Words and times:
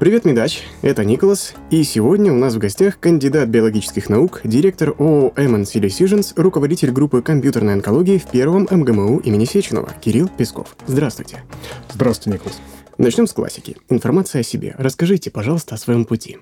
Привет, 0.00 0.24
Медач, 0.24 0.62
это 0.82 1.04
Николас, 1.04 1.54
и 1.70 1.84
сегодня 1.84 2.32
у 2.32 2.36
нас 2.36 2.54
в 2.54 2.58
гостях 2.58 2.98
кандидат 2.98 3.48
биологических 3.48 4.08
наук, 4.08 4.40
директор 4.42 4.90
ООО 4.90 5.32
M&C 5.36 5.78
Decisions, 5.78 6.32
руководитель 6.34 6.90
группы 6.90 7.22
компьютерной 7.22 7.74
онкологии 7.74 8.18
в 8.18 8.26
первом 8.26 8.66
МГМУ 8.68 9.18
имени 9.18 9.44
Сеченова, 9.44 9.94
Кирилл 10.00 10.28
Песков. 10.28 10.76
Здравствуйте. 10.88 11.44
Здравствуйте, 11.92 12.38
Николас. 12.38 12.60
Начнем 12.98 13.28
с 13.28 13.32
классики. 13.32 13.76
Информация 13.88 14.40
о 14.40 14.44
себе. 14.44 14.74
Расскажите, 14.78 15.30
пожалуйста, 15.30 15.76
о 15.76 15.78
своем 15.78 16.04
пути. 16.04 16.38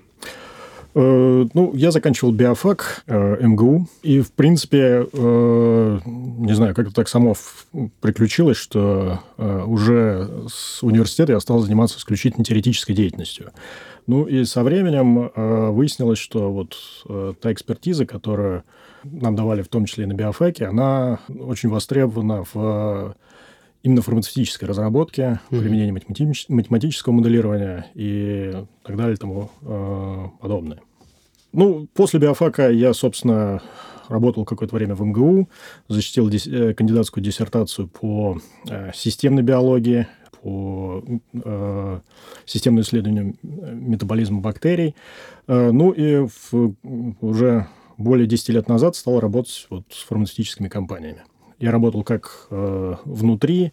Э, 0.94 1.46
ну, 1.54 1.72
я 1.74 1.90
заканчивал 1.90 2.32
биофак 2.32 3.04
э, 3.06 3.46
МГУ, 3.46 3.86
и, 4.02 4.20
в 4.20 4.32
принципе, 4.32 5.06
э, 5.10 6.00
не 6.04 6.52
знаю, 6.52 6.74
как 6.74 6.86
это 6.86 6.94
так 6.94 7.08
само 7.08 7.34
приключилось, 8.00 8.58
что 8.58 9.20
уже 9.38 10.46
с 10.48 10.82
университета 10.82 11.32
я 11.32 11.40
стал 11.40 11.60
заниматься 11.60 11.98
исключительно 11.98 12.44
теоретической 12.44 12.94
деятельностью. 12.94 13.50
Ну, 14.06 14.24
и 14.24 14.44
со 14.44 14.62
временем 14.64 15.30
выяснилось, 15.72 16.18
что 16.18 16.52
вот 16.52 16.76
та 17.40 17.52
экспертиза, 17.52 18.04
которую 18.04 18.64
нам 19.04 19.36
давали 19.36 19.62
в 19.62 19.68
том 19.68 19.86
числе 19.86 20.04
и 20.04 20.06
на 20.06 20.12
биофаке, 20.12 20.66
она 20.66 21.20
очень 21.28 21.68
востребована 21.68 22.44
в 22.52 23.14
именно 23.82 24.02
фармацевтической 24.02 24.68
разработке, 24.68 25.40
mm-hmm. 25.50 25.60
применении 25.60 25.92
математич- 25.92 26.46
математического 26.48 27.12
моделирования 27.12 27.86
и 27.94 28.52
так 28.82 28.96
далее 28.96 29.14
и 29.14 29.16
тому 29.16 29.50
э, 29.62 30.26
подобное. 30.40 30.80
Ну, 31.52 31.86
после 31.92 32.18
биофака 32.18 32.70
я, 32.70 32.94
собственно, 32.94 33.60
работал 34.08 34.44
какое-то 34.44 34.74
время 34.74 34.94
в 34.94 35.04
МГУ, 35.04 35.48
защитил 35.88 36.28
дис- 36.28 36.48
э, 36.48 36.74
кандидатскую 36.74 37.22
диссертацию 37.22 37.88
по 37.88 38.38
э, 38.68 38.90
системной 38.94 39.42
биологии, 39.42 40.06
по 40.42 41.04
э, 41.34 42.00
системному 42.46 42.82
исследованию 42.82 43.34
метаболизма 43.42 44.40
бактерий. 44.40 44.94
Э, 45.46 45.70
ну 45.72 45.90
и 45.90 46.26
в, 46.26 46.74
уже 47.20 47.66
более 47.98 48.26
10 48.26 48.48
лет 48.50 48.68
назад 48.68 48.96
стал 48.96 49.20
работать 49.20 49.66
вот 49.70 49.84
с 49.90 50.02
фармацевтическими 50.02 50.68
компаниями. 50.68 51.22
Я 51.62 51.70
работал 51.70 52.02
как 52.02 52.48
э, 52.50 52.96
внутри 53.04 53.72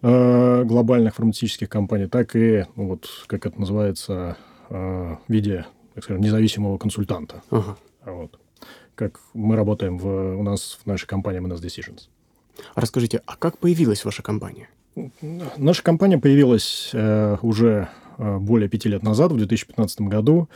э, 0.00 0.62
глобальных 0.62 1.16
фармацевтических 1.16 1.68
компаний, 1.68 2.06
так 2.06 2.36
и, 2.36 2.66
ну, 2.76 2.86
вот, 2.86 3.08
как 3.26 3.46
это 3.46 3.58
называется, 3.58 4.36
э, 4.70 5.16
в 5.26 5.32
виде, 5.32 5.66
так 5.94 6.04
скажем, 6.04 6.22
независимого 6.22 6.78
консультанта. 6.78 7.42
Ага. 7.50 7.76
Вот. 8.04 8.38
Как 8.94 9.18
мы 9.34 9.56
работаем 9.56 9.98
в, 9.98 10.36
у 10.38 10.42
нас 10.44 10.78
в 10.80 10.86
нашей 10.86 11.08
компании 11.08 11.42
MS 11.42 11.60
Decisions. 11.60 12.02
Расскажите, 12.76 13.20
а 13.26 13.34
как 13.34 13.58
появилась 13.58 14.04
ваша 14.04 14.22
компания? 14.22 14.68
Наша 15.56 15.82
компания 15.82 16.18
появилась 16.18 16.90
э, 16.92 17.38
уже 17.42 17.88
э, 18.18 18.38
более 18.38 18.68
пяти 18.68 18.88
лет 18.88 19.02
назад, 19.02 19.32
в 19.32 19.36
2015 19.36 20.02
году. 20.02 20.48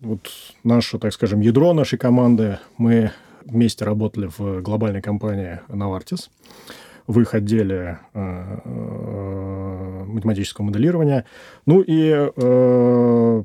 Вот 0.00 0.30
наше, 0.64 0.98
так 0.98 1.12
скажем, 1.12 1.42
ядро 1.42 1.74
нашей 1.74 1.98
команды, 1.98 2.58
мы 2.78 3.12
вместе 3.44 3.84
работали 3.84 4.30
в 4.36 4.60
глобальной 4.62 5.02
компании 5.02 5.60
Novartis 5.68 6.28
в 7.10 7.20
их 7.20 7.34
отделе 7.34 7.98
э, 8.14 8.58
э, 8.64 10.04
математического 10.06 10.66
моделирования. 10.66 11.24
Ну 11.66 11.82
и, 11.84 12.30
э, 12.36 13.42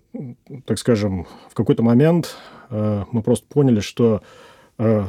так 0.66 0.78
скажем, 0.78 1.26
в 1.50 1.56
какой-то 1.56 1.82
момент 1.82 2.36
э, 2.70 3.04
мы 3.12 3.24
просто 3.24 3.48
поняли, 3.48 3.80
что, 3.80 4.22
э, 4.78 5.04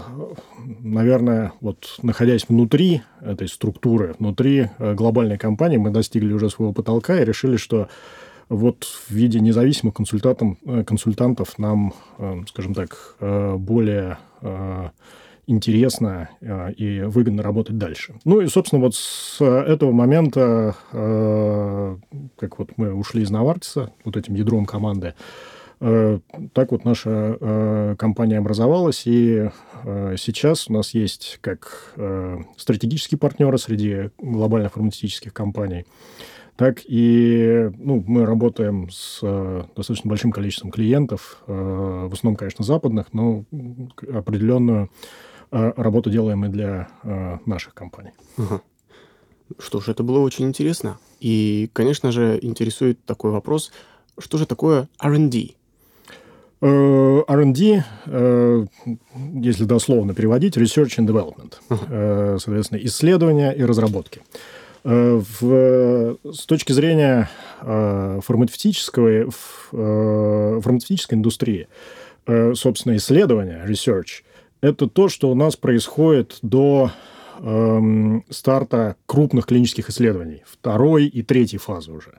наверное, 0.81 1.53
вот 1.61 1.99
находясь 2.03 2.49
внутри 2.49 3.03
этой 3.21 3.49
структуры, 3.49 4.15
внутри 4.19 4.71
э, 4.79 4.95
глобальной 4.95 5.37
компании, 5.37 5.77
мы 5.77 5.91
достигли 5.91 6.33
уже 6.33 6.49
своего 6.49 6.73
потолка 6.73 7.21
и 7.21 7.27
решили, 7.27 7.59
что 7.59 7.89
вот 8.49 8.85
в 8.85 9.11
виде 9.11 9.39
независимых 9.41 9.95
консультантов, 9.95 10.57
консультантов 10.87 11.59
нам, 11.59 11.93
скажем 12.47 12.75
так, 12.75 13.17
более 13.19 14.19
интересно 15.47 16.29
и 16.77 17.03
выгодно 17.07 17.43
работать 17.43 17.79
дальше. 17.79 18.15
Ну 18.25 18.41
и, 18.41 18.49
собственно, 18.49 18.83
вот 18.83 18.95
с 18.97 19.41
этого 19.41 19.93
момента, 19.93 20.75
как 22.37 22.59
вот 22.59 22.71
мы 22.77 22.93
ушли 22.93 23.23
из 23.23 23.31
Навартиса, 23.31 23.93
вот 24.05 24.17
этим 24.17 24.35
ядром 24.35 24.67
команды, 24.67 25.15
так 25.79 26.73
вот 26.73 26.85
наша 26.85 27.95
компания 27.99 28.39
образовалась, 28.39 29.03
и 29.07 29.51
сейчас 30.17 30.69
у 30.69 30.73
нас 30.73 30.95
есть 30.95 31.39
как 31.43 31.95
стратегические 32.57 33.19
партнеры 33.19 33.59
среди 33.59 34.11
глобальных 34.19 34.73
фармацевтических 34.73 35.33
компаний, 35.33 35.85
так 36.57 36.81
и 36.87 37.71
ну, 37.77 38.03
мы 38.07 38.25
работаем 38.25 38.89
с 38.91 39.21
э, 39.23 39.65
достаточно 39.77 40.09
большим 40.09 40.33
количеством 40.33 40.71
клиентов, 40.71 41.43
э, 41.47 41.53
в 41.53 42.13
основном, 42.13 42.37
конечно, 42.37 42.65
западных, 42.65 43.13
но 43.13 43.45
определенную 44.13 44.91
э, 45.53 45.73
работу 45.77 46.11
делаем 46.11 46.45
и 46.47 46.49
для 46.49 46.89
наших 47.45 47.75
компаний. 47.75 48.13
Что 49.59 49.81
ж, 49.81 49.89
это 49.89 50.03
было 50.03 50.19
очень 50.21 50.47
интересно. 50.47 50.99
И, 51.21 51.71
конечно 51.73 52.11
же, 52.11 52.39
интересует 52.43 53.05
такой 53.05 53.31
вопрос, 53.31 53.71
что 54.19 54.39
же 54.39 54.47
такое 54.47 54.89
R&D? 54.99 55.51
R&D, 56.63 57.85
если 59.35 59.65
дословно 59.65 60.15
переводить, 60.15 60.57
Research 60.57 60.99
and 60.99 61.07
Development. 61.07 61.53
Uh-huh. 61.69 62.39
Соответственно, 62.41 62.81
исследования 62.83 63.53
и 63.53 63.63
разработки. 63.63 64.23
В, 64.87 66.17
с 66.33 66.47
точки 66.47 66.71
зрения 66.71 67.29
э, 67.61 68.21
фармацевтического, 68.23 69.09
э, 69.09 70.61
фармацевтической 70.63 71.19
индустрии, 71.19 71.69
собственно, 72.55 72.97
исследования, 72.97 73.65
research, 73.67 74.23
это 74.61 74.89
то, 74.89 75.09
что 75.09 75.31
у 75.31 75.35
нас 75.37 75.55
происходит 75.55 76.39
до 76.43 76.91
эм, 77.39 78.25
старта 78.31 78.97
крупных 79.07 79.47
клинических 79.47 79.91
исследований, 79.91 80.43
второй 80.45 81.07
и 81.07 81.23
третьей 81.23 81.59
фазы 81.59 81.93
уже. 81.93 82.19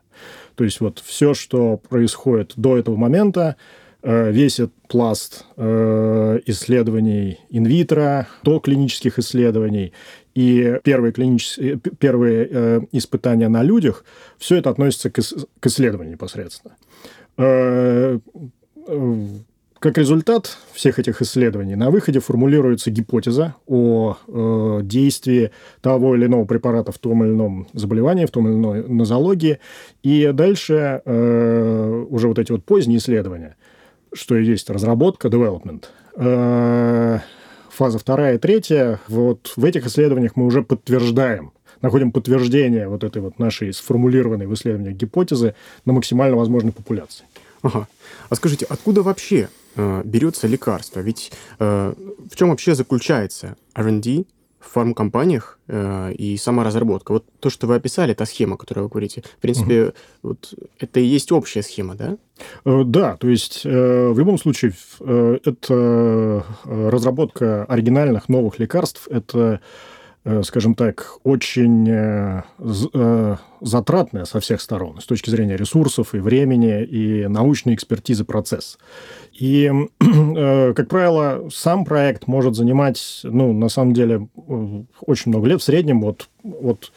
То 0.56 0.64
есть 0.64 0.80
вот 0.80 1.04
все, 1.06 1.34
что 1.34 1.76
происходит 1.76 2.54
до 2.56 2.78
этого 2.78 2.96
момента, 2.96 3.58
весь 4.02 4.62
этот 4.62 4.76
пласт 4.88 5.44
исследований 5.58 7.40
инвитро, 7.50 8.28
до 8.44 8.60
клинических 8.60 9.20
исследований 9.20 9.92
и 10.38 10.80
первые, 10.84 11.14
клинические, 11.14 11.74
э, 11.84 11.90
первые 11.98 12.48
э, 12.52 12.82
испытания 12.92 13.50
на 13.50 13.64
людях, 13.64 14.06
все 14.38 14.58
это 14.58 14.70
относится 14.70 15.10
к, 15.10 15.20
к 15.60 15.66
исследованию 15.66 16.12
непосредственно. 16.14 16.76
Э, 17.38 18.20
э, 18.88 19.28
как 19.80 19.98
результат 19.98 20.58
всех 20.74 21.00
этих 21.00 21.24
исследований 21.24 21.76
на 21.76 21.90
выходе 21.90 22.20
формулируется 22.20 22.92
гипотеза 22.92 23.56
о 23.66 24.18
э, 24.28 24.80
действии 24.84 25.50
того 25.82 26.16
или 26.16 26.28
иного 26.28 26.46
препарата 26.46 26.92
в 26.92 27.00
том 27.00 27.24
или 27.24 27.32
ином 27.32 27.68
заболевании, 27.74 28.28
в 28.28 28.32
том 28.32 28.48
или 28.48 28.56
иной 28.56 28.88
нозологии. 28.88 29.58
И 30.04 30.30
дальше 30.34 31.02
э, 31.04 32.06
уже 32.10 32.28
вот 32.28 32.38
эти 32.38 32.52
вот 32.52 32.64
поздние 32.64 33.00
исследования, 33.00 33.56
что 34.14 34.36
есть 34.36 34.70
разработка, 34.70 35.30
development, 35.30 35.86
э, 36.16 37.20
фаза 37.78 38.00
вторая 38.00 38.36
и 38.36 38.38
третья, 38.40 39.00
вот 39.08 39.54
в 39.56 39.64
этих 39.64 39.86
исследованиях 39.86 40.36
мы 40.36 40.46
уже 40.46 40.64
подтверждаем, 40.64 41.52
находим 41.82 42.12
подтверждение 42.12 42.90
вот 42.90 43.04
этой 43.04 43.22
вот 43.22 43.38
нашей 43.38 43.72
сформулированной 43.72 44.48
в 44.48 44.54
исследованиях 44.56 44.98
гипотезы 44.98 45.54
на 45.86 45.94
максимально 45.94 46.36
возможной 46.38 46.74
популяции. 46.74 47.26
Ага. 47.62 47.88
А 48.30 48.36
скажите, 48.36 48.66
откуда 48.68 49.04
вообще 49.04 49.50
э, 49.76 50.02
берется 50.04 50.48
лекарство? 50.48 51.02
Ведь 51.02 51.32
э, 51.60 51.94
в 52.32 52.36
чем 52.36 52.50
вообще 52.50 52.74
заключается 52.74 53.56
R&D 53.76 54.26
фармкомпаниях 54.70 55.60
э, 55.68 56.14
и 56.14 56.38
сама 56.38 56.64
разработка. 56.64 57.12
Вот 57.12 57.26
то, 57.40 57.50
что 57.50 57.68
вы 57.68 57.76
описали, 57.76 58.14
та 58.14 58.26
схема, 58.26 58.58
которую 58.58 58.86
вы 58.86 58.90
говорите, 58.90 59.24
в 59.38 59.42
принципе, 59.42 59.84
угу. 59.84 59.94
вот 60.24 60.54
это 60.80 61.00
и 61.00 61.06
есть 61.06 61.32
общая 61.32 61.64
схема, 61.64 61.96
да? 61.96 62.18
Э, 62.66 62.84
да, 62.86 63.18
то 63.18 63.28
есть 63.28 63.62
э, 63.66 64.10
в 64.10 64.18
любом 64.20 64.38
случае 64.38 64.74
э, 65.00 65.40
это 65.44 65.74
э, 66.66 66.90
разработка 66.90 67.66
оригинальных 67.66 68.30
новых 68.30 68.60
лекарств, 68.60 69.08
это 69.10 69.62
скажем 70.44 70.76
так, 70.76 71.18
очень 71.24 71.88
э, 71.90 72.42
э, 72.94 73.36
затратная 73.62 74.26
со 74.26 74.40
всех 74.40 74.62
сторон, 74.62 75.00
с 75.00 75.06
точки 75.06 75.30
зрения 75.30 75.56
ресурсов 75.58 76.14
и 76.16 76.20
времени, 76.20 76.84
и 76.84 77.28
научной 77.28 77.76
экспертизы 77.76 78.26
процесс. 78.26 78.78
И, 79.32 79.72
как 80.00 80.88
правило, 80.88 81.50
сам 81.52 81.86
проект 81.86 82.28
может 82.28 82.56
занимать, 82.56 83.22
ну, 83.24 83.54
на 83.54 83.70
самом 83.70 83.94
деле, 83.94 84.28
очень 85.02 85.32
много 85.32 85.48
лет. 85.48 85.62
В 85.62 85.64
среднем 85.64 86.02
вот, 86.02 86.30
вот 86.44 86.92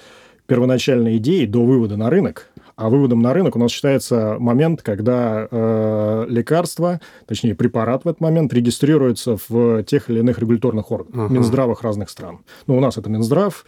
первоначальной 0.47 1.19
идеи 1.19 1.44
до 1.44 1.65
вывода 1.65 1.97
на 1.97 2.11
рынок 2.11 2.50
а 2.81 2.88
выводом 2.88 3.21
на 3.21 3.35
рынок 3.35 3.56
у 3.56 3.59
нас 3.59 3.71
считается 3.71 4.37
момент, 4.38 4.81
когда 4.81 5.47
э, 5.50 6.27
лекарство, 6.29 6.99
точнее 7.27 7.55
препарат 7.55 8.05
в 8.05 8.09
этот 8.09 8.23
момент 8.23 8.55
регистрируется 8.55 9.37
в 9.49 9.82
тех 9.82 10.09
или 10.09 10.21
иных 10.21 10.38
регуляторных 10.38 10.91
органах, 10.91 11.27
ага. 11.27 11.35
Минздравах 11.35 11.82
разных 11.82 12.09
стран. 12.09 12.38
Ну, 12.67 12.79
у 12.79 12.81
нас 12.81 12.97
это 12.97 13.11
Минздрав, 13.11 13.67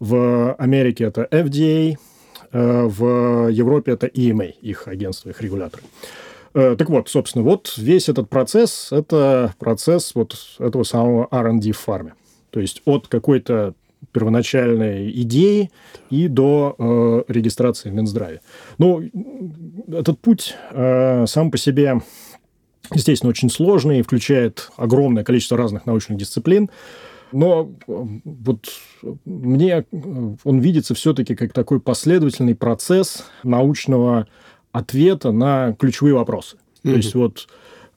в 0.00 0.54
Америке 0.54 1.04
это 1.04 1.26
FDA, 1.30 1.96
В 2.52 3.48
Европе 3.48 3.92
это 3.92 4.06
EMA, 4.08 4.50
их 4.60 4.86
агентство, 4.86 5.30
их 5.30 5.40
регуляторы. 5.40 5.84
Так 6.52 6.90
вот, 6.90 7.08
собственно, 7.08 7.44
вот 7.44 7.72
весь 7.78 8.10
этот 8.10 8.28
процесс– 8.28 8.88
это 8.90 9.54
процесс 9.58 10.14
вот 10.14 10.36
этого 10.58 10.82
самого 10.82 11.26
R&D 11.30 11.72
в 11.72 11.78
фарме. 11.78 12.12
То 12.50 12.60
есть 12.60 12.82
от 12.84 13.08
какой-то 13.08 13.72
первоначальной 14.12 15.10
идеи 15.22 15.70
и 16.10 16.28
до 16.28 16.76
э, 16.78 17.32
регистрации 17.32 17.90
в 17.90 17.94
Минздраве. 17.94 18.40
Ну, 18.78 19.02
этот 19.88 20.20
путь 20.20 20.54
э, 20.70 21.24
сам 21.26 21.50
по 21.50 21.58
себе, 21.58 22.00
естественно, 22.94 23.30
очень 23.30 23.50
сложный 23.50 23.98
и 23.98 24.02
включает 24.02 24.70
огромное 24.76 25.24
количество 25.24 25.56
разных 25.56 25.86
научных 25.86 26.18
дисциплин. 26.18 26.70
Но 27.32 27.70
э, 27.88 28.04
вот 28.24 28.68
мне 29.24 29.86
он 30.44 30.60
видится 30.60 30.94
все-таки 30.94 31.34
как 31.34 31.52
такой 31.52 31.80
последовательный 31.80 32.54
процесс 32.54 33.24
научного 33.42 34.28
ответа 34.70 35.32
на 35.32 35.74
ключевые 35.78 36.14
вопросы. 36.14 36.56
Mm-hmm. 36.56 36.90
То 36.90 36.96
есть 36.96 37.14
вот, 37.14 37.48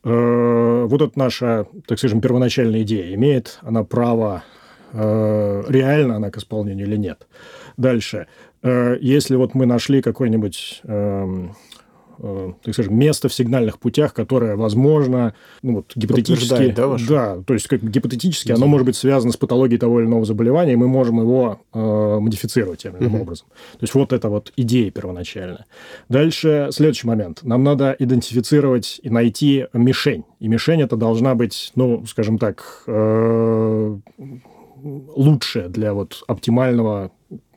э, 0.06 0.86
вот 0.90 1.02
это 1.02 1.20
наша, 1.20 1.68
так 1.86 2.00
скажем, 2.00 2.22
первоначальная 2.22 2.84
идея. 2.84 3.14
Имеет 3.14 3.60
она 3.62 3.84
право 3.84 4.44
Э, 4.46 4.65
реально 4.96 6.16
она 6.16 6.32
к 6.32 6.38
исполнению 6.38 6.88
или 6.88 6.96
нет. 6.96 7.28
Дальше. 7.78 8.28
Э, 8.66 8.98
если 9.00 9.36
вот 9.36 9.54
мы 9.54 9.66
нашли 9.66 10.02
какой-нибудь 10.02 10.82
эм, 10.86 11.56
э, 12.18 12.54
так 12.64 12.74
скажем, 12.74 12.98
место 12.98 13.30
в 13.30 13.34
сигнальных 13.34 13.78
путях, 13.78 14.14
которое, 14.14 14.56
возможно, 14.56 15.36
ну, 15.62 15.76
вот, 15.76 15.92
гипотетически... 15.96 16.72
Да, 16.72 16.88
ваше? 16.88 17.08
да, 17.08 17.38
то 17.46 17.54
есть 17.54 17.68
как 17.68 17.84
гипотетически 17.84 18.52
оно 18.52 18.66
может 18.66 18.88
быть 18.88 18.96
связано 18.96 19.32
с 19.32 19.38
патологией 19.38 19.80
того 19.80 20.00
или 20.00 20.08
иного 20.08 20.26
заболевания, 20.26 20.74
и 20.74 20.78
мы 20.78 20.88
можем 20.88 21.20
его 21.20 21.62
э, 21.74 22.20
модифицировать 22.20 22.88
иным 22.88 23.16
uh-huh. 23.16 23.22
образом. 23.22 23.48
То 23.74 23.84
есть 23.84 23.94
вот 23.94 24.14
это 24.14 24.30
вот 24.30 24.52
идея 24.56 24.90
первоначальная. 24.90 25.66
Дальше 26.10 26.70
следующий 26.72 27.08
момент. 27.08 27.44
Нам 27.44 27.64
надо 27.64 27.96
идентифицировать 28.00 29.00
и 29.04 29.12
найти 29.12 29.68
мишень. 29.74 30.24
И 30.40 30.48
мишень 30.48 30.82
это 30.82 30.96
должна 30.96 31.36
быть, 31.36 31.72
ну, 31.76 32.04
скажем 32.08 32.40
так, 32.40 32.84
э, 32.88 33.98
лучшее 34.86 35.68
для 35.68 35.94
вот 35.94 36.24
оптимального 36.28 37.12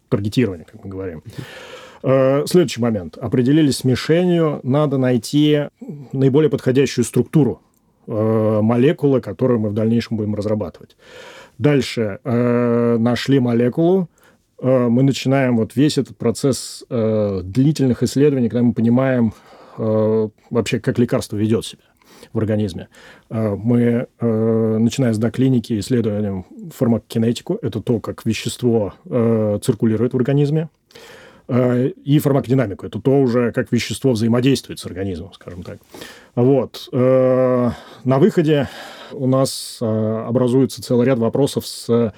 таргетирования, 0.08 0.64
как 0.64 0.84
мы 0.84 0.90
говорим. 0.90 1.22
Э, 2.02 2.44
следующий 2.46 2.80
момент. 2.80 3.18
Определились 3.18 3.78
с 3.78 3.84
мишенью, 3.84 4.60
надо 4.62 4.98
найти 4.98 5.68
наиболее 6.12 6.50
подходящую 6.50 7.04
структуру 7.04 7.60
э, 8.06 8.60
молекулы, 8.62 9.20
которую 9.20 9.60
мы 9.60 9.68
в 9.70 9.74
дальнейшем 9.74 10.16
будем 10.16 10.34
разрабатывать. 10.34 10.96
Дальше 11.58 12.20
э, 12.22 12.96
нашли 12.98 13.40
молекулу, 13.40 14.08
мы 14.60 15.04
начинаем 15.04 15.56
вот 15.56 15.76
весь 15.76 15.98
этот 15.98 16.16
процесс 16.16 16.84
длительных 16.88 18.02
исследований, 18.02 18.48
когда 18.48 18.64
мы 18.64 18.72
понимаем 18.72 19.32
вообще, 19.76 20.80
как 20.80 20.98
лекарство 20.98 21.36
ведет 21.36 21.64
себя 21.64 21.84
в 22.32 22.38
организме. 22.38 22.88
А, 23.30 23.56
мы, 23.56 24.06
а, 24.20 24.78
начиная 24.78 25.12
с 25.12 25.18
доклиники, 25.18 25.78
исследуем 25.78 26.46
фармакокинетику, 26.74 27.58
это 27.60 27.80
то, 27.80 28.00
как 28.00 28.24
вещество 28.24 28.94
а, 29.08 29.58
циркулирует 29.58 30.12
в 30.12 30.16
организме, 30.16 30.68
и 31.50 32.18
фармакодинамику, 32.22 32.84
это 32.84 33.00
то 33.00 33.22
уже, 33.22 33.52
как 33.52 33.72
вещество 33.72 34.12
взаимодействует 34.12 34.80
с 34.80 34.84
организмом, 34.84 35.32
скажем 35.32 35.62
так. 35.62 35.78
Вот. 36.34 36.90
На 36.92 37.72
выходе 38.04 38.68
у 39.12 39.26
нас 39.26 39.78
образуется 39.80 40.82
целый 40.82 41.06
ряд 41.06 41.18
вопросов 41.18 41.66
с 41.66 42.12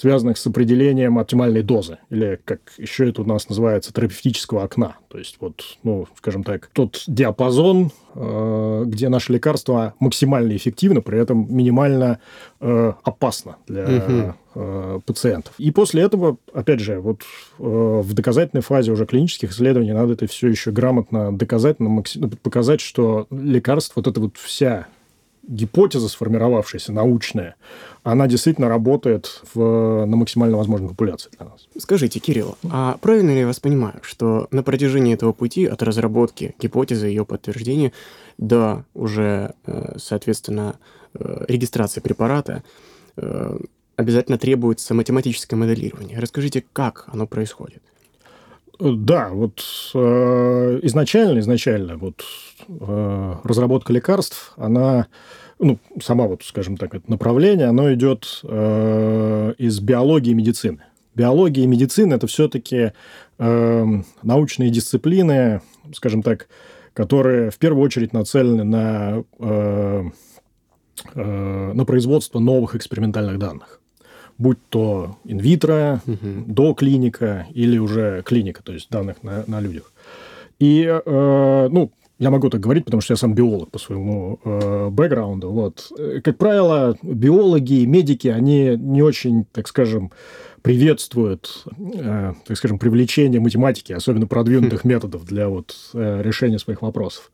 связанных 0.00 0.38
с 0.38 0.46
определением 0.46 1.18
оптимальной 1.18 1.62
дозы, 1.62 1.98
или, 2.08 2.40
как 2.44 2.60
еще 2.78 3.10
это 3.10 3.20
у 3.20 3.24
нас 3.26 3.48
называется, 3.50 3.92
терапевтического 3.92 4.62
окна. 4.62 4.96
То 5.08 5.18
есть, 5.18 5.36
вот, 5.40 5.62
ну, 5.82 6.06
скажем 6.16 6.42
так, 6.42 6.70
тот 6.72 7.04
диапазон, 7.06 7.92
э, 8.14 8.84
где 8.86 9.10
наше 9.10 9.34
лекарство 9.34 9.92
максимально 10.00 10.56
эффективно, 10.56 11.02
при 11.02 11.18
этом 11.18 11.54
минимально 11.54 12.18
э, 12.60 12.92
опасно 13.04 13.56
для 13.66 13.84
угу. 13.84 14.34
э, 14.54 15.00
пациентов. 15.04 15.52
И 15.58 15.70
после 15.70 16.02
этого, 16.02 16.38
опять 16.54 16.80
же, 16.80 16.98
вот 16.98 17.20
э, 17.58 17.62
в 17.62 18.14
доказательной 18.14 18.62
фазе 18.62 18.92
уже 18.92 19.04
клинических 19.04 19.50
исследований 19.50 19.92
надо 19.92 20.14
это 20.14 20.26
все 20.26 20.48
еще 20.48 20.70
грамотно 20.70 21.36
доказать, 21.36 21.76
показать, 22.42 22.80
что 22.80 23.26
лекарство, 23.30 24.00
вот 24.00 24.06
эта 24.06 24.18
вот 24.18 24.38
вся 24.38 24.86
гипотеза, 25.50 26.08
сформировавшаяся, 26.08 26.92
научная, 26.92 27.56
она 28.04 28.26
действительно 28.28 28.68
работает 28.68 29.42
в, 29.52 30.06
на 30.06 30.16
максимально 30.16 30.56
возможной 30.56 30.90
популяции 30.90 31.30
для 31.36 31.46
нас. 31.46 31.68
Скажите, 31.76 32.20
Кирилл, 32.20 32.56
а 32.70 32.96
правильно 33.00 33.30
ли 33.30 33.40
я 33.40 33.46
вас 33.46 33.60
понимаю, 33.60 34.00
что 34.02 34.46
на 34.52 34.62
протяжении 34.62 35.12
этого 35.12 35.32
пути 35.32 35.66
от 35.66 35.82
разработки 35.82 36.54
гипотезы, 36.58 37.08
ее 37.08 37.24
подтверждения 37.24 37.92
до 38.38 38.84
уже, 38.94 39.54
э, 39.66 39.96
соответственно, 39.98 40.76
э, 41.14 41.44
регистрации 41.48 42.00
препарата 42.00 42.62
э, 43.16 43.58
обязательно 43.96 44.38
требуется 44.38 44.94
математическое 44.94 45.56
моделирование? 45.56 46.18
Расскажите, 46.18 46.64
как 46.72 47.06
оно 47.12 47.26
происходит? 47.26 47.82
Да, 48.78 49.28
вот 49.28 49.62
э, 49.94 50.80
изначально, 50.84 51.40
изначально 51.40 51.98
вот 51.98 52.24
э, 52.66 53.34
разработка 53.44 53.92
лекарств, 53.92 54.54
она, 54.56 55.06
ну, 55.60 55.78
сама 56.02 56.26
вот, 56.26 56.42
скажем 56.42 56.76
так, 56.76 56.94
это 56.94 57.10
направление, 57.10 57.66
оно 57.66 57.92
идет 57.94 58.40
э, 58.42 59.54
из 59.58 59.80
биологии 59.80 60.30
и 60.30 60.34
медицины. 60.34 60.80
Биология 61.14 61.64
и 61.64 61.66
медицина– 61.66 62.14
это 62.14 62.26
все-таки 62.26 62.92
э, 63.38 63.86
научные 64.22 64.70
дисциплины, 64.70 65.60
скажем 65.94 66.22
так, 66.22 66.48
которые 66.94 67.50
в 67.50 67.58
первую 67.58 67.84
очередь 67.84 68.12
нацелены 68.12 68.64
на, 68.64 69.24
э, 69.38 70.04
э, 71.14 71.72
на 71.74 71.84
производство 71.84 72.38
новых 72.38 72.74
экспериментальных 72.74 73.38
данных 73.38 73.80
будь 74.38 74.58
то 74.70 75.18
инвитро, 75.24 76.00
угу. 76.06 76.44
до 76.46 76.72
клиника 76.72 77.46
или 77.52 77.76
уже 77.76 78.22
клиника, 78.24 78.62
то 78.62 78.72
есть 78.72 78.88
данных 78.90 79.22
на, 79.22 79.44
на 79.46 79.60
людях. 79.60 79.92
И, 80.58 80.82
э, 80.84 81.68
ну, 81.70 81.92
я 82.20 82.30
могу 82.30 82.50
так 82.50 82.60
говорить, 82.60 82.84
потому 82.84 83.00
что 83.00 83.14
я 83.14 83.16
сам 83.16 83.34
биолог 83.34 83.70
по 83.70 83.78
своему 83.78 84.38
э, 84.44 84.88
бэкграунду. 84.90 85.50
Вот. 85.50 85.90
Как 86.22 86.36
правило, 86.36 86.96
биологи, 87.02 87.86
медики, 87.86 88.28
они 88.28 88.76
не 88.76 89.02
очень, 89.02 89.46
так 89.52 89.66
скажем, 89.66 90.12
приветствуют, 90.60 91.64
э, 91.78 92.34
так 92.46 92.56
скажем, 92.58 92.78
привлечение 92.78 93.40
математики, 93.40 93.94
особенно 93.94 94.26
продвинутых 94.26 94.84
методов 94.84 95.24
для 95.24 95.48
вот, 95.48 95.74
э, 95.94 96.20
решения 96.22 96.58
своих 96.58 96.82
вопросов. 96.82 97.30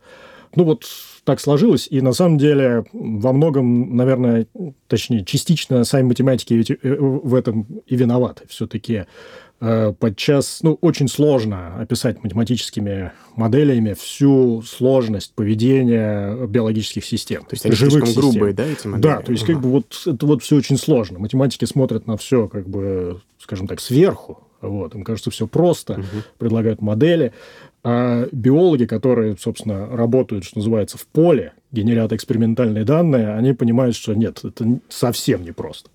Ну 0.55 0.63
вот 0.63 0.85
так 1.25 1.41
сложилось, 1.41 1.89
и 1.91 2.01
на 2.01 2.13
самом 2.13 2.39
деле 2.39 2.85
во 2.93 3.33
многом, 3.33 3.97
наверное, 3.97 4.47
точнее, 4.87 5.25
частично 5.25 5.83
сами 5.83 6.05
математики 6.07 6.79
э, 6.83 6.97
в 6.99 7.35
этом 7.35 7.67
и 7.87 7.97
виноваты. 7.97 8.45
Все-таки 8.49 8.95
э, 8.95 9.05
подчас, 9.59 10.61
ну, 10.63 10.79
очень 10.81 11.09
сложно 11.09 11.77
описать 11.81 12.23
математическими 12.23 13.13
моделями 13.37 13.95
всю 13.95 14.63
сложность 14.63 15.35
поведения 15.35 16.47
биологических 16.47 17.05
систем. 17.05 17.43
То 17.43 17.55
есть 17.55 17.65
они 17.65 17.75
живых 17.75 17.93
слишком 17.93 18.09
систем. 18.09 18.23
грубые, 18.23 18.55
да, 18.55 18.65
эти 18.65 18.87
модели? 18.87 19.03
Да, 19.03 19.21
то 19.23 19.33
есть 19.33 19.45
ага. 19.45 19.55
как 19.55 19.63
бы 19.63 19.71
вот 19.71 20.03
это 20.07 20.27
вот 20.27 20.43
все 20.43 20.57
очень 20.57 20.77
сложно. 20.77 21.19
Математики 21.19 21.65
смотрят 21.65 22.07
на 22.07 22.17
все 22.17 22.49
как 22.49 22.69
бы, 22.69 23.21
скажем 23.39 23.67
так, 23.67 23.81
сверху, 23.81 24.46
вот, 24.61 24.95
им 24.95 25.05
кажется 25.05 25.31
все 25.31 25.47
просто, 25.47 25.95
угу. 25.95 26.23
предлагают 26.39 26.81
модели. 26.81 27.33
А 27.89 28.27
биологи, 28.33 28.85
которые, 28.85 29.37
собственно, 29.39 29.87
работают, 29.87 30.45
что 30.45 30.59
называется, 30.59 30.99
в 30.99 31.07
поле, 31.07 31.53
генерят 31.71 32.13
экспериментальные 32.13 32.85
данные, 32.85 33.35
они 33.35 33.53
понимают, 33.53 33.95
что 33.95 34.13
нет, 34.15 34.45
это 34.45 34.81
совсем 34.89 35.45
непросто. 35.45 35.91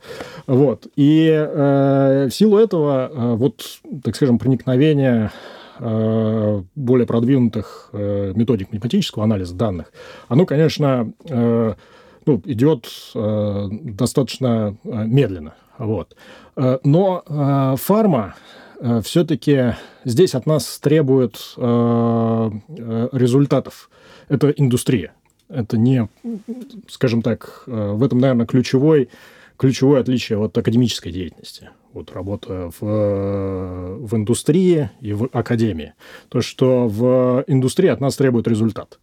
Вот. 0.47 0.87
И 0.95 1.27
э, 1.27 2.27
в 2.29 2.33
силу 2.33 2.57
этого, 2.57 3.11
э, 3.11 3.35
вот, 3.35 3.81
так 4.03 4.15
скажем, 4.15 4.39
проникновение 4.39 5.31
э, 5.79 6.63
более 6.75 7.07
продвинутых 7.07 7.89
э, 7.91 8.31
методик 8.35 8.71
математического 8.71 9.25
анализа 9.25 9.55
данных, 9.55 9.91
оно, 10.29 10.45
конечно, 10.45 11.11
э, 11.27 11.73
ну, 12.25 12.41
идет 12.45 12.87
э, 13.15 13.67
достаточно 13.69 14.77
э, 14.83 15.03
медленно. 15.05 15.55
Вот. 15.77 16.15
Э, 16.55 16.79
но 16.83 17.23
э, 17.25 17.75
фарма 17.77 18.35
Э, 18.81 19.01
все-таки 19.03 19.75
здесь 20.03 20.33
от 20.33 20.45
нас 20.47 20.79
требуют 20.79 21.53
э, 21.55 22.51
результатов. 23.11 23.89
Это 24.27 24.49
индустрия. 24.49 25.13
Это 25.49 25.77
не, 25.77 26.07
скажем 26.87 27.21
так, 27.21 27.63
в 27.65 28.03
этом, 28.03 28.19
наверное, 28.19 28.45
ключевой 28.45 29.09
ключевое 29.57 30.01
отличие 30.01 30.39
от 30.39 30.57
академической 30.57 31.11
деятельности. 31.11 31.69
Вот 31.93 32.11
работа 32.13 32.71
в, 32.79 32.81
в 32.81 34.15
индустрии 34.15 34.89
и 35.01 35.13
в 35.13 35.29
академии. 35.33 35.93
То, 36.29 36.41
что 36.41 36.87
в 36.87 37.43
индустрии 37.45 37.89
от 37.89 38.01
нас 38.01 38.15
требует 38.15 38.47
результат. 38.47 38.99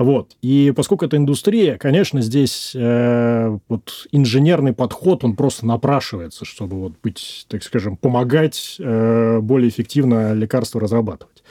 Вот. 0.00 0.34
И 0.40 0.72
поскольку 0.74 1.04
это 1.04 1.18
индустрия, 1.18 1.76
конечно, 1.76 2.22
здесь 2.22 2.72
э, 2.74 3.58
вот 3.68 4.06
инженерный 4.12 4.72
подход, 4.72 5.24
он 5.24 5.36
просто 5.36 5.66
напрашивается, 5.66 6.46
чтобы 6.46 6.78
вот 6.78 6.94
быть, 7.02 7.44
так 7.48 7.62
скажем, 7.62 7.98
помогать 7.98 8.76
э, 8.78 9.40
более 9.40 9.68
эффективно 9.68 10.32
лекарства 10.32 10.80
разрабатывать. 10.80 11.42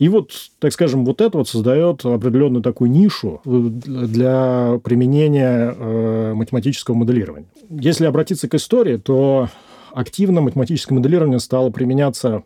И 0.00 0.08
вот, 0.08 0.32
так 0.58 0.72
скажем, 0.72 1.04
вот 1.04 1.20
это 1.20 1.38
вот 1.38 1.48
создает 1.48 2.04
определенную 2.04 2.60
такую 2.60 2.90
нишу 2.90 3.40
для 3.44 4.80
применения 4.82 5.72
э, 5.72 6.34
математического 6.34 6.96
моделирования. 6.96 7.46
Если 7.70 8.04
обратиться 8.04 8.48
к 8.48 8.54
истории, 8.54 8.96
то 8.96 9.48
активно 9.92 10.40
математическое 10.40 10.96
моделирование 10.96 11.38
стало 11.38 11.70
применяться, 11.70 12.42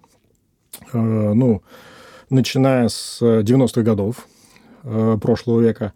э, 0.93 0.99
ну, 0.99 1.63
начиная 2.29 2.89
с 2.89 3.23
90-х 3.23 3.81
годов 3.81 4.27
Э, 4.88 5.19
прошлого 5.21 5.62
века, 5.62 5.95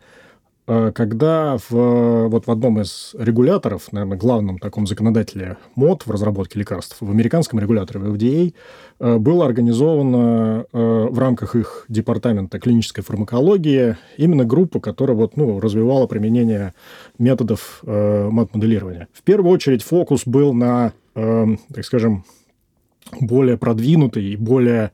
э, 0.67 0.91
когда 0.93 1.57
в, 1.59 2.27
вот 2.27 2.49
в 2.49 2.51
одном 2.51 2.81
из 2.81 3.15
регуляторов, 3.17 3.93
наверное, 3.93 4.19
главном 4.19 4.59
таком 4.59 4.89
законодателе 4.89 5.59
МОД 5.77 6.07
в 6.07 6.11
разработке 6.11 6.59
лекарств, 6.59 6.97
в 6.99 7.09
американском 7.09 7.61
регуляторе, 7.61 8.01
в 8.01 8.13
FDA, 8.13 8.53
э, 8.99 9.17
было 9.19 9.47
организовано 9.47 10.67
в 10.73 11.19
рамках 11.19 11.55
их 11.55 11.85
департамента 11.89 12.59
клинической 12.59 13.05
фармакологии 13.05 13.97
именно 14.17 14.45
группа, 14.45 14.81
которая 14.81 15.17
вот, 15.17 15.37
ну, 15.37 15.61
развивала 15.61 16.09
применение 16.09 16.75
методов 17.19 17.81
мат-моделирования. 17.85 19.07
В 19.13 19.23
первую 19.23 19.53
очередь 19.53 19.83
фокус 19.85 20.23
был 20.27 20.53
на, 20.53 20.93
так 21.15 21.85
скажем, 21.85 22.25
более 23.21 23.57
продвинутой 23.57 24.25
и 24.25 24.37
более 24.37 24.93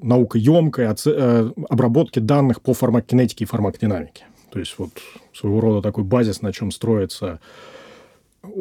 наукоемкой 0.00 0.86
э, 0.86 1.50
обработки 1.68 2.18
данных 2.18 2.62
по 2.62 2.74
фармакокинетике 2.74 3.44
и 3.44 3.46
фармакодинамике. 3.46 4.24
То 4.50 4.58
есть 4.58 4.74
вот 4.78 4.90
своего 5.34 5.60
рода 5.60 5.82
такой 5.82 6.04
базис, 6.04 6.42
на 6.42 6.52
чем 6.52 6.70
строятся 6.70 7.40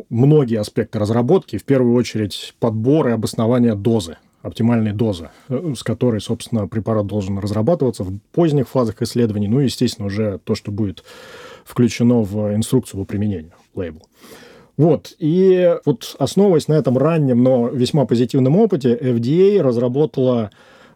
многие 0.09 0.59
аспекты 0.59 0.99
разработки, 0.99 1.57
в 1.57 1.63
первую 1.63 1.95
очередь 1.95 2.55
подбор 2.59 3.09
и 3.09 3.11
обоснование 3.11 3.75
дозы, 3.75 4.17
оптимальной 4.41 4.93
дозы, 4.93 5.29
э, 5.49 5.73
с 5.75 5.83
которой, 5.83 6.21
собственно, 6.21 6.67
препарат 6.67 7.07
должен 7.07 7.39
разрабатываться 7.39 8.03
в 8.03 8.17
поздних 8.31 8.69
фазах 8.69 9.01
исследований, 9.01 9.47
ну 9.47 9.59
и, 9.59 9.65
естественно, 9.65 10.07
уже 10.07 10.39
то, 10.43 10.55
что 10.55 10.71
будет 10.71 11.03
включено 11.65 12.21
в 12.21 12.55
инструкцию 12.55 13.01
по 13.01 13.05
применению, 13.05 13.53
лейбл. 13.75 14.01
Вот, 14.77 15.13
и 15.19 15.77
вот 15.85 16.15
основываясь 16.17 16.67
на 16.67 16.73
этом 16.73 16.97
раннем, 16.97 17.43
но 17.43 17.67
весьма 17.67 18.05
позитивном 18.05 18.55
опыте, 18.57 18.95
FDA 18.95 19.61
разработала 19.61 20.49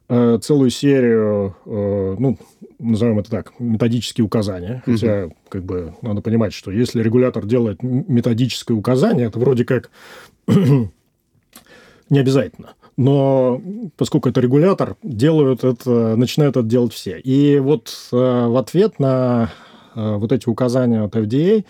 Э, 0.07 0.37
целую 0.39 0.69
серию, 0.69 1.55
э, 1.65 2.15
ну, 2.19 2.37
назовем 2.77 3.17
это 3.17 3.31
так, 3.31 3.53
методические 3.57 4.23
указания. 4.23 4.83
Угу. 4.85 4.95
Хотя, 4.95 5.29
как 5.49 5.63
бы, 5.63 5.95
надо 6.03 6.21
понимать, 6.21 6.53
что 6.53 6.69
если 6.69 7.01
регулятор 7.01 7.45
делает 7.45 7.81
методическое 7.81 8.77
указание, 8.77 9.27
это 9.27 9.39
вроде 9.39 9.65
как 9.65 9.89
не 10.47 12.19
обязательно. 12.19 12.75
Но 12.97 13.59
поскольку 13.97 14.29
это 14.29 14.41
регулятор, 14.41 14.95
делают 15.01 15.63
это, 15.63 16.15
начинают 16.15 16.55
это 16.55 16.65
делать 16.65 16.93
все. 16.93 17.17
И 17.19 17.57
вот 17.57 17.91
э, 18.11 18.15
в 18.15 18.57
ответ 18.57 18.99
на 18.99 19.51
вот 19.95 20.33
эти 20.33 20.49
указания 20.49 21.01
от 21.01 21.15
FDA 21.15 21.63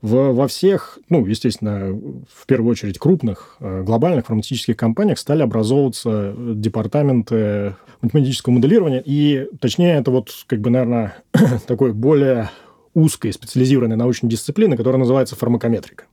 в, 0.00 0.32
во 0.32 0.46
всех, 0.46 0.98
ну, 1.08 1.26
естественно, 1.26 1.92
в 2.32 2.46
первую 2.46 2.70
очередь 2.70 2.98
крупных 2.98 3.56
э, 3.60 3.82
глобальных 3.82 4.26
фармацевтических 4.26 4.76
компаниях 4.76 5.18
стали 5.18 5.42
образовываться 5.42 6.34
департаменты 6.38 7.74
математического 8.00 8.54
моделирования. 8.54 9.02
И, 9.04 9.48
точнее, 9.60 9.98
это 9.98 10.10
вот, 10.10 10.30
как 10.46 10.60
бы, 10.60 10.70
наверное, 10.70 11.16
такой 11.66 11.92
более 11.92 12.50
узкой 12.94 13.32
специализированной 13.32 13.96
научной 13.96 14.28
дисциплины, 14.28 14.76
которая 14.76 15.00
называется 15.00 15.36
фармакометрика. 15.36 16.04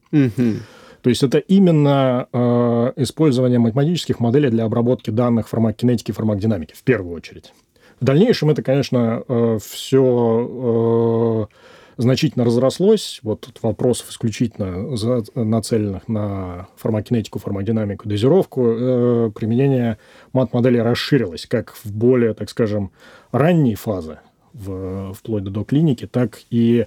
То 1.05 1.09
есть 1.09 1.21
это 1.21 1.37
именно 1.37 2.27
э, 2.33 2.93
использование 2.95 3.59
математических 3.59 4.19
моделей 4.19 4.49
для 4.49 4.63
обработки 4.65 5.11
данных 5.11 5.47
фармакокинетики 5.47 6.09
и 6.09 6.13
фармакодинамики 6.15 6.73
в 6.73 6.81
первую 6.81 7.15
очередь. 7.15 7.53
В 7.99 8.05
дальнейшем 8.05 8.49
это, 8.49 8.63
конечно, 8.63 9.21
э, 9.27 9.59
все 9.63 11.47
э, 11.51 11.55
значительно 11.97 12.45
разрослось. 12.45 13.19
Вот 13.23 13.47
от 13.47 13.61
вопросов 13.63 14.09
исключительно 14.09 14.95
нацеленных 15.35 16.07
на 16.07 16.67
фармакинетику, 16.77 17.39
фармакодинамику, 17.39 18.07
дозировку, 18.07 18.67
э, 18.67 19.31
применение 19.33 19.97
мат-модели 20.33 20.77
расширилось 20.77 21.45
как 21.45 21.75
в 21.75 21.91
более, 21.91 22.33
так 22.33 22.49
скажем, 22.49 22.91
ранние 23.31 23.75
фазы, 23.75 24.19
в, 24.53 25.13
вплоть 25.13 25.43
до 25.43 25.63
клиники, 25.63 26.07
так 26.07 26.39
и 26.49 26.85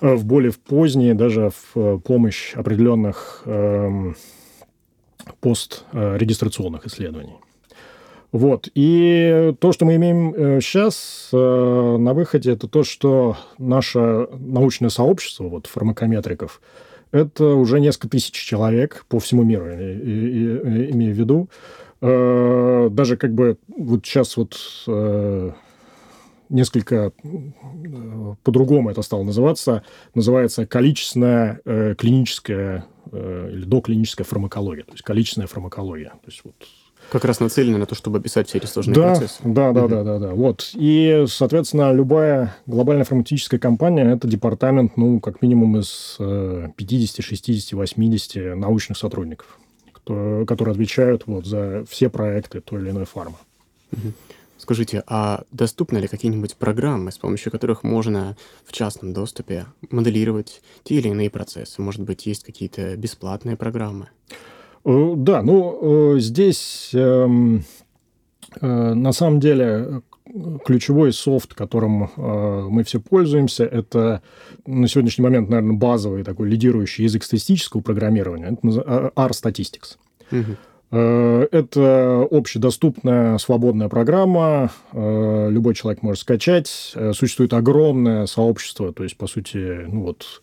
э, 0.00 0.14
в 0.14 0.24
более 0.24 0.52
поздние, 0.52 1.14
даже 1.14 1.50
в 1.74 1.98
помощь 2.00 2.54
определенных 2.54 3.42
э, 3.44 4.12
пострегистрационных 5.40 6.86
исследований. 6.86 7.36
Вот. 8.30 8.68
И 8.74 9.54
то, 9.58 9.72
что 9.72 9.86
мы 9.86 9.96
имеем 9.96 10.60
сейчас 10.60 11.30
э, 11.32 11.36
э, 11.36 11.96
на 11.96 12.12
выходе, 12.12 12.52
это 12.52 12.68
то, 12.68 12.84
что 12.84 13.36
наше 13.56 14.28
научное 14.38 14.90
сообщество, 14.90 15.44
вот, 15.44 15.66
фармакометриков, 15.66 16.60
это 17.10 17.54
уже 17.54 17.80
несколько 17.80 18.08
тысяч 18.10 18.32
человек 18.32 19.06
по 19.08 19.18
всему 19.18 19.44
миру, 19.44 19.64
имею 19.66 21.14
в 21.14 21.18
виду. 21.18 21.48
Э, 22.02 22.88
даже 22.90 23.16
как 23.16 23.32
бы 23.32 23.56
вот 23.68 24.04
сейчас 24.04 24.36
вот 24.36 24.58
несколько 26.50 27.12
по-другому 28.42 28.90
это 28.90 29.02
стало 29.02 29.22
называться, 29.22 29.84
называется 30.14 30.66
количественная 30.66 31.60
клиническая 31.96 32.86
или 33.10 33.64
доклиническая 33.64 34.24
фармакология, 34.24 34.84
то 34.84 34.92
есть 34.92 35.02
количественная 35.02 35.46
фармакология. 35.46 36.10
То 36.10 36.26
есть 36.26 36.40
вот 36.44 36.54
как 37.10 37.24
раз 37.24 37.40
нацелены 37.40 37.78
на 37.78 37.86
то, 37.86 37.94
чтобы 37.94 38.18
описать 38.18 38.48
все 38.48 38.58
эти 38.58 38.66
сложные 38.66 38.94
да, 38.94 39.08
процессы. 39.10 39.36
Да, 39.44 39.72
да, 39.72 39.84
угу. 39.84 39.88
да, 39.88 40.04
да, 40.04 40.18
да. 40.18 40.28
Вот. 40.34 40.70
И, 40.74 41.24
соответственно, 41.28 41.92
любая 41.92 42.56
глобальная 42.66 43.04
фармацевтическая 43.04 43.58
компания– 43.58 44.04
это 44.14 44.28
департамент, 44.28 44.96
ну, 44.96 45.20
как 45.20 45.42
минимум 45.42 45.78
из 45.78 46.16
50, 46.18 47.24
60, 47.24 47.72
80 47.72 48.56
научных 48.56 48.98
сотрудников, 48.98 49.58
кто, 49.92 50.44
которые 50.46 50.72
отвечают 50.72 51.24
вот 51.26 51.46
за 51.46 51.84
все 51.88 52.08
проекты 52.08 52.60
той 52.60 52.80
или 52.82 52.90
иной 52.90 53.04
фармы. 53.04 53.36
Угу. 53.92 54.12
Скажите, 54.58 55.04
а 55.06 55.44
доступны 55.52 55.98
ли 55.98 56.08
какие-нибудь 56.08 56.56
программы, 56.56 57.12
с 57.12 57.18
помощью 57.18 57.52
которых 57.52 57.84
можно 57.84 58.36
в 58.66 58.72
частном 58.72 59.12
доступе 59.12 59.66
моделировать 59.90 60.62
те 60.82 60.96
или 60.96 61.08
иные 61.08 61.30
процессы? 61.30 61.80
Может 61.80 62.02
быть, 62.02 62.26
есть 62.26 62.42
какие-то 62.44 62.96
бесплатные 62.96 63.56
программы? 63.56 64.08
Э, 64.84 65.12
да, 65.16 65.42
ну, 65.42 66.14
э, 66.16 66.20
здесь 66.20 66.90
эм, 66.94 67.64
э, 68.60 68.66
на 68.66 69.12
самом 69.12 69.40
деле 69.40 70.02
ключевой 70.66 71.14
софт, 71.14 71.54
которым 71.54 72.10
мы 72.16 72.84
все 72.84 73.00
пользуемся, 73.00 73.64
это 73.64 74.20
на 74.66 74.86
сегодняшний 74.86 75.22
момент, 75.22 75.48
наверное, 75.48 75.78
базовый 75.78 76.22
такой 76.22 76.50
лидирующий 76.50 77.04
язык 77.04 77.24
статистического 77.24 77.80
программирования, 77.80 78.58
это 78.62 79.10
R-Statistics. 79.16 79.96
Угу. 80.30 80.98
Это 81.50 82.28
общедоступная 82.30 83.38
свободная 83.38 83.88
программа, 83.88 84.70
любой 84.92 85.74
человек 85.74 86.02
может 86.02 86.20
скачать. 86.20 86.94
Существует 87.14 87.54
огромное 87.54 88.26
сообщество, 88.26 88.92
то 88.92 89.04
есть, 89.04 89.16
по 89.16 89.26
сути, 89.26 89.86
ну 89.86 90.02
вот, 90.02 90.42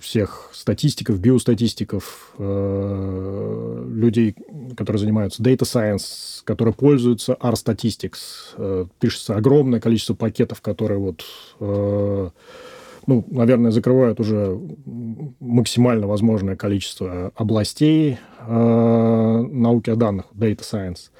всех 0.00 0.50
статистиков, 0.52 1.18
биостатистиков, 1.18 2.34
э, 2.38 3.84
людей, 3.88 4.34
которые 4.76 5.00
занимаются 5.00 5.42
data 5.42 5.62
science, 5.62 6.42
которые 6.44 6.74
пользуются 6.74 7.38
R-Statistics. 7.40 8.18
Э, 8.58 8.84
пишется 9.00 9.34
огромное 9.34 9.80
количество 9.80 10.14
пакетов, 10.14 10.60
которые 10.60 10.98
вот 10.98 11.24
ну, 13.08 13.24
наверное, 13.30 13.70
закрывают 13.70 14.18
уже 14.18 14.58
максимально 15.38 16.08
возможное 16.08 16.56
количество 16.56 17.30
областей 17.36 18.18
науки 18.48 19.90
о 19.90 19.94
данных, 19.94 20.26
data 20.34 20.58
science. 20.58 21.10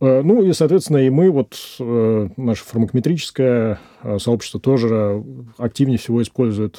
Ну 0.00 0.44
и, 0.44 0.52
соответственно, 0.52 0.98
и 0.98 1.10
мы, 1.10 1.30
вот 1.30 1.56
наше 1.78 2.64
фармакометрическое 2.64 3.80
сообщество 4.18 4.60
тоже 4.60 5.24
активнее 5.58 5.98
всего 5.98 6.22
использует 6.22 6.78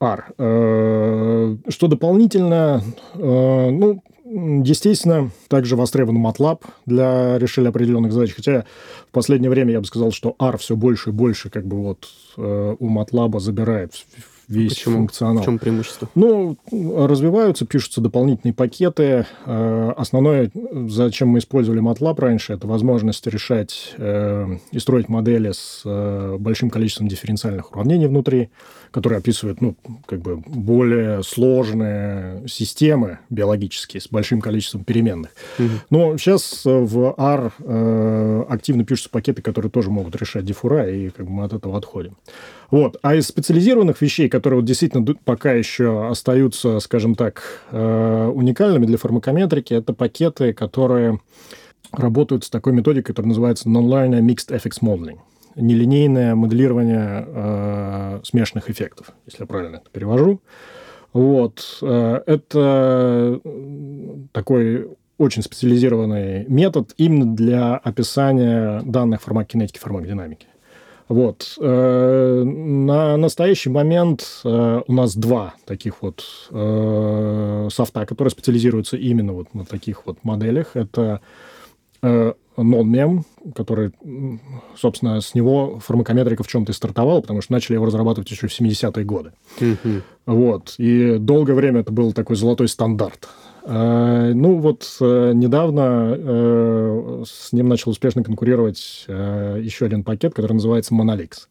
R. 0.00 0.32
Э, 0.38 1.56
что 1.68 1.86
дополнительно, 1.86 2.82
э, 3.14 3.70
ну, 3.70 4.02
Естественно, 4.32 5.32
также 5.48 5.74
востребован 5.74 6.24
MATLAB 6.24 6.62
для 6.86 7.36
решения 7.36 7.70
определенных 7.70 8.12
задач. 8.12 8.32
Хотя 8.32 8.64
в 9.08 9.10
последнее 9.10 9.50
время 9.50 9.72
я 9.72 9.80
бы 9.80 9.86
сказал, 9.86 10.12
что 10.12 10.36
R 10.38 10.56
все 10.56 10.76
больше 10.76 11.10
и 11.10 11.12
больше 11.12 11.50
как 11.50 11.66
бы 11.66 11.78
вот 11.78 12.08
э, 12.36 12.76
у 12.78 12.88
MATLAB 12.88 13.40
забирает 13.40 13.94
весь 14.50 14.74
Почему? 14.74 14.96
функционал. 14.96 15.42
В 15.42 15.46
чем 15.46 15.58
преимущество? 15.58 16.08
Ну, 16.14 16.56
развиваются, 16.70 17.64
пишутся 17.64 18.00
дополнительные 18.00 18.52
пакеты. 18.52 19.26
Э, 19.46 19.92
основное, 19.96 20.50
зачем 20.88 21.28
мы 21.28 21.38
использовали 21.38 21.80
MATLAB 21.80 22.20
раньше, 22.20 22.52
это 22.52 22.66
возможность 22.66 23.26
решать 23.26 23.94
э, 23.96 24.56
и 24.72 24.78
строить 24.80 25.08
модели 25.08 25.52
с 25.52 25.82
э, 25.84 26.36
большим 26.38 26.68
количеством 26.68 27.08
дифференциальных 27.08 27.72
уравнений 27.72 28.08
внутри, 28.08 28.50
которые 28.90 29.18
описывают, 29.18 29.60
ну, 29.60 29.76
как 30.06 30.20
бы 30.20 30.36
более 30.36 31.22
сложные 31.22 32.46
системы 32.48 33.18
биологические 33.30 34.00
с 34.00 34.08
большим 34.08 34.40
количеством 34.40 34.84
переменных. 34.84 35.30
Угу. 35.58 35.68
Но 35.90 36.16
сейчас 36.18 36.62
в 36.64 37.14
R 37.16 37.52
активно 38.48 38.84
пишутся 38.84 39.10
пакеты, 39.10 39.42
которые 39.42 39.70
тоже 39.70 39.90
могут 39.90 40.16
решать 40.16 40.44
диффура, 40.44 40.90
и 40.90 41.10
как 41.10 41.26
бы 41.26 41.32
мы 41.32 41.44
от 41.44 41.52
этого 41.52 41.76
отходим. 41.76 42.16
Вот. 42.70 42.98
А 43.02 43.14
из 43.14 43.26
специализированных 43.26 44.00
вещей, 44.00 44.28
которые 44.28 44.60
вот 44.60 44.66
действительно 44.66 45.04
пока 45.24 45.52
еще 45.52 46.08
остаются, 46.08 46.78
скажем 46.80 47.14
так, 47.14 47.42
э, 47.70 48.32
уникальными 48.32 48.86
для 48.86 48.96
фармакометрики, 48.96 49.74
это 49.74 49.92
пакеты, 49.92 50.52
которые 50.52 51.20
работают 51.92 52.44
с 52.44 52.50
такой 52.50 52.72
методикой, 52.72 53.12
которая 53.12 53.28
называется 53.28 53.68
Non-Linear 53.68 54.20
Mixed 54.20 54.50
Effects 54.50 54.80
Modeling. 54.82 55.18
Нелинейное 55.56 56.34
моделирование 56.34 57.24
э, 57.26 58.20
смешанных 58.24 58.70
эффектов, 58.70 59.12
если 59.26 59.42
я 59.42 59.46
правильно 59.46 59.76
это 59.76 59.90
перевожу. 59.90 60.40
Вот. 61.12 61.78
Э, 61.82 62.20
это 62.26 63.40
такой 64.32 64.88
очень 65.18 65.42
специализированный 65.42 66.46
метод 66.46 66.94
именно 66.96 67.34
для 67.34 67.76
описания 67.76 68.80
данных 68.84 69.22
фармакокинетики, 69.22 69.78
фармакодинамики. 69.78 70.46
Вот. 71.08 71.56
Э, 71.60 72.42
на 72.44 73.16
настоящий 73.16 73.70
момент 73.70 74.24
э, 74.44 74.82
у 74.86 74.92
нас 74.92 75.16
два 75.16 75.54
таких 75.66 76.02
вот 76.02 76.24
софта, 77.72 78.06
которые 78.06 78.30
специализируются 78.30 78.96
именно 78.96 79.32
вот 79.32 79.52
на 79.54 79.64
таких 79.64 80.06
вот 80.06 80.22
моделях. 80.22 80.76
Это 80.76 81.20
NonMem, 82.60 83.22
который, 83.54 83.92
собственно, 84.76 85.20
с 85.20 85.34
него 85.34 85.80
фармакометрика 85.80 86.42
в 86.42 86.48
чем-то 86.48 86.72
и 86.72 86.74
стартовала, 86.74 87.20
потому 87.20 87.40
что 87.40 87.52
начали 87.52 87.74
его 87.74 87.86
разрабатывать 87.86 88.30
еще 88.30 88.48
в 88.48 88.60
70-е 88.60 89.04
годы. 89.04 89.32
Mm-hmm. 89.58 90.02
Вот. 90.26 90.74
И 90.78 91.18
долгое 91.18 91.54
время 91.54 91.80
это 91.80 91.92
был 91.92 92.12
такой 92.12 92.36
золотой 92.36 92.68
стандарт. 92.68 93.28
Э, 93.64 94.32
ну 94.34 94.58
вот 94.58 94.96
э, 95.00 95.32
недавно 95.34 96.14
э, 96.16 97.24
с 97.26 97.52
ним 97.52 97.68
начал 97.68 97.90
успешно 97.90 98.22
конкурировать 98.22 99.06
еще 99.08 99.86
один 99.86 100.04
пакет, 100.04 100.34
который 100.34 100.54
называется 100.54 100.94
Monolix. 100.94 101.48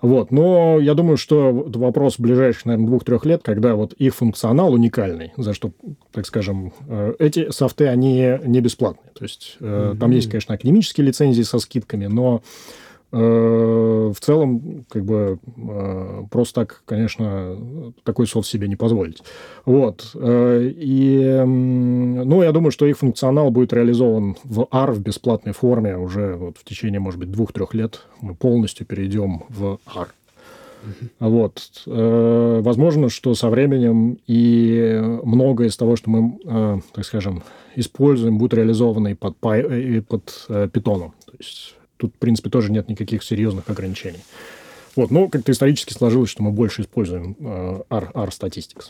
Вот. 0.00 0.30
Но 0.30 0.78
я 0.78 0.94
думаю, 0.94 1.16
что 1.16 1.52
вопрос 1.52 2.18
ближайших, 2.18 2.66
наверное, 2.66 2.86
двух-трех 2.86 3.24
лет, 3.24 3.42
когда 3.42 3.74
вот 3.74 3.92
их 3.94 4.14
функционал 4.14 4.72
уникальный, 4.72 5.32
за 5.36 5.54
что, 5.54 5.72
так 6.12 6.26
скажем, 6.26 6.72
эти 7.18 7.50
софты, 7.50 7.88
они 7.88 8.38
не 8.44 8.60
бесплатные. 8.60 9.10
То 9.14 9.24
есть 9.24 9.56
mm-hmm. 9.60 9.98
там 9.98 10.10
есть, 10.10 10.30
конечно, 10.30 10.54
академические 10.54 11.06
лицензии 11.06 11.42
со 11.42 11.58
скидками, 11.58 12.06
но 12.06 12.42
Э, 12.42 12.42
в 13.16 14.20
целом, 14.20 14.84
как 14.88 15.04
бы, 15.04 15.38
э, 15.56 16.22
просто 16.30 16.62
так, 16.62 16.82
конечно, 16.84 17.56
такой 18.04 18.26
софт 18.26 18.48
себе 18.48 18.68
не 18.68 18.76
позволить. 18.76 19.22
Вот. 19.64 20.10
Э, 20.14 20.70
и, 20.74 21.42
ну, 21.44 22.42
я 22.42 22.52
думаю, 22.52 22.70
что 22.70 22.86
их 22.86 22.98
функционал 22.98 23.50
будет 23.50 23.72
реализован 23.72 24.36
в 24.44 24.68
R 24.70 24.92
в 24.92 25.00
бесплатной 25.00 25.52
форме 25.52 25.96
уже 25.96 26.36
вот 26.36 26.58
в 26.58 26.64
течение, 26.64 27.00
может 27.00 27.18
быть, 27.20 27.30
двух-трех 27.30 27.74
лет. 27.74 28.02
Мы 28.20 28.34
полностью 28.34 28.86
перейдем 28.86 29.44
в 29.48 29.78
R. 29.94 30.08
Вот. 31.18 31.82
Возможно, 31.86 33.08
что 33.08 33.34
со 33.34 33.48
временем 33.48 34.18
и 34.26 35.00
многое 35.24 35.68
из 35.68 35.76
того, 35.76 35.96
что 35.96 36.10
мы, 36.10 36.82
так 36.92 37.04
скажем, 37.04 37.42
используем, 37.74 38.38
будет 38.38 38.54
реализовано 38.54 39.08
и 39.08 39.14
под, 39.14 39.34
и 39.42 40.00
под 40.00 40.46
Python. 40.48 41.10
То 41.26 41.32
есть 41.38 41.75
Тут, 41.96 42.14
в 42.14 42.18
принципе, 42.18 42.50
тоже 42.50 42.70
нет 42.70 42.88
никаких 42.88 43.22
серьезных 43.22 43.68
ограничений. 43.68 44.20
Вот, 44.94 45.10
но 45.10 45.28
как-то 45.28 45.52
исторически 45.52 45.92
сложилось, 45.92 46.30
что 46.30 46.42
мы 46.42 46.52
больше 46.52 46.82
используем 46.82 47.36
э, 47.38 47.82
R, 47.90 48.10
R 48.14 48.28
Statistics. 48.28 48.86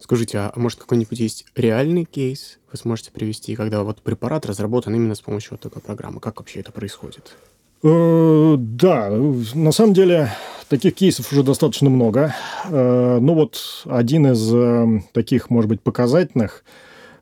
Скажите, 0.00 0.38
а 0.38 0.52
может 0.56 0.80
какой-нибудь 0.80 1.18
есть 1.18 1.46
реальный 1.54 2.04
кейс, 2.04 2.58
вы 2.70 2.78
сможете 2.78 3.12
привести, 3.12 3.54
когда 3.54 3.82
вот 3.82 4.02
препарат 4.02 4.46
разработан 4.46 4.94
именно 4.94 5.14
с 5.14 5.20
помощью 5.20 5.52
вот 5.52 5.60
такой 5.60 5.82
программы? 5.82 6.20
Как 6.20 6.38
вообще 6.38 6.60
это 6.60 6.72
происходит? 6.72 7.36
Э, 7.82 8.56
да, 8.58 9.10
на 9.10 9.72
самом 9.72 9.94
деле 9.94 10.32
таких 10.68 10.94
кейсов 10.94 11.30
уже 11.32 11.44
достаточно 11.44 11.90
много. 11.90 12.34
Э, 12.64 13.18
ну 13.20 13.34
вот 13.34 13.84
один 13.86 14.26
из 14.26 14.52
э, 14.52 15.02
таких, 15.12 15.50
может 15.50 15.68
быть, 15.68 15.80
показательных– 15.80 16.64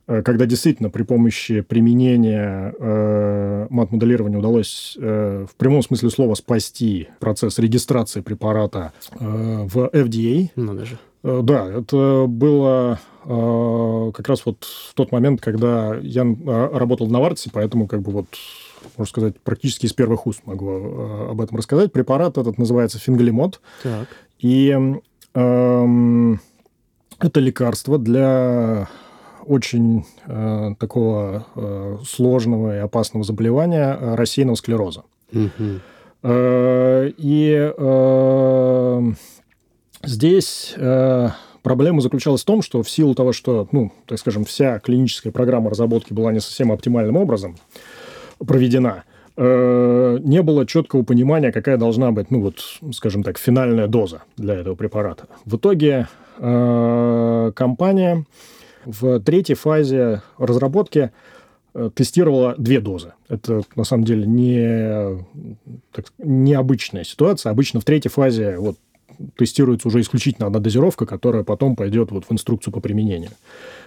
когда 0.07 0.47
действительно 0.47 0.91
при 0.91 1.03
помощи 1.03 1.63
применения 1.63 2.75
э, 2.79 3.67
мат-моделирования 3.71 4.39
удалось 4.39 4.97
э, 5.01 5.47
в 5.51 5.57
прямом 5.57 5.83
смысле 5.83 6.11
слова 6.11 6.35
спасти 6.35 7.09
процесс 7.21 7.59
регистрации 7.59 8.21
препарата 8.21 8.93
э, 9.19 9.67
в 9.67 9.89
FDA. 9.93 10.51
Ну, 10.57 10.75
даже. 10.75 10.99
Э, 11.23 11.41
да, 11.43 11.67
это 11.67 12.27
было 12.29 13.01
э, 13.25 14.13
как 14.15 14.29
раз 14.29 14.45
вот 14.45 14.65
в 14.65 14.95
тот 14.95 15.11
момент, 15.11 15.41
когда 15.41 15.97
я 15.97 16.23
э, 16.23 16.69
работал 16.77 17.07
в 17.07 17.13
Навартисе, 17.13 17.51
поэтому 17.53 17.87
как 17.87 18.03
бы 18.03 18.13
вот 18.13 18.27
можно 18.99 19.09
сказать, 19.11 19.41
практически 19.41 19.87
из 19.87 19.95
первых 19.95 20.27
уст 20.27 20.43
могу 20.45 20.71
э, 20.71 21.31
об 21.31 21.41
этом 21.41 21.57
рассказать. 21.57 21.93
Препарат 21.93 22.37
этот 22.37 22.59
называется 22.59 22.99
фингалимод. 22.99 23.61
Так. 23.83 24.09
И 24.39 24.77
э, 25.35 26.37
это 27.19 27.41
лекарство 27.41 27.99
для 27.99 28.89
очень 29.47 30.05
э, 30.27 30.75
такого 30.79 31.47
э, 31.55 31.99
сложного 32.07 32.77
и 32.77 32.79
опасного 32.81 33.25
заболевания 33.25 33.97
э, 34.01 34.15
рассеянного 34.15 34.57
склероза. 34.57 35.05
Угу. 35.33 35.81
Э, 36.23 37.11
и 37.17 37.73
э, 37.77 39.13
здесь 40.03 40.75
э, 40.77 41.29
проблема 41.63 42.01
заключалась 42.01 42.43
в 42.43 42.47
том, 42.47 42.63
что 42.63 42.83
в 42.83 42.89
силу 42.89 43.15
того, 43.15 43.33
что, 43.33 43.69
ну, 43.73 43.93
так 44.07 44.19
скажем, 44.19 44.45
вся 44.45 44.79
клиническая 44.79 45.33
программа 45.33 45.71
разработки 45.71 46.13
была 46.13 46.33
не 46.33 46.41
совсем 46.41 46.73
оптимальным 46.73 47.17
образом 47.17 47.57
проведена, 48.39 49.05
э, 49.37 50.19
не 50.23 50.43
было 50.43 50.67
четкого 50.67 51.03
понимания, 51.03 51.53
какая 51.53 51.77
должна 51.77 52.13
быть, 52.13 52.31
ну 52.31 52.41
вот, 52.41 52.61
скажем 52.93 53.23
так, 53.23 53.39
финальная 53.39 53.87
доза 53.87 54.23
для 54.37 54.55
этого 54.55 54.75
препарата. 54.75 55.27
В 55.45 55.57
итоге 55.57 56.09
э, 56.39 57.53
компания 57.55 58.25
в 58.85 59.21
третьей 59.21 59.55
фазе 59.55 60.23
разработки 60.39 61.11
э, 61.75 61.91
тестировала 61.95 62.55
две 62.59 62.81
дозы. 62.81 63.13
Это, 63.29 63.63
на 63.77 63.85
самом 63.85 64.05
деле, 64.05 64.27
не 64.27 65.25
так, 65.93 66.07
необычная 66.19 67.05
ситуация. 67.05 67.51
Обычно 67.51 67.81
в 67.81 67.85
третьей 67.85 68.11
фазе 68.11 68.57
вот, 68.59 68.77
тестируется 69.37 69.89
уже 69.89 70.01
исключительно 70.01 70.47
одна 70.47 70.61
дозировка, 70.61 71.07
которая 71.07 71.45
потом 71.45 71.77
пойдет 71.77 72.11
вот 72.11 72.25
в 72.25 72.33
инструкцию 72.33 72.73
по 72.73 72.81
применению. 72.81 73.31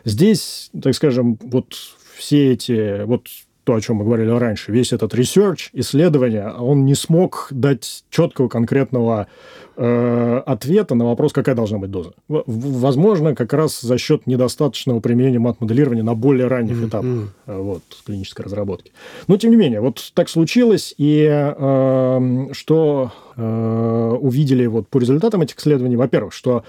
Здесь, 0.06 0.70
так 0.82 0.94
скажем, 0.96 1.38
вот 1.42 1.74
все 2.16 2.54
эти, 2.54 3.04
вот 3.04 3.28
то, 3.68 3.74
о 3.74 3.82
чем 3.82 3.98
мы 3.98 4.06
говорили 4.06 4.30
раньше, 4.30 4.72
весь 4.72 4.94
этот 4.94 5.14
research, 5.14 5.72
исследование, 5.74 6.54
он 6.54 6.86
не 6.86 6.96
смог 6.96 7.50
дать 7.52 8.06
четкого 8.10 8.48
конкретного 8.48 9.28
э, 9.76 10.42
ответа 10.46 10.96
на 10.96 11.04
вопрос, 11.04 11.34
какая 11.34 11.54
должна 11.54 11.78
быть 11.78 11.92
доза. 11.92 12.14
Возможно, 12.30 13.36
как 13.36 13.52
раз 13.52 13.82
за 13.82 13.98
счет 13.98 14.26
недостаточного 14.26 15.02
применения 15.02 15.40
мат-моделирования 15.40 16.02
на 16.02 16.16
более 16.16 16.48
ранних 16.48 16.78
mm-hmm. 16.78 16.88
этапах 16.88 17.34
э, 17.46 17.62
вот, 17.62 17.84
клинической 18.06 18.46
разработки. 18.46 18.94
Но, 19.28 19.36
тем 19.36 19.52
не 19.52 19.58
менее, 19.58 19.82
вот 19.82 20.12
так 20.14 20.30
случилось, 20.30 20.96
и 20.98 21.28
э, 21.30 22.48
что 22.54 23.12
э, 23.36 24.18
увидели 24.22 24.66
вот 24.66 24.88
по 24.88 24.98
результатам 24.98 25.42
этих 25.42 25.58
исследований, 25.58 25.98
во-первых, 25.98 26.32
что 26.32 26.64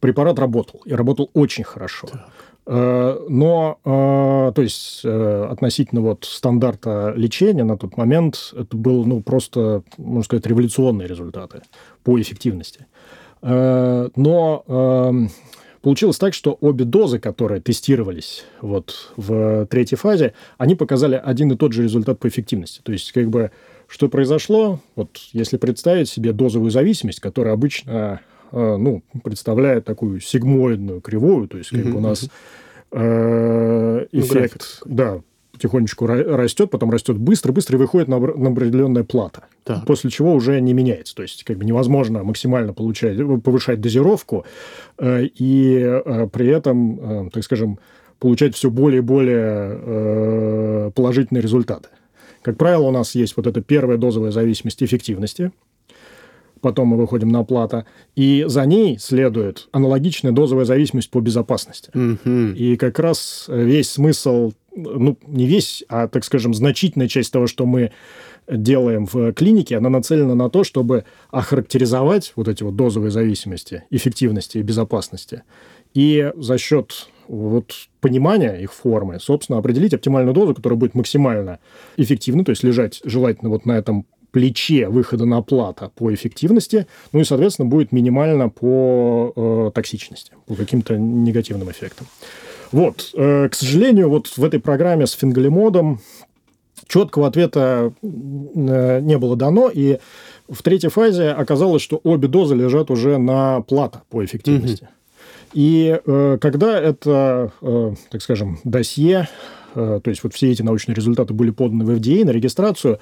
препарат 0.00 0.38
работал, 0.38 0.82
и 0.84 0.92
работал 0.92 1.30
очень 1.32 1.64
хорошо. 1.64 2.08
Так. 2.08 2.28
Э, 2.64 3.18
но, 3.28 3.78
э, 3.84 4.52
то 4.54 4.62
есть, 4.62 5.00
э, 5.04 5.46
относительно 5.50 6.00
вот 6.00 6.24
стандарта 6.24 7.12
лечения 7.16 7.64
на 7.64 7.76
тот 7.76 7.96
момент 7.96 8.54
это 8.56 8.76
был, 8.76 9.04
ну, 9.04 9.20
просто, 9.20 9.82
можно 9.98 10.22
сказать, 10.22 10.46
революционные 10.46 11.08
результаты 11.08 11.62
по 12.04 12.20
эффективности. 12.20 12.86
Но 13.44 14.62
эм, 14.68 15.28
получилось 15.80 16.16
так, 16.16 16.32
что 16.32 16.56
обе 16.60 16.84
дозы, 16.84 17.18
которые 17.18 17.60
тестировались 17.60 18.44
вот 18.60 19.12
в 19.16 19.66
третьей 19.66 19.98
фазе, 19.98 20.34
они 20.58 20.76
показали 20.76 21.20
один 21.20 21.50
и 21.50 21.56
тот 21.56 21.72
же 21.72 21.82
результат 21.82 22.20
по 22.20 22.28
эффективности. 22.28 22.80
То 22.84 22.92
есть, 22.92 23.10
как 23.10 23.30
бы, 23.30 23.50
что 23.88 24.08
произошло, 24.08 24.78
вот 24.94 25.16
если 25.32 25.56
представить 25.56 26.08
себе 26.08 26.32
дозовую 26.32 26.70
зависимость, 26.70 27.18
которая 27.18 27.54
обычно 27.54 28.20
ну, 28.52 29.02
представляет 29.24 29.84
такую 29.84 30.20
сигмоидную 30.20 31.00
кривую, 31.00 31.48
то 31.48 31.58
есть 31.58 31.70
как 31.70 31.84
бы 31.84 31.96
у 31.96 32.00
нас 32.00 32.28
э, 32.92 34.06
ну, 34.12 34.20
эффект, 34.20 34.82
да, 34.84 35.20
потихонечку 35.52 36.06
растет, 36.06 36.70
потом 36.70 36.90
растет 36.90 37.18
быстро, 37.18 37.52
быстро 37.52 37.76
и 37.76 37.80
выходит 37.80 38.08
на, 38.08 38.18
на 38.18 38.50
определенная 38.50 39.04
плата. 39.04 39.44
Так. 39.64 39.86
После 39.86 40.10
чего 40.10 40.34
уже 40.34 40.60
не 40.60 40.72
меняется. 40.72 41.14
То 41.14 41.22
есть 41.22 41.44
как 41.44 41.58
бы 41.58 41.64
невозможно 41.64 42.24
максимально 42.24 42.72
получать, 42.72 43.16
повышать 43.42 43.80
дозировку 43.80 44.44
э, 44.98 45.26
и 45.26 45.78
э, 45.78 46.28
при 46.32 46.48
этом, 46.48 47.26
э, 47.26 47.30
так 47.30 47.44
скажем, 47.44 47.78
получать 48.18 48.54
все 48.54 48.70
более 48.70 48.98
и 48.98 49.02
более 49.02 49.78
э, 49.82 50.90
положительные 50.94 51.42
результаты. 51.42 51.88
Как 52.42 52.56
правило, 52.56 52.88
у 52.88 52.90
нас 52.90 53.14
есть 53.14 53.36
вот 53.36 53.46
эта 53.46 53.60
первая 53.60 53.98
дозовая 53.98 54.32
зависимость 54.32 54.82
эффективности– 54.82 55.52
потом 56.62 56.88
мы 56.88 56.96
выходим 56.96 57.28
на 57.28 57.44
плата, 57.44 57.84
и 58.16 58.44
за 58.48 58.64
ней 58.64 58.98
следует 58.98 59.68
аналогичная 59.72 60.32
дозовая 60.32 60.64
зависимость 60.64 61.10
по 61.10 61.20
безопасности. 61.20 61.90
Mm-hmm. 61.92 62.54
И 62.54 62.76
как 62.76 62.98
раз 62.98 63.46
весь 63.48 63.90
смысл, 63.90 64.52
ну, 64.74 65.18
не 65.26 65.46
весь, 65.46 65.84
а, 65.88 66.08
так 66.08 66.24
скажем, 66.24 66.54
значительная 66.54 67.08
часть 67.08 67.32
того, 67.32 67.46
что 67.46 67.66
мы 67.66 67.92
делаем 68.48 69.06
в 69.06 69.32
клинике, 69.32 69.76
она 69.76 69.90
нацелена 69.90 70.34
на 70.34 70.48
то, 70.48 70.64
чтобы 70.64 71.04
охарактеризовать 71.30 72.32
вот 72.36 72.48
эти 72.48 72.62
вот 72.62 72.76
дозовые 72.76 73.10
зависимости, 73.10 73.84
эффективности 73.90 74.58
и 74.58 74.62
безопасности. 74.62 75.42
И 75.94 76.32
за 76.36 76.58
счет 76.58 77.08
вот 77.28 77.72
понимания 78.00 78.56
их 78.56 78.72
формы, 78.72 79.20
собственно, 79.20 79.58
определить 79.58 79.94
оптимальную 79.94 80.34
дозу, 80.34 80.54
которая 80.54 80.78
будет 80.78 80.94
максимально 80.94 81.60
эффективна, 81.96 82.44
то 82.44 82.50
есть 82.50 82.62
лежать 82.62 83.00
желательно 83.04 83.50
вот 83.50 83.64
на 83.64 83.72
этом 83.72 84.06
плече 84.32 84.88
выхода 84.88 85.24
на 85.24 85.42
плата 85.42 85.90
по 85.94 86.12
эффективности, 86.12 86.86
ну 87.12 87.20
и, 87.20 87.24
соответственно, 87.24 87.68
будет 87.68 87.92
минимально 87.92 88.48
по 88.48 89.32
э, 89.36 89.70
токсичности, 89.74 90.32
по 90.46 90.54
каким-то 90.54 90.96
негативным 90.96 91.70
эффектам. 91.70 92.06
Вот, 92.72 93.10
э, 93.14 93.48
к 93.48 93.54
сожалению, 93.54 94.08
вот 94.08 94.26
в 94.36 94.42
этой 94.42 94.58
программе 94.58 95.06
с 95.06 95.12
фингалимодом 95.12 96.00
четкого 96.88 97.28
ответа 97.28 97.92
э, 98.02 99.00
не 99.00 99.18
было 99.18 99.36
дано, 99.36 99.70
и 99.72 99.98
в 100.48 100.62
третьей 100.62 100.90
фазе 100.90 101.30
оказалось, 101.30 101.82
что 101.82 102.00
обе 102.02 102.28
дозы 102.28 102.54
лежат 102.54 102.90
уже 102.90 103.18
на 103.18 103.60
плата 103.60 104.02
по 104.10 104.24
эффективности. 104.24 104.84
Mm-hmm. 104.84 105.02
И 105.54 106.00
э, 106.04 106.38
когда 106.40 106.80
это, 106.80 107.52
э, 107.60 107.94
так 108.10 108.22
скажем, 108.22 108.58
досье, 108.64 109.28
то 109.74 110.02
есть 110.06 110.22
вот 110.22 110.34
все 110.34 110.50
эти 110.50 110.62
научные 110.62 110.94
результаты 110.94 111.34
были 111.34 111.50
поданы 111.50 111.84
в 111.84 111.90
FDA 111.90 112.24
на 112.24 112.30
регистрацию, 112.30 112.98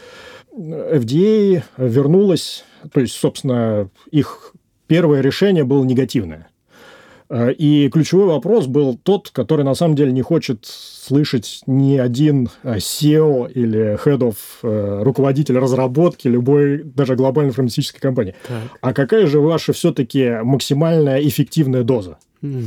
FDA 0.52 1.62
вернулась, 1.76 2.64
то 2.92 3.00
есть, 3.00 3.14
собственно, 3.14 3.88
их 4.10 4.52
первое 4.86 5.20
решение 5.20 5.64
было 5.64 5.84
негативное. 5.84 6.48
Э, 7.30 7.52
и 7.52 7.88
ключевой 7.88 8.26
вопрос 8.26 8.66
был 8.66 8.98
тот, 9.00 9.30
который 9.30 9.64
на 9.64 9.74
самом 9.74 9.94
деле 9.94 10.12
не 10.12 10.22
хочет 10.22 10.66
слышать 10.66 11.62
ни 11.66 11.96
один 11.96 12.50
э, 12.64 12.76
SEO 12.76 13.50
или 13.50 13.96
head 14.04 14.18
of 14.18 14.36
э, 14.62 15.02
руководитель 15.02 15.56
разработки 15.58 16.26
любой, 16.26 16.82
даже 16.82 17.14
глобальной 17.14 17.52
фармацевтической 17.52 18.00
компании. 18.00 18.34
Так. 18.46 18.62
А 18.80 18.92
какая 18.92 19.26
же 19.26 19.40
ваша 19.40 19.72
все-таки 19.72 20.40
максимальная 20.42 21.20
эффективная 21.20 21.84
доза? 21.84 22.18
Mm. 22.42 22.66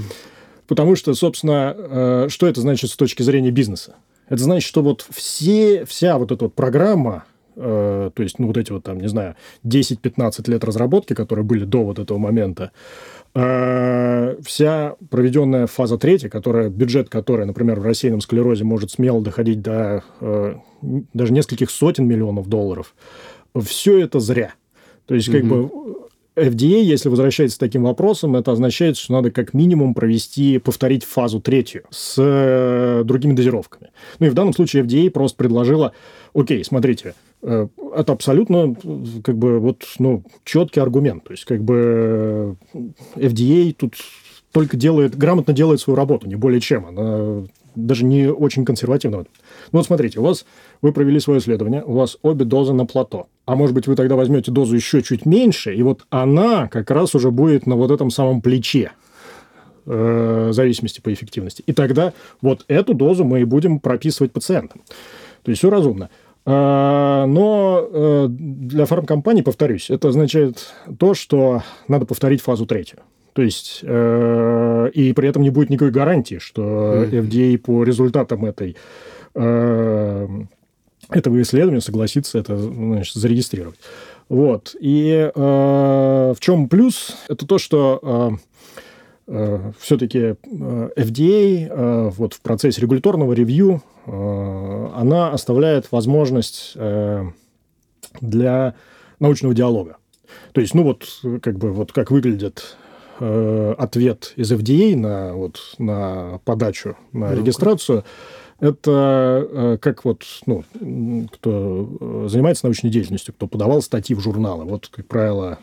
Потому 0.68 0.96
что, 0.96 1.14
собственно, 1.14 2.28
что 2.30 2.48
это 2.48 2.62
значит 2.62 2.90
с 2.90 2.96
точки 2.96 3.22
зрения 3.22 3.52
бизнеса? 3.52 3.96
Это 4.30 4.44
значит, 4.44 4.68
что 4.68 4.82
вот 4.82 5.06
все, 5.10 5.86
вся 5.86 6.18
вот 6.18 6.32
эта 6.32 6.46
вот 6.46 6.54
программа, 6.54 7.26
Э, 7.56 8.10
то 8.14 8.24
есть, 8.24 8.40
ну, 8.40 8.48
вот 8.48 8.58
эти 8.58 8.72
вот 8.72 8.84
там, 8.84 9.00
не 9.00 9.08
знаю, 9.08 9.36
10-15 9.66 10.50
лет 10.50 10.64
разработки, 10.64 11.14
которые 11.14 11.46
были 11.46 11.66
до 11.66 11.84
вот 11.84 12.00
этого 12.00 12.18
момента, 12.18 12.72
э, 13.36 14.36
вся 14.44 14.96
проведенная 15.10 15.68
фаза 15.68 15.98
третья, 15.98 16.30
которая, 16.30 16.70
бюджет 16.70 17.10
которой, 17.10 17.46
например, 17.46 17.80
в 17.80 17.84
рассеянном 17.84 18.22
склерозе 18.22 18.64
может 18.64 18.92
смело 18.92 19.22
доходить 19.22 19.62
до 19.62 20.04
э, 20.20 20.56
даже 20.82 21.34
нескольких 21.34 21.70
сотен 21.70 22.08
миллионов 22.08 22.48
долларов, 22.48 22.96
все 23.62 24.00
это 24.00 24.20
зря. 24.20 24.54
То 25.06 25.16
есть, 25.16 25.32
как 25.32 25.44
mm-hmm. 25.44 25.70
бы 25.70 26.03
FDA, 26.36 26.82
если 26.82 27.10
возвращается 27.10 27.58
к 27.58 27.60
таким 27.60 27.84
вопросам, 27.84 28.36
это 28.36 28.52
означает, 28.52 28.98
что 28.98 29.14
надо 29.14 29.32
как 29.32 29.54
минимум 29.54 29.94
провести, 29.94 30.58
повторить 30.58 31.04
фазу 31.04 31.40
третью 31.40 31.84
с 31.92 32.16
э, 32.18 33.04
другими 33.04 33.34
дозировками. 33.34 33.92
Ну 34.20 34.28
и 34.28 34.30
в 34.30 34.34
данном 34.34 34.54
случае 34.54 34.84
FDA 34.84 35.10
просто 35.12 35.38
предложила, 35.38 35.94
окей, 36.34 36.64
смотрите, 36.64 37.14
э, 37.44 37.68
это 37.96 38.14
абсолютно 38.14 38.76
как 39.24 39.38
бы 39.38 39.60
вот 39.60 39.84
ну 40.00 40.24
четкий 40.44 40.80
аргумент, 40.80 41.26
то 41.26 41.32
есть 41.32 41.46
как 41.46 41.64
бы 41.64 42.58
FDA 43.16 43.74
тут 43.74 43.96
только 44.52 44.78
делает 44.78 45.16
грамотно 45.16 45.54
делает 45.54 45.82
свою 45.82 45.98
работу, 45.98 46.28
не 46.28 46.36
более 46.36 46.62
чем, 46.62 46.88
она 46.88 47.46
даже 47.76 48.06
не 48.06 48.32
очень 48.32 48.66
консервативно. 48.66 49.18
Ну 49.18 49.26
вот 49.72 49.86
смотрите, 49.86 50.20
у 50.20 50.24
вас 50.24 50.46
вы 50.84 50.92
провели 50.92 51.20
свое 51.20 51.40
исследование, 51.40 51.82
у 51.84 51.94
вас 51.94 52.18
обе 52.22 52.46
дозы 52.46 52.74
на 52.74 52.86
плато. 52.86 53.28
А 53.46 53.56
может 53.56 53.74
быть, 53.74 53.88
вы 53.88 53.96
тогда 53.96 54.16
возьмете 54.16 54.52
дозу 54.52 54.76
еще 54.76 55.02
чуть 55.02 55.26
меньше, 55.26 55.74
и 55.74 55.82
вот 55.82 56.06
она 56.12 56.68
как 56.68 56.92
раз 56.92 57.16
уже 57.16 57.32
будет 57.32 57.66
на 57.66 57.76
вот 57.76 57.90
этом 57.90 58.12
самом 58.12 58.42
плече 58.42 58.92
э, 59.86 60.50
зависимости 60.52 61.00
по 61.00 61.12
эффективности. 61.12 61.64
И 61.66 61.74
тогда 61.74 62.14
вот 62.42 62.66
эту 62.68 62.94
дозу 62.94 63.24
мы 63.24 63.42
и 63.42 63.46
будем 63.46 63.80
прописывать 63.80 64.34
пациентам. 64.34 64.82
То 65.44 65.52
есть 65.52 65.60
все 65.60 65.70
разумно. 65.70 66.10
А, 66.46 67.26
но 67.28 67.88
э, 67.90 68.28
для 68.30 68.86
фармкомпаний, 68.86 69.44
повторюсь, 69.44 69.90
это 69.90 70.10
означает 70.10 70.74
то, 71.00 71.14
что 71.14 71.64
надо 71.88 72.06
повторить 72.06 72.42
фазу 72.42 72.66
третью. 72.66 73.00
То 73.32 73.42
есть, 73.42 73.80
э, 73.84 74.90
и 74.94 75.14
при 75.14 75.30
этом 75.30 75.44
не 75.44 75.50
будет 75.50 75.70
никакой 75.70 75.92
гарантии, 75.92 76.40
что 76.40 77.06
FDA 77.06 77.58
по 77.58 77.84
результатам 77.84 78.46
этой, 78.46 78.76
э, 79.34 80.28
этого 81.16 81.42
исследования 81.42 81.82
согласится 81.82 82.38
это 82.38 82.58
значит, 82.58 83.16
зарегистрировать. 83.16 83.80
Вот. 84.30 84.76
И 84.80 85.32
э, 85.34 86.34
в 86.36 86.40
чем 86.40 86.70
плюс? 86.70 87.18
Это 87.28 87.46
то, 87.46 87.58
что 87.58 88.00
э, 88.02 88.32
э, 89.28 89.72
все-таки 89.80 90.20
э, 90.20 90.36
FDA 90.96 91.68
э, 91.70 92.10
вот 92.10 92.34
в 92.34 92.42
процессе 92.42 92.82
регуляторного 92.82 93.34
ревью 93.34 93.82
э, 94.06 94.90
она 94.96 95.32
оставляет 95.32 95.92
возможность 95.92 96.74
э, 96.76 97.26
для 98.22 98.76
научного 99.20 99.54
диалога. 99.54 99.98
То 100.54 100.62
есть, 100.62 100.74
ну 100.74 100.84
вот, 100.84 101.06
как 101.42 101.58
бы, 101.58 101.72
вот 101.72 101.92
как 101.92 102.12
выглядит 102.12 102.78
э, 103.20 103.76
ответ 103.78 104.34
из 104.36 104.52
FDA 104.52 104.96
на, 104.96 105.34
вот, 105.34 105.60
на 105.78 106.40
подачу, 106.46 106.98
на 107.12 107.32
ну, 107.32 107.38
регистрацию, 107.38 108.04
это 108.64 109.46
э, 109.52 109.78
как 109.82 110.06
вот, 110.06 110.24
ну, 110.46 110.64
кто 111.34 111.90
э, 112.00 112.28
занимается 112.30 112.66
научной 112.66 112.90
деятельностью, 112.90 113.34
кто 113.34 113.46
подавал 113.46 113.82
статьи 113.82 114.16
в 114.16 114.22
журналы. 114.22 114.64
Вот, 114.64 114.88
как 114.88 115.06
правило, 115.06 115.60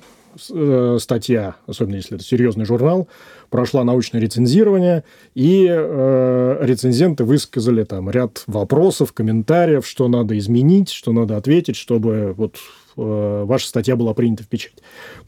э, 0.51 0.99
статья, 1.01 1.57
особенно 1.67 1.97
если 1.97 2.17
это 2.17 2.25
серьезный 2.25 2.67
журнал, 2.67 3.09
прошла 3.49 3.85
научное 3.85 4.21
рецензирование, 4.21 5.05
и 5.35 5.67
э, 5.67 6.59
рецензенты 6.61 7.25
высказали 7.25 7.85
там 7.85 8.11
ряд 8.11 8.43
вопросов, 8.47 9.15
комментариев, 9.15 9.87
что 9.87 10.07
надо 10.09 10.37
изменить, 10.37 10.91
что 10.91 11.13
надо 11.13 11.39
ответить, 11.39 11.77
чтобы 11.77 12.35
вот 12.37 12.57
Э, 12.97 13.45
ваша 13.45 13.69
статья 13.69 13.97
была 13.97 14.15
принята 14.15 14.43
в 14.43 14.49
печать. 14.49 14.75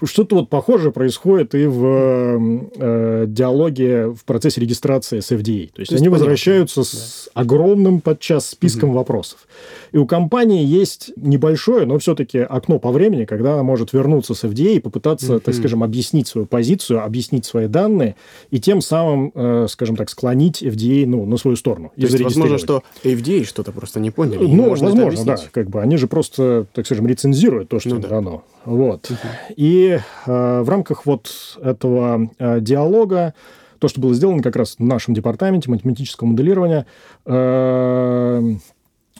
Что-то 0.02 0.36
вот 0.36 0.48
похожее 0.48 0.92
происходит 0.92 1.54
и 1.54 1.66
в 1.66 2.60
э, 2.76 3.24
диалоге 3.28 4.08
в 4.08 4.24
процессе 4.24 4.60
регистрации 4.60 5.20
с 5.20 5.30
FDA. 5.30 5.42
То 5.42 5.50
есть, 5.50 5.74
То 5.74 5.80
есть 5.80 5.92
они 5.92 6.08
понятно. 6.08 6.18
возвращаются 6.18 6.80
да. 6.80 6.84
с 6.84 7.28
огромным 7.34 8.00
подчас 8.00 8.48
списком 8.48 8.90
угу. 8.90 8.98
вопросов. 8.98 9.46
И 9.92 9.98
у 9.98 10.06
компании 10.06 10.64
есть 10.64 11.12
небольшое, 11.16 11.86
но 11.86 11.98
все-таки 11.98 12.38
окно 12.38 12.78
по 12.78 12.90
времени, 12.90 13.24
когда 13.24 13.54
она 13.54 13.62
может 13.62 13.92
вернуться 13.92 14.34
с 14.34 14.44
FDA 14.44 14.76
и 14.76 14.80
попытаться, 14.80 15.36
угу. 15.36 15.40
так 15.40 15.54
скажем, 15.54 15.84
объяснить 15.84 16.26
свою 16.26 16.46
позицию, 16.46 17.04
объяснить 17.04 17.44
свои 17.44 17.68
данные 17.68 18.16
и 18.50 18.58
тем 18.58 18.80
самым, 18.80 19.32
э, 19.34 19.66
скажем 19.68 19.96
так, 19.96 20.10
склонить 20.10 20.62
FDA 20.62 21.06
ну, 21.06 21.26
на 21.26 21.36
свою 21.36 21.56
сторону. 21.56 21.92
То 21.94 22.02
есть, 22.02 22.20
возможно, 22.20 22.58
что 22.58 22.82
FDA 23.04 23.44
что-то 23.44 23.72
просто 23.72 24.00
не 24.00 24.10
поняли. 24.10 24.44
Ну, 24.44 24.70
возможно, 24.70 25.24
да. 25.24 25.36
Как 25.52 25.70
бы 25.70 25.80
они 25.80 25.96
же 25.96 26.06
просто, 26.06 26.66
так 26.72 26.86
скажем, 26.86 27.06
рецензируют 27.06 27.51
то, 27.60 27.80
что 27.80 27.90
ну, 27.90 28.00
да. 28.00 28.08
дано. 28.08 28.44
Вот. 28.64 29.10
Угу. 29.10 29.54
И 29.56 29.98
э, 30.26 30.60
в 30.62 30.68
рамках 30.68 31.06
вот 31.06 31.58
этого 31.62 32.30
э, 32.38 32.60
диалога 32.60 33.34
то, 33.82 33.88
что 33.88 34.00
было 34.00 34.14
сделано 34.14 34.44
как 34.44 34.54
раз 34.54 34.76
в 34.78 34.84
нашем 34.84 35.12
департаменте 35.12 35.68
математического 35.68 36.28
моделирования, 36.28 36.86
э, 37.26 38.54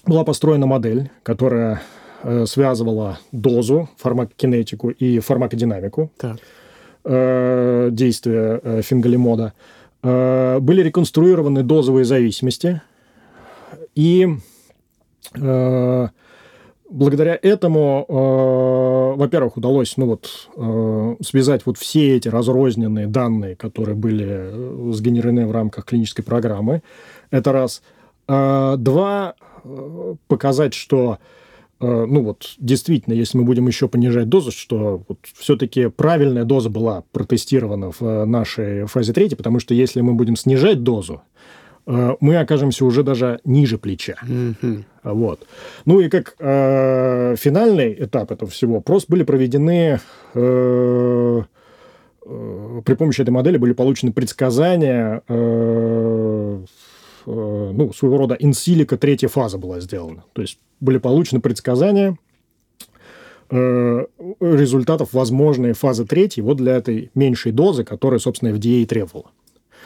была 0.07 0.25
построена 0.25 0.66
модель, 0.66 1.11
которая 1.25 1.83
э, 2.23 2.47
связывала 2.47 3.18
дозу, 3.33 3.88
фармакокинетику 3.97 4.90
и 4.90 5.18
фармакодинамику 5.18 6.12
так. 6.16 6.37
э, 7.05 7.88
действия 7.90 8.61
э, 8.62 8.83
фингалимода. 8.83 9.53
Э, 10.05 10.61
были 10.61 10.83
реконструированы 10.83 11.64
дозовые 11.64 12.05
зависимости 12.05 12.81
и 13.97 14.29
э, 15.35 16.09
благодаря 16.93 17.39
этому, 17.41 18.05
э, 18.09 19.19
во-первых, 19.19 19.57
удалось 19.57 19.97
ну 19.97 20.07
вот, 20.07 20.49
э, 20.57 21.17
связать 21.25 21.63
вот 21.65 21.79
все 21.79 22.17
эти 22.17 22.29
разрозненные 22.29 23.07
данные, 23.07 23.57
которые 23.57 23.97
были 23.97 24.27
э, 24.29 24.91
сгенерены 24.93 25.47
в 25.47 25.53
рамках 25.53 25.87
клинической 25.87 26.25
программы. 26.25 26.83
Это 27.31 27.53
раз. 27.53 27.83
Э, 28.29 28.77
два, 28.79 29.35
показать, 30.29 30.75
что 30.75 31.19
ну 31.81 32.23
вот 32.23 32.55
действительно, 32.59 33.13
если 33.13 33.39
мы 33.39 33.45
будем 33.45 33.67
еще 33.67 33.89
понижать 33.89 34.29
дозу, 34.29 34.53
что 34.53 35.03
вот 35.09 35.19
все-таки 35.37 35.89
правильная 35.89 36.45
доза 36.45 36.71
была 36.71 37.03
протестирована 37.11 37.91
в 37.91 38.25
нашей 38.25 38.87
фазе 38.87 39.13
третьей, 39.13 39.37
потому 39.37 39.59
что 39.59 39.75
если 39.75 40.01
мы 40.01 40.15
будем 40.15 40.37
снижать 40.37 40.85
дозу, 40.85 41.23
мы 41.87 42.37
окажемся 42.37 42.85
уже 42.85 43.03
даже 43.03 43.40
ниже 43.45 43.77
плеча. 43.79 44.14
Mm-hmm. 44.25 44.85
Вот. 45.05 45.47
Ну 45.85 46.01
и 46.01 46.09
как 46.09 46.37
э, 46.38 47.35
финальный 47.37 47.92
этап 48.05 48.31
этого 48.31 48.51
всего, 48.51 48.81
просто 48.81 49.11
были 49.11 49.25
проведены 49.25 49.99
э, 50.35 51.42
э, 52.25 52.83
при 52.85 52.95
помощи 52.95 53.21
этой 53.21 53.31
модели 53.31 53.57
были 53.57 53.73
получены 53.73 54.12
предсказания, 54.12 55.23
э, 55.29 56.64
э, 57.27 57.71
ну, 57.75 57.92
своего 57.92 58.18
рода 58.18 58.37
инсилика 58.38 58.97
третья 58.97 59.29
фаза 59.29 59.59
была 59.59 59.81
сделана. 59.81 60.25
То 60.35 60.42
есть 60.42 60.59
были 60.79 60.99
получены 60.99 61.40
предсказания 61.40 62.16
э, 63.51 64.07
результатов 64.40 65.12
возможной 65.12 65.73
фазы 65.73 66.05
третьей 66.05 66.45
вот 66.45 66.59
для 66.59 66.77
этой 66.77 67.11
меньшей 67.16 67.51
дозы, 67.51 67.83
которая, 67.83 68.21
собственно, 68.21 68.51
FDA 68.51 68.83
и 68.83 68.87
требовала. 68.87 69.33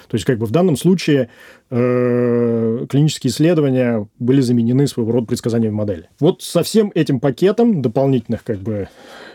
То 0.09 0.15
есть, 0.15 0.25
как 0.25 0.39
бы 0.39 0.47
в 0.47 0.51
данном 0.51 0.77
случае 0.77 1.29
э, 1.71 2.87
клинические 2.89 3.31
исследования 3.31 4.09
были 4.19 4.41
заменены 4.41 4.87
своего 4.87 5.13
рода 5.13 5.27
предсказаниями 5.27 5.75
модели. 5.75 6.09
Вот 6.21 6.43
со 6.43 6.63
всем 6.63 6.93
этим 6.95 7.21
пакетом 7.21 7.83
дополнительных 7.83 8.45
как 8.45 8.59
бы 8.59 8.89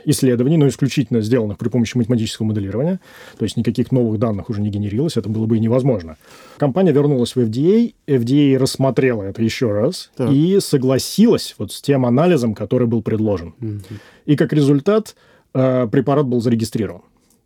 исследований, 0.05 0.57
но 0.57 0.67
исключительно 0.67 1.21
сделанных 1.21 1.57
при 1.57 1.69
помощи 1.69 1.97
математического 1.97 2.47
моделирования, 2.47 2.99
то 3.37 3.43
есть 3.43 3.57
никаких 3.57 3.91
новых 3.91 4.19
данных 4.19 4.49
уже 4.49 4.61
не 4.61 4.69
генерилось, 4.69 5.17
это 5.17 5.29
было 5.29 5.45
бы 5.45 5.57
и 5.57 5.59
невозможно. 5.59 6.17
Компания 6.57 6.91
вернулась 6.91 7.35
в 7.35 7.39
FDA, 7.39 7.93
FDA 8.07 8.57
рассмотрела 8.57 9.23
это 9.23 9.43
еще 9.43 9.71
раз 9.71 10.11
так. 10.15 10.31
и 10.31 10.59
согласилась 10.59 11.55
вот 11.57 11.71
с 11.71 11.81
тем 11.81 12.05
анализом, 12.05 12.55
который 12.55 12.87
был 12.87 13.01
предложен. 13.01 13.53
Угу. 13.61 13.95
И 14.25 14.35
как 14.35 14.53
результат 14.53 15.15
э, 15.53 15.87
препарат 15.91 16.25
был 16.25 16.41
зарегистрирован. 16.41 17.01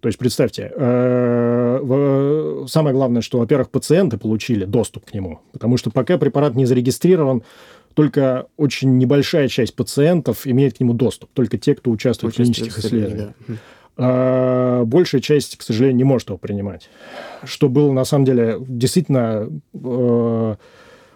То 0.05 0.09
есть, 0.09 0.19
представьте, 0.19 0.71
э, 0.71 2.65
самое 2.67 2.95
главное, 2.95 3.23
что, 3.23 3.39
во-первых, 3.39 3.71
пациенты 3.71 4.19
получили 4.19 4.63
доступ 4.63 5.05
к 5.05 5.15
нему, 5.15 5.39
потому 5.51 5.77
что 5.77 5.89
пока 5.89 6.19
препарат 6.19 6.53
не 6.53 6.65
зарегистрирован, 6.65 7.41
только 7.95 8.45
очень 8.55 8.99
небольшая 8.99 9.47
часть 9.47 9.75
пациентов 9.75 10.45
имеет 10.45 10.77
к 10.77 10.79
нему 10.79 10.93
доступ, 10.93 11.31
только 11.33 11.57
те, 11.57 11.73
кто 11.73 11.89
участвует 11.89 12.35
в 12.35 12.37
клинических 12.37 12.77
исследованиях. 12.77 13.33
Да. 13.47 13.55
А 13.97 14.85
большая 14.85 15.21
часть, 15.21 15.57
к 15.57 15.63
сожалению, 15.63 15.97
не 15.97 16.03
может 16.03 16.29
его 16.29 16.37
принимать. 16.37 16.87
Что 17.43 17.67
было, 17.67 17.91
на 17.91 18.05
самом 18.05 18.25
деле, 18.25 18.57
действительно 18.59 19.49
э, 19.73 20.55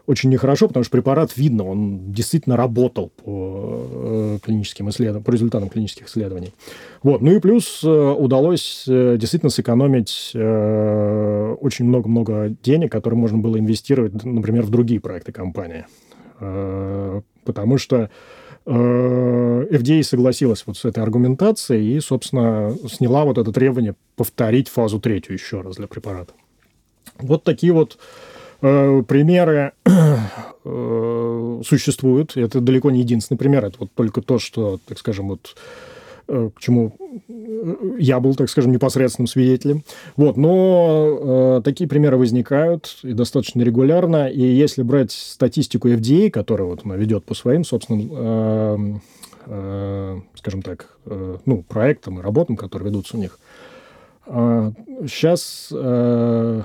очень 0.09 0.31
нехорошо, 0.31 0.67
потому 0.67 0.83
что 0.83 0.91
препарат 0.91 1.37
видно, 1.37 1.65
он 1.65 2.11
действительно 2.11 2.57
работал 2.57 3.09
по 3.09 3.85
э, 3.91 4.39
клиническим 4.43 4.89
исследованиям, 4.89 5.23
по 5.23 5.29
результатам 5.29 5.69
клинических 5.69 6.07
исследований. 6.07 6.51
Вот. 7.03 7.21
Ну 7.21 7.35
и 7.35 7.39
плюс 7.39 7.83
э, 7.83 7.87
удалось 7.87 8.85
э, 8.87 9.17
действительно 9.19 9.51
сэкономить 9.51 10.31
очень 10.33 11.85
много-много 11.85 12.55
денег, 12.63 12.91
которые 12.91 13.19
можно 13.19 13.37
было 13.37 13.59
инвестировать, 13.59 14.23
например, 14.23 14.63
в 14.63 14.71
другие 14.71 14.99
проекты 14.99 15.31
компании. 15.31 15.85
Потому 17.45 17.77
что 17.77 18.09
FDA 18.65 20.03
согласилась 20.03 20.63
вот 20.65 20.77
с 20.77 20.85
этой 20.85 21.03
аргументацией 21.03 21.97
и, 21.97 21.99
собственно, 21.99 22.75
сняла 22.89 23.25
вот 23.25 23.37
это 23.37 23.51
требование 23.51 23.95
повторить 24.15 24.69
фазу 24.69 24.99
третью 24.99 25.33
еще 25.33 25.61
раз 25.61 25.75
для 25.75 25.87
препарата. 25.87 26.33
Вот 27.19 27.43
такие 27.43 27.73
вот 27.73 27.97
примеры 28.59 29.73
э, 30.65 31.61
существуют. 31.65 32.37
Это 32.37 32.59
далеко 32.61 32.91
не 32.91 32.99
единственный 32.99 33.37
пример. 33.37 33.65
Это 33.65 33.77
вот 33.79 33.91
только 33.93 34.21
то, 34.21 34.39
что, 34.39 34.79
так 34.85 34.97
скажем, 34.99 35.29
вот 35.29 35.55
э, 36.27 36.49
к 36.55 36.59
чему 36.59 36.95
я 37.97 38.19
был, 38.19 38.35
так 38.35 38.49
скажем, 38.49 38.71
непосредственным 38.71 39.27
свидетелем. 39.27 39.83
Вот, 40.15 40.37
но 40.37 41.57
э, 41.59 41.61
такие 41.63 41.89
примеры 41.89 42.17
возникают 42.17 42.97
и 43.03 43.13
достаточно 43.13 43.61
регулярно. 43.61 44.27
И 44.27 44.41
если 44.41 44.83
брать 44.83 45.11
статистику 45.11 45.87
FDA, 45.87 46.29
которая 46.29 46.67
вот 46.67 46.81
она 46.85 46.95
ведет 46.95 47.25
по 47.25 47.33
своим 47.33 47.63
собственным, 47.63 48.09
э, 48.11 48.99
э, 49.47 50.19
скажем 50.35 50.61
так, 50.61 50.97
э, 51.05 51.37
ну, 51.45 51.63
проектам 51.63 52.19
и 52.19 52.21
работам, 52.21 52.57
которые 52.57 52.89
ведутся 52.89 53.17
у 53.17 53.19
них, 53.19 53.39
э, 54.27 54.71
сейчас 55.07 55.69
э, 55.71 56.61
Э, 56.61 56.63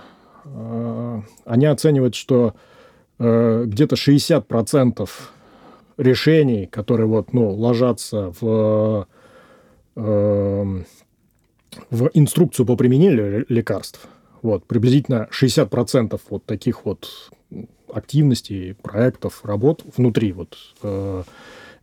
они 1.45 1.67
оценивают, 1.67 2.15
что 2.15 2.55
э, 3.19 3.65
где-то 3.67 3.97
60% 3.97 5.09
решений, 5.97 6.67
которые 6.67 7.07
вот, 7.07 7.33
ну, 7.33 7.51
ложатся 7.51 8.33
в, 8.41 9.07
э, 9.97 10.83
в 11.91 12.11
инструкцию 12.15 12.67
по 12.67 12.77
применению 12.77 13.47
лекарств, 13.49 14.07
вот, 14.43 14.67
приблизительно 14.67 15.29
60% 15.31 16.21
вот 16.29 16.45
таких 16.45 16.85
вот 16.85 17.31
активностей, 17.93 18.75
проектов, 18.75 19.45
работ 19.45 19.85
внутри 19.97 20.33
вот 20.33 20.57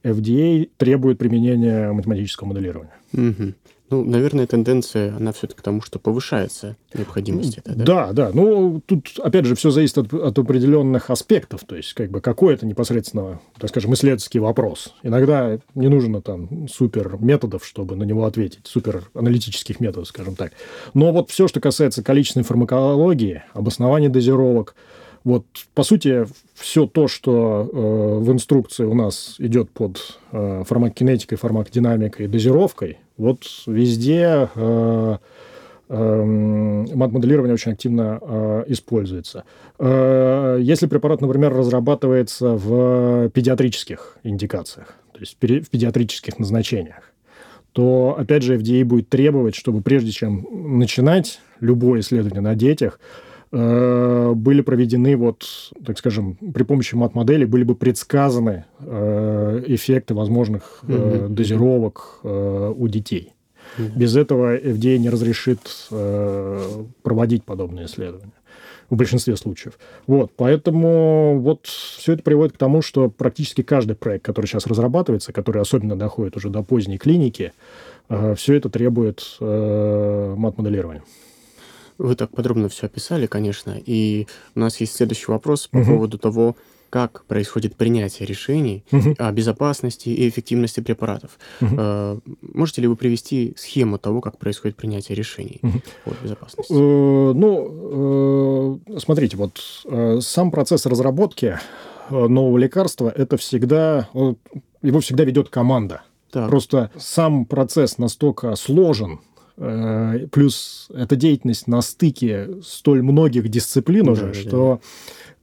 FDA 0.03 0.69
требует 0.77 1.17
применения 1.17 1.91
математического 1.91 2.49
моделирования. 2.49 2.95
Угу. 3.13 3.53
Ну, 3.91 4.05
наверное, 4.05 4.47
тенденция, 4.47 5.15
она 5.15 5.33
все-таки 5.33 5.59
к 5.59 5.63
тому, 5.63 5.81
что 5.81 5.99
повышается 5.99 6.77
необходимость. 6.93 7.57
Это, 7.57 7.75
да? 7.75 7.83
да, 7.83 8.13
да. 8.13 8.31
Ну, 8.33 8.81
тут, 8.85 9.19
опять 9.19 9.45
же, 9.45 9.55
все 9.55 9.69
зависит 9.69 9.97
от, 9.97 10.13
от 10.13 10.39
определенных 10.39 11.09
аспектов. 11.09 11.65
То 11.65 11.75
есть, 11.75 11.93
как 11.93 12.09
бы, 12.09 12.21
какой 12.21 12.53
это 12.53 12.65
непосредственно, 12.65 13.41
так 13.59 13.69
скажем, 13.69 13.93
исследовательский 13.93 14.39
вопрос. 14.39 14.93
Иногда 15.03 15.59
не 15.75 15.89
нужно 15.89 16.21
там 16.21 16.69
супер 16.69 17.17
методов, 17.19 17.65
чтобы 17.65 17.97
на 17.97 18.03
него 18.03 18.25
ответить, 18.25 18.61
супер 18.63 19.09
аналитических 19.13 19.81
методов, 19.81 20.07
скажем 20.07 20.35
так. 20.35 20.53
Но 20.93 21.11
вот 21.11 21.29
все, 21.29 21.49
что 21.49 21.59
касается 21.59 22.01
количественной 22.01 22.45
фармакологии, 22.45 23.43
обоснования 23.53 24.07
дозировок, 24.07 24.73
вот, 25.23 25.45
по 25.75 25.83
сути, 25.83 26.25
все 26.55 26.87
то, 26.87 27.07
что 27.07 27.69
э, 27.71 28.23
в 28.23 28.31
инструкции 28.31 28.85
у 28.85 28.95
нас 28.95 29.35
идет 29.37 29.69
под 29.69 30.19
э, 30.31 30.63
фармакокинетикой, 30.65 31.37
фармакодинамикой, 31.37 32.27
дозировкой, 32.27 32.97
вот 33.17 33.43
везде 33.67 34.49
э, 34.55 35.17
э, 35.89 36.23
мат-моделирование 36.23 37.53
очень 37.53 37.73
активно 37.73 38.19
э, 38.19 38.63
используется. 38.67 39.43
Э, 39.77 40.57
если 40.59 40.87
препарат, 40.87 41.21
например, 41.21 41.53
разрабатывается 41.53 42.55
в 42.55 43.29
педиатрических 43.29 44.17
индикациях, 44.23 44.95
то 45.13 45.19
есть 45.19 45.37
в 45.39 45.69
педиатрических 45.69 46.39
назначениях, 46.39 47.11
то, 47.73 48.15
опять 48.17 48.43
же, 48.43 48.57
FDA 48.57 48.83
будет 48.83 49.09
требовать, 49.09 49.55
чтобы 49.55 49.81
прежде 49.81 50.11
чем 50.11 50.45
начинать 50.79 51.39
любое 51.59 52.01
исследование 52.01 52.41
на 52.41 52.55
детях, 52.55 52.99
Э, 53.53 54.31
были 54.33 54.61
проведены, 54.61 55.17
вот, 55.17 55.45
так 55.85 55.97
скажем, 55.97 56.35
при 56.35 56.63
помощи 56.63 56.95
мат-модели 56.95 57.43
были 57.43 57.63
бы 57.63 57.75
предсказаны 57.75 58.65
э, 58.79 59.63
эффекты 59.67 60.13
возможных 60.13 60.79
mm-hmm. 60.83 61.27
дозировок 61.27 62.19
у 62.23 62.87
детей. 62.87 63.33
Без 63.77 64.15
этого 64.17 64.57
FDA 64.57 64.97
не 64.97 65.09
разрешит 65.09 65.59
проводить 67.03 67.45
подобные 67.45 67.85
исследования 67.85 68.33
в 68.89 68.95
большинстве 68.97 69.37
случаев. 69.37 69.79
Вот, 70.07 70.31
поэтому 70.35 71.39
вот 71.39 71.67
все 71.67 72.13
это 72.13 72.23
приводит 72.23 72.55
к 72.55 72.57
тому, 72.57 72.81
что 72.81 73.09
практически 73.09 73.63
каждый 73.63 73.95
проект, 73.95 74.25
который 74.25 74.47
сейчас 74.47 74.67
разрабатывается, 74.67 75.31
который 75.31 75.61
особенно 75.61 75.95
доходит 75.95 76.35
уже 76.35 76.49
до 76.49 76.63
поздней 76.63 76.97
клиники, 76.97 77.53
все 78.35 78.55
это 78.55 78.69
требует 78.69 79.37
мат-моделирования. 79.39 81.03
Вы 81.97 82.15
так 82.15 82.31
подробно 82.31 82.69
все 82.69 82.87
описали, 82.87 83.27
конечно. 83.27 83.75
И 83.85 84.27
у 84.55 84.59
нас 84.59 84.79
есть 84.81 84.95
следующий 84.95 85.31
вопрос 85.31 85.67
по 85.67 85.77
угу. 85.77 85.85
поводу 85.85 86.17
того, 86.17 86.55
как 86.89 87.23
происходит 87.25 87.77
принятие 87.77 88.27
решений 88.27 88.83
угу. 88.91 89.15
о 89.17 89.31
безопасности 89.31 90.09
и 90.09 90.27
эффективности 90.27 90.81
препаратов. 90.81 91.39
Угу. 91.61 92.21
Можете 92.53 92.81
ли 92.81 92.87
вы 92.87 92.97
привести 92.97 93.53
схему 93.57 93.97
того, 93.97 94.19
как 94.19 94.37
происходит 94.37 94.75
принятие 94.75 95.15
решений 95.15 95.59
угу. 95.61 95.81
о 96.05 96.11
безопасности? 96.21 96.73
Э, 96.73 97.33
ну, 97.33 98.79
э, 98.87 98.99
смотрите, 98.99 99.37
вот 99.37 99.61
сам 100.21 100.51
процесс 100.51 100.85
разработки 100.85 101.57
нового 102.09 102.57
лекарства 102.57 103.09
это 103.15 103.37
всегда 103.37 104.09
его 104.81 104.99
всегда 104.99 105.23
ведет 105.23 105.49
команда. 105.49 106.01
Так. 106.31 106.49
Просто 106.49 106.91
сам 106.97 107.45
процесс 107.45 107.97
настолько 107.97 108.55
сложен, 108.55 109.19
плюс 110.31 110.87
эта 110.93 111.15
деятельность 111.15 111.67
на 111.67 111.81
стыке 111.81 112.49
столь 112.63 113.03
многих 113.03 113.47
дисциплин 113.49 114.09
уже, 114.09 114.27
да, 114.27 114.33
что. 114.33 114.81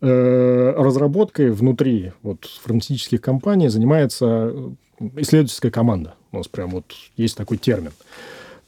Э, 0.01 0.75
разработкой 0.77 1.51
внутри 1.51 2.13
вот, 2.23 2.45
фармацевтических 2.45 3.21
компаний 3.21 3.67
занимается 3.67 4.55
исследовательская 5.17 5.73
команда. 5.73 6.15
У 6.31 6.37
нас 6.37 6.47
прям 6.47 6.71
вот 6.71 6.85
есть 7.17 7.37
такой 7.37 7.57
термин. 7.57 7.91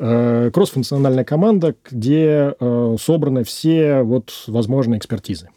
Э, 0.01 0.51
кроссфункциональная 0.53 1.23
команда, 1.23 1.77
где 1.89 2.55
собраны 2.99 3.45
все 3.45 4.03
вот 4.03 4.33
возможные 4.49 4.99
экспертизы. 4.99 5.51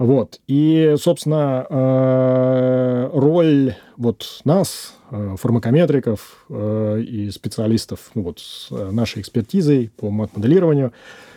Вот. 0.00 0.40
И, 0.46 0.94
собственно, 0.98 1.66
э, 1.68 3.10
роль 3.12 3.74
вот 3.98 4.40
нас, 4.44 4.94
э, 5.10 5.34
фармакометриков 5.38 6.46
э, 6.48 7.02
и 7.06 7.30
специалистов 7.30 8.10
ну, 8.14 8.22
вот, 8.22 8.38
с 8.38 8.70
нашей 8.70 9.20
экспертизой 9.20 9.90
по 9.94 10.10
мат-моделированию 10.10 10.94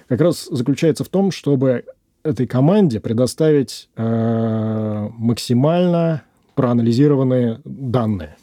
как 0.08 0.21
раз 0.21 0.47
заключается 0.49 1.04
в 1.04 1.10
том, 1.10 1.32
чтобы 1.32 1.84
этой 2.23 2.47
команде 2.47 3.02
предоставить 3.02 3.89
максимально 3.97 6.23
проанализированные 6.56 7.60
данные 7.65 8.38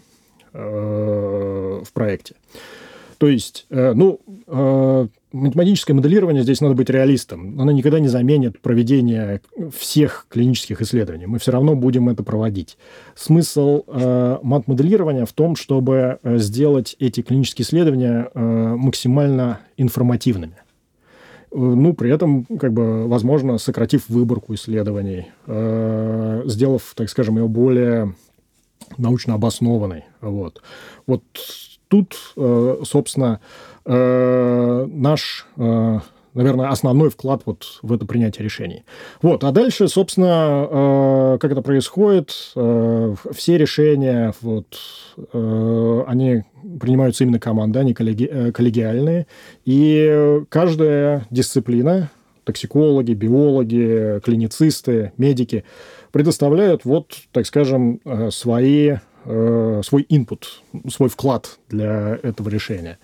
в 0.52 1.86
проекте. 1.94 2.34
То 3.16 3.28
есть, 3.28 3.64
ну, 3.70 4.20
математическое 5.32 5.94
моделирование, 5.94 6.42
здесь 6.42 6.60
надо 6.60 6.74
быть 6.74 6.90
реалистом. 6.90 7.60
Оно 7.60 7.72
никогда 7.72 8.00
не 8.00 8.08
заменит 8.08 8.60
проведение 8.60 9.40
всех 9.76 10.26
клинических 10.28 10.80
исследований. 10.82 11.26
Мы 11.26 11.38
все 11.38 11.52
равно 11.52 11.74
будем 11.74 12.08
это 12.08 12.22
проводить. 12.22 12.76
Смысл 13.14 13.84
э, 13.86 14.38
мат-моделирования 14.42 15.26
в 15.26 15.32
том, 15.32 15.56
чтобы 15.56 16.18
э, 16.22 16.38
сделать 16.38 16.96
эти 16.98 17.22
клинические 17.22 17.64
исследования 17.64 18.30
э, 18.34 18.40
максимально 18.40 19.60
информативными. 19.76 20.56
Э, 21.52 21.56
ну, 21.56 21.94
при 21.94 22.10
этом, 22.10 22.44
как 22.44 22.72
бы, 22.72 23.08
возможно, 23.08 23.58
сократив 23.58 24.08
выборку 24.08 24.54
исследований, 24.54 25.28
э, 25.46 26.42
сделав, 26.46 26.92
так 26.96 27.08
скажем, 27.08 27.38
ее 27.38 27.48
более 27.48 28.14
научно 28.98 29.34
обоснованной. 29.34 30.04
Вот. 30.20 30.62
Вот 31.06 31.22
тут, 31.90 32.16
э, 32.36 32.76
собственно, 32.84 33.40
э, 33.84 34.86
наш 34.88 35.46
э, 35.56 35.98
наверное, 36.32 36.68
основной 36.68 37.10
вклад 37.10 37.42
вот 37.44 37.80
в 37.82 37.92
это 37.92 38.06
принятие 38.06 38.44
решений. 38.44 38.84
Вот, 39.20 39.42
а 39.42 39.50
дальше, 39.50 39.88
собственно, 39.88 41.36
как 41.40 41.50
это 41.50 41.60
происходит, 41.60 42.30
все 42.30 43.58
решения, 43.58 44.32
вот, 44.40 44.78
они 45.32 46.44
принимаются 46.78 47.24
именно 47.24 47.40
командой, 47.40 47.78
они 47.78 47.94
коллеги, 47.94 48.52
коллегиальные, 48.52 49.26
и 49.64 50.40
каждая 50.50 51.26
дисциплина, 51.30 52.10
токсикологи, 52.44 53.12
биологи, 53.12 54.20
клиницисты, 54.24 55.10
медики, 55.16 55.64
предоставляют, 56.12 56.84
вот, 56.84 57.10
так 57.32 57.44
скажем, 57.44 58.00
свои, 58.30 58.98
э, 59.24 59.82
свой 59.84 60.06
инпут, 60.08 60.62
свой 60.88 61.08
вклад 61.08 61.58
для 61.68 62.18
этого 62.22 62.48
решения 62.48 62.98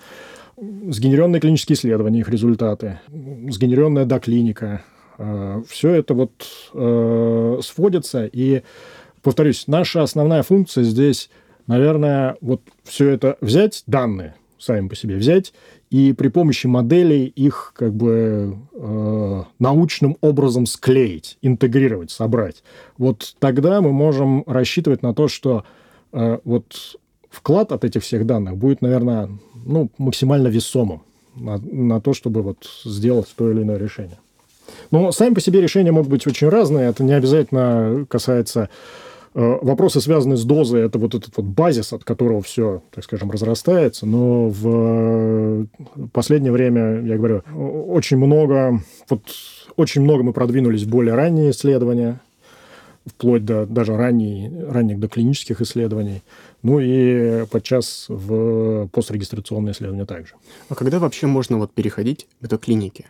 сгенеренные 0.59 1.41
клинические 1.41 1.77
исследования, 1.77 2.21
их 2.21 2.29
результаты, 2.29 3.01
сгенеренная 3.09 4.05
доклиника. 4.05 4.83
Э, 5.19 5.63
Все 5.69 5.91
это 5.91 6.15
вот 6.15 6.33
э, 6.73 7.59
сводится. 7.63 8.27
И, 8.27 8.63
повторюсь, 9.23 9.65
наша 9.67 10.03
основная 10.03 10.43
функция 10.43 10.85
здесь, 10.85 11.31
наверное, 11.67 12.37
вот 12.41 12.63
все 12.85 13.11
это 13.11 13.37
взять, 13.41 13.83
данные 13.87 14.35
сами 14.59 14.89
по 14.89 14.97
себе 14.97 15.17
взять, 15.17 15.53
и 15.91 16.15
при 16.15 16.29
помощи 16.29 16.67
моделей 16.67 17.27
их 17.27 17.73
как 17.77 17.95
бы 17.95 18.57
э, 18.73 19.43
научным 19.59 20.17
образом 20.23 20.65
склеить, 20.65 21.37
интегрировать, 21.43 22.11
собрать. 22.11 22.65
Вот 22.97 23.37
тогда 23.39 23.83
мы 23.83 23.93
можем 23.93 24.43
рассчитывать 24.47 25.03
на 25.03 25.15
то, 25.15 25.29
что 25.29 25.65
вот 26.45 26.97
вклад 27.31 27.73
от 27.73 27.85
этих 27.85 28.03
всех 28.03 28.27
данных 28.27 28.57
будет, 28.57 28.83
наверное, 28.83 29.29
ну, 29.67 29.91
максимально 29.99 30.49
весомым 30.49 31.03
на, 31.35 31.59
на 31.59 32.01
то, 32.01 32.15
чтобы 32.15 32.43
вот 32.43 32.67
сделать 32.85 33.33
то 33.37 33.51
или 33.51 33.63
иное 33.63 33.77
решение. 33.77 34.19
Но 34.91 35.13
сами 35.13 35.35
по 35.35 35.41
себе 35.41 35.61
решения 35.61 35.93
могут 35.93 36.11
быть 36.11 36.27
очень 36.27 36.49
разные. 36.49 36.89
Это 36.89 37.05
не 37.05 37.13
обязательно 37.13 38.07
касается 38.09 38.69
э, 39.35 39.59
Вопросы, 39.63 40.01
связанные 40.01 40.37
с 40.37 40.45
дозой, 40.45 40.87
это 40.87 40.99
вот 40.99 41.15
этот 41.15 41.37
вот 41.37 41.47
базис, 41.47 41.93
от 41.93 42.05
которого 42.05 42.43
все, 42.43 42.83
так 42.93 43.05
скажем, 43.05 43.31
разрастается. 43.31 44.07
Но 44.07 44.49
в 44.49 44.67
э, 44.67 45.67
последнее 46.13 46.53
время, 46.53 47.01
я 47.03 47.17
говорю, 47.17 47.43
очень 47.89 48.17
много, 48.17 48.81
вот 49.09 49.23
очень 49.77 50.03
много 50.03 50.23
мы 50.23 50.33
продвинулись 50.33 50.83
в 50.83 50.89
более 50.89 51.15
ранние 51.15 51.51
исследования, 51.51 52.21
вплоть 53.07 53.45
до 53.45 53.67
даже 53.67 53.97
ранней, 53.97 54.51
ранних 54.69 54.99
доклинических 54.99 55.61
исследований. 55.61 56.23
Ну 56.63 56.81
и 56.81 57.47
подчас 57.47 58.07
в 58.09 58.89
пострегистрационные 58.89 59.73
исследования 59.73 60.07
также. 60.07 60.35
А 60.69 60.75
когда 60.75 60.99
вообще 60.99 61.27
можно 61.27 61.59
вот 61.59 61.73
переходить 61.73 62.27
к 62.41 62.49
доклинике? 62.49 63.07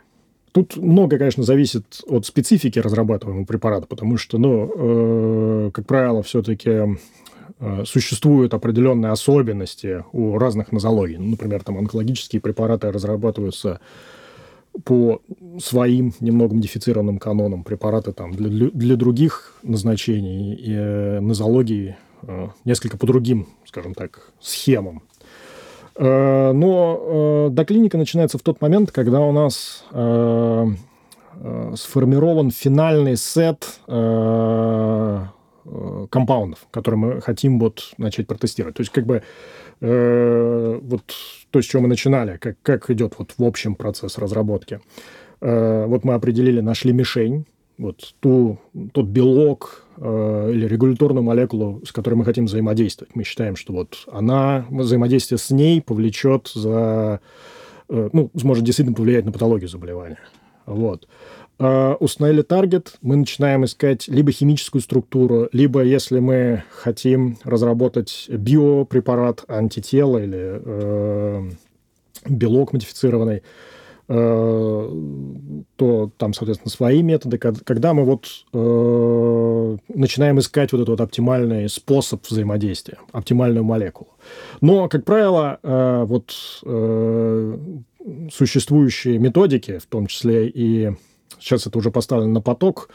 Тут 0.52 0.76
много, 0.76 1.18
конечно, 1.18 1.42
зависит 1.42 2.00
от 2.06 2.24
специфики 2.24 2.78
разрабатываемого 2.78 3.44
препарата, 3.44 3.87
потому 3.87 4.16
что, 4.16 4.38
ну, 4.38 5.66
э, 5.66 5.70
как 5.70 5.85
правило, 5.85 6.22
все-таки 6.22 6.96
э, 7.61 7.85
существуют 7.85 8.54
определенные 8.54 9.12
особенности 9.12 10.02
у 10.12 10.38
разных 10.38 10.72
нозологий. 10.72 11.18
Ну, 11.18 11.32
например, 11.32 11.62
там 11.62 11.76
онкологические 11.76 12.40
препараты 12.40 12.90
разрабатываются 12.90 13.80
по 14.84 15.22
своим 15.58 16.12
немного 16.20 16.54
модифицированным 16.54 17.18
канонам 17.18 17.64
препараты 17.64 18.12
там 18.12 18.32
для, 18.32 18.70
для 18.70 18.96
других 18.96 19.58
назначений 19.62 20.54
и 20.54 20.72
э, 20.72 21.20
нозологии 21.20 21.96
Э, 22.22 22.48
несколько 22.64 22.96
по 22.96 23.06
другим, 23.06 23.46
скажем 23.66 23.94
так, 23.94 24.32
схемам. 24.40 25.02
Э, 25.96 26.52
но 26.52 27.48
доклиника 27.50 27.98
начинается 27.98 28.38
в 28.38 28.42
тот 28.42 28.60
момент, 28.60 28.90
когда 28.92 29.20
у 29.20 29.32
нас 29.32 29.84
сформирован 31.76 32.50
финальный 32.50 33.16
сет 33.16 33.80
компаундов, 36.10 36.66
которые 36.70 36.98
мы 36.98 37.20
хотим 37.20 37.58
вот 37.60 37.92
начать 37.98 38.26
протестировать. 38.26 38.76
То 38.76 38.80
есть 38.80 38.90
как 38.90 39.04
бы 39.04 39.22
вот 39.80 41.02
то, 41.50 41.60
с 41.60 41.64
чего 41.64 41.82
мы 41.82 41.88
начинали, 41.88 42.38
как, 42.38 42.56
как 42.62 42.90
идет 42.90 43.14
вот 43.18 43.34
в 43.36 43.44
общем 43.44 43.74
процесс 43.74 44.18
разработки. 44.18 44.80
вот 45.40 46.04
мы 46.04 46.14
определили, 46.14 46.60
нашли 46.60 46.92
мишень, 46.92 47.44
вот 47.78 48.14
ту, 48.20 48.58
тот 48.92 49.06
белок 49.06 49.86
э, 49.98 50.50
или 50.52 50.66
регуляторную 50.66 51.22
молекулу, 51.22 51.82
с 51.84 51.92
которой 51.92 52.14
мы 52.14 52.24
хотим 52.24 52.46
взаимодействовать. 52.46 53.14
Мы 53.14 53.24
считаем, 53.24 53.56
что 53.56 53.72
вот 53.72 54.06
она, 54.10 54.66
взаимодействие 54.70 55.38
с 55.38 55.50
ней 55.50 55.82
повлечет 55.82 56.50
за, 56.54 57.20
э, 57.88 58.08
ну, 58.12 58.30
сможет 58.36 58.64
действительно 58.64 58.96
повлиять 58.96 59.24
на 59.24 59.32
патологию 59.32 59.68
заболевания. 59.68 60.20
Вот. 60.64 61.06
Э, 61.58 61.94
установили 62.00 62.42
таргет, 62.42 62.96
мы 63.02 63.16
начинаем 63.16 63.64
искать 63.64 64.08
либо 64.08 64.32
химическую 64.32 64.82
структуру, 64.82 65.48
либо, 65.52 65.82
если 65.82 66.18
мы 66.18 66.64
хотим 66.70 67.38
разработать 67.44 68.26
биопрепарат, 68.28 69.44
антитела 69.48 70.18
или 70.18 70.60
э, 70.64 71.50
белок 72.28 72.72
модифицированный, 72.72 73.42
Э, 74.08 74.90
то 75.76 76.10
там, 76.16 76.32
соответственно, 76.32 76.70
свои 76.70 77.02
методы. 77.02 77.38
Когда 77.38 77.92
мы 77.92 78.04
вот 78.04 78.26
э, 78.52 79.76
начинаем 79.88 80.38
искать 80.38 80.70
вот 80.72 80.78
этот 80.78 80.88
вот 80.90 81.00
оптимальный 81.00 81.68
способ 81.68 82.24
взаимодействия, 82.24 82.98
оптимальную 83.10 83.64
молекулу. 83.64 84.10
Но, 84.60 84.88
как 84.88 85.04
правило, 85.04 85.58
э, 85.60 86.04
вот 86.06 86.32
э, 86.64 87.58
существующие 88.32 89.18
методики, 89.18 89.78
в 89.78 89.86
том 89.86 90.06
числе 90.06 90.48
и 90.48 90.92
сейчас 91.38 91.66
это 91.66 91.79
уже 91.79 91.90
поставлено 91.90 92.35
на 92.35 92.40
поток, 92.40 92.88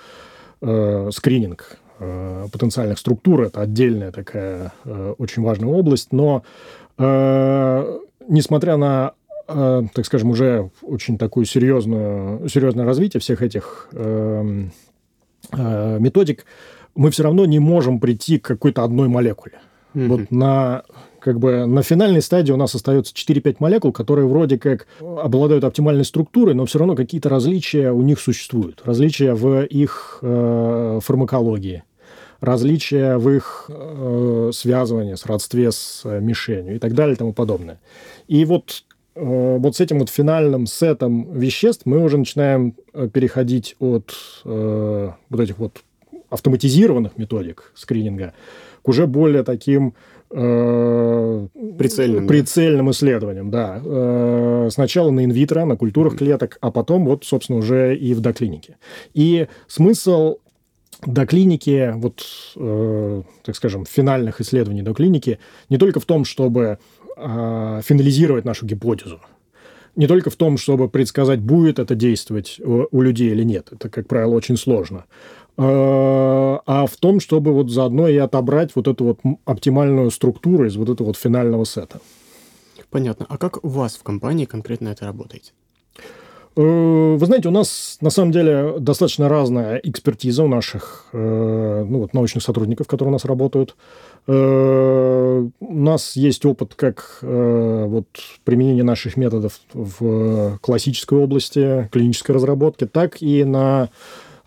э, 0.61 1.09
скрининг 1.13 1.77
э, 1.99 2.47
потенциальных 2.51 2.99
структур, 2.99 3.43
это 3.43 3.61
отдельная 3.61 4.11
такая 4.11 4.73
э, 4.85 5.15
очень 5.17 5.43
важная 5.43 5.69
область, 5.69 6.11
но 6.11 6.43
э, 6.97 7.99
несмотря 8.27 8.77
на 8.77 9.13
Э, 9.53 9.83
так 9.93 10.05
скажем, 10.05 10.29
уже 10.29 10.69
очень 10.81 11.17
такое 11.17 11.45
серьезное, 11.45 12.47
серьезное 12.47 12.85
развитие 12.85 13.19
всех 13.19 13.41
этих 13.41 13.89
э, 13.91 14.67
э, 15.51 15.97
методик, 15.99 16.45
мы 16.95 17.11
все 17.11 17.23
равно 17.23 17.45
не 17.45 17.59
можем 17.59 17.99
прийти 17.99 18.39
к 18.39 18.45
какой-то 18.45 18.83
одной 18.83 19.07
молекуле. 19.07 19.59
Mm-hmm. 19.93 20.07
Вот 20.07 20.31
на 20.31 20.83
как 21.21 21.39
бы 21.39 21.65
на 21.65 21.83
финальной 21.83 22.21
стадии 22.21 22.51
у 22.51 22.57
нас 22.57 22.75
остается 22.75 23.13
4-5 23.13 23.57
молекул, 23.59 23.91
которые 23.91 24.27
вроде 24.27 24.57
как 24.57 24.87
обладают 24.99 25.63
оптимальной 25.63 26.05
структурой, 26.05 26.55
но 26.55 26.65
все 26.65 26.79
равно 26.79 26.95
какие-то 26.95 27.29
различия 27.29 27.91
у 27.91 28.01
них 28.01 28.19
существуют. 28.19 28.81
Различия 28.83 29.33
в 29.33 29.63
их 29.63 30.19
э, 30.21 30.99
фармакологии, 31.01 31.83
различия 32.39 33.17
в 33.17 33.29
их 33.29 33.69
э, 33.69 34.51
связывании, 34.53 35.15
сродстве 35.15 35.71
с 35.71 36.01
э, 36.03 36.19
мишенью 36.19 36.75
и 36.75 36.79
так 36.79 36.93
далее 36.93 37.15
и 37.15 37.17
тому 37.17 37.33
подобное. 37.33 37.79
И 38.27 38.43
вот 38.45 38.83
Э, 39.15 39.57
вот 39.57 39.75
с 39.75 39.81
этим 39.81 39.99
вот 39.99 40.09
финальным 40.09 40.65
сетом 40.65 41.31
веществ 41.37 41.85
мы 41.85 42.03
уже 42.03 42.17
начинаем 42.17 42.75
э, 42.93 43.09
переходить 43.09 43.75
от 43.79 44.13
э, 44.45 45.11
вот 45.29 45.39
этих 45.39 45.57
вот 45.57 45.81
автоматизированных 46.29 47.17
методик 47.17 47.73
скрининга 47.75 48.33
к 48.81 48.87
уже 48.87 49.05
более 49.05 49.43
таким 49.43 49.93
прицельным, 50.31 52.27
прицельным 52.27 52.85
да? 52.85 52.91
исследованиям, 52.91 53.51
да. 53.51 53.81
Э, 53.83 54.69
сначала 54.71 55.11
на 55.11 55.25
инвитро, 55.25 55.65
на 55.65 55.75
культурах 55.75 56.17
клеток, 56.17 56.57
а 56.61 56.71
потом 56.71 57.05
вот, 57.05 57.25
собственно, 57.25 57.59
уже 57.59 57.95
и 57.95 58.13
в 58.13 58.21
доклинике. 58.21 58.77
И 59.13 59.47
смысл 59.67 60.37
до 61.05 61.25
клиники, 61.25 61.93
вот, 61.95 62.23
э, 62.55 63.23
так 63.43 63.55
скажем, 63.55 63.85
финальных 63.85 64.39
исследований 64.41 64.83
до 64.83 64.93
клиники 64.93 65.39
не 65.69 65.77
только 65.77 65.99
в 65.99 66.05
том, 66.05 66.25
чтобы 66.25 66.77
э, 67.17 67.81
финализировать 67.83 68.45
нашу 68.45 68.65
гипотезу, 68.65 69.19
не 69.95 70.07
только 70.07 70.29
в 70.29 70.35
том, 70.35 70.57
чтобы 70.57 70.89
предсказать, 70.89 71.41
будет 71.41 71.79
это 71.79 71.95
действовать 71.95 72.59
у, 72.63 72.85
у 72.91 73.01
людей 73.01 73.31
или 73.31 73.43
нет. 73.43 73.69
Это, 73.71 73.89
как 73.89 74.07
правило, 74.07 74.33
очень 74.33 74.57
сложно. 74.57 75.05
Э, 75.57 76.59
а 76.65 76.85
в 76.85 76.95
том, 76.97 77.19
чтобы 77.19 77.51
вот 77.51 77.69
заодно 77.69 78.07
и 78.07 78.17
отобрать 78.17 78.71
вот 78.75 78.87
эту 78.87 79.03
вот 79.03 79.19
оптимальную 79.45 80.09
структуру 80.11 80.65
из 80.65 80.75
вот 80.75 80.89
этого 80.89 81.07
вот 81.07 81.17
финального 81.17 81.65
сета. 81.65 81.99
Понятно. 82.89 83.25
А 83.29 83.37
как 83.37 83.63
у 83.63 83.67
вас 83.67 83.95
в 83.95 84.03
компании 84.03 84.45
конкретно 84.45 84.89
это 84.89 85.05
работает? 85.05 85.53
Э, 86.55 87.15
вы 87.17 87.25
знаете, 87.25 87.49
у 87.49 87.51
нас 87.51 87.97
на 88.01 88.09
самом 88.09 88.31
деле 88.31 88.75
достаточно 88.79 89.29
разная 89.29 89.77
экспертиза 89.77 90.43
у 90.43 90.47
наших 90.47 91.05
э, 91.11 91.85
ну, 91.87 91.99
вот, 91.99 92.13
научных 92.13 92.43
сотрудников, 92.43 92.87
которые 92.87 93.09
у 93.09 93.13
нас 93.13 93.25
работают. 93.25 93.75
У 94.27 95.51
нас 95.59 96.15
есть 96.15 96.45
опыт 96.45 96.75
как 96.75 97.17
вот, 97.23 98.05
применения 98.43 98.83
наших 98.83 99.17
методов 99.17 99.59
в 99.73 100.59
классической 100.59 101.17
области, 101.17 101.89
клинической 101.91 102.35
разработки, 102.35 102.85
так 102.85 103.19
и 103.23 103.43
на 103.43 103.89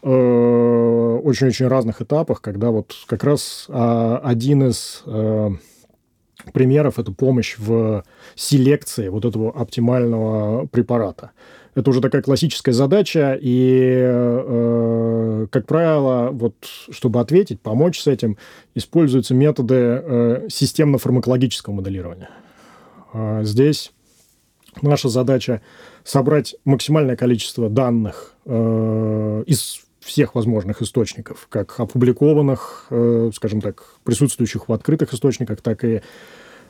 очень-очень 0.08 1.66
разных 1.66 2.02
этапах, 2.02 2.40
когда 2.40 2.70
вот 2.70 2.94
как 3.06 3.24
раз 3.24 3.66
а, 3.68 4.20
один 4.22 4.68
из 4.68 5.02
примеров– 6.52 6.98
это 6.98 7.12
помощь 7.12 7.56
в 7.58 8.04
селекции 8.34 9.08
вот 9.08 9.24
этого 9.24 9.50
оптимального 9.50 10.66
препарата. 10.66 11.30
Это 11.74 11.90
уже 11.90 12.00
такая 12.00 12.22
классическая 12.22 12.72
задача, 12.72 13.36
и, 13.40 13.98
э, 14.00 15.46
как 15.50 15.66
правило, 15.66 16.30
вот, 16.30 16.54
чтобы 16.90 17.18
ответить, 17.18 17.60
помочь 17.60 18.00
с 18.00 18.06
этим, 18.06 18.38
используются 18.76 19.34
методы 19.34 19.74
э, 19.74 20.46
системно-фармакологического 20.48 21.72
моделирования. 21.72 22.30
Э, 23.12 23.40
здесь 23.42 23.92
наша 24.82 25.08
задача 25.08 25.62
собрать 26.04 26.54
максимальное 26.64 27.16
количество 27.16 27.68
данных 27.68 28.34
э, 28.44 29.42
из 29.46 29.83
всех 30.04 30.34
возможных 30.34 30.82
источников, 30.82 31.46
как 31.48 31.80
опубликованных, 31.80 32.86
э, 32.90 33.30
скажем 33.34 33.60
так, 33.60 33.84
присутствующих 34.04 34.68
в 34.68 34.72
открытых 34.72 35.12
источниках, 35.14 35.60
так 35.60 35.84
и 35.84 36.02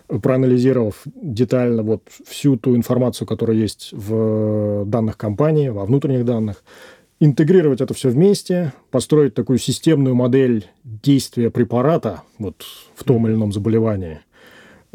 проанализировав 0.07 1.03
детально 1.07 1.83
вот 1.83 2.03
всю 2.27 2.57
ту 2.57 2.77
информацию, 2.77 3.27
которая 3.27 3.57
есть 3.57 3.91
в 3.93 4.85
данных 4.85 5.17
компании, 5.17 5.69
во 5.69 5.85
внутренних 5.85 6.25
данных, 6.25 6.63
интегрировать 7.21 7.81
это 7.81 7.95
все 7.95 8.11
вместе, 8.11 8.73
построить 8.91 9.35
такую 9.35 9.59
системную 9.59 10.15
модель 10.15 10.67
действия 10.85 11.51
препарата 11.51 12.23
вот 12.39 12.65
в 12.95 13.05
том 13.05 13.27
или 13.27 13.35
ином 13.35 13.53
заболевании. 13.53 14.21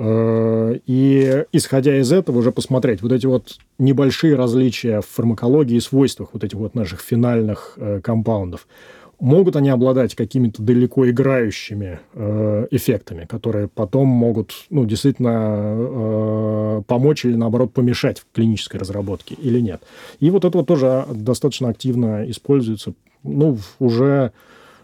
Э, 0.02 0.80
и 0.86 1.44
исходя 1.52 2.00
из 2.00 2.14
этого 2.14 2.38
уже 2.38 2.54
посмотреть 2.54 3.02
вот 3.02 3.12
эти 3.12 3.26
вот 3.26 3.58
небольшие 3.78 4.36
различия 4.36 5.02
в 5.02 5.06
фармакологии 5.06 5.76
и 5.76 5.82
свойствах 5.82 6.30
вот 6.32 6.46
этих 6.46 6.58
вот 6.58 6.74
наших 6.74 7.02
финальных 7.02 7.74
э, 7.78 8.00
компаундов– 8.02 8.68
могут 9.20 9.56
они 9.58 9.70
обладать 9.70 10.16
какими-то 10.16 10.64
далеко 10.64 11.10
играющими 11.10 12.00
э, 12.14 12.68
эффектами, 12.72 13.26
которые 13.26 13.68
потом 13.68 14.08
могут, 14.08 14.54
ну, 14.70 14.86
действительно 14.86 16.82
помочь 16.88 17.26
или, 17.26 17.36
наоборот, 17.36 17.74
помешать 17.74 18.20
в 18.20 18.26
клинической 18.34 18.80
разработке 18.80 19.36
или 19.36 19.60
нет. 19.60 19.84
И 20.22 20.30
вот 20.30 20.46
это 20.46 20.58
вот 20.58 20.68
тоже 20.68 21.06
достаточно 21.14 21.68
активно 21.68 22.30
используется, 22.32 22.94
ну, 23.24 23.58
уже, 23.80 24.32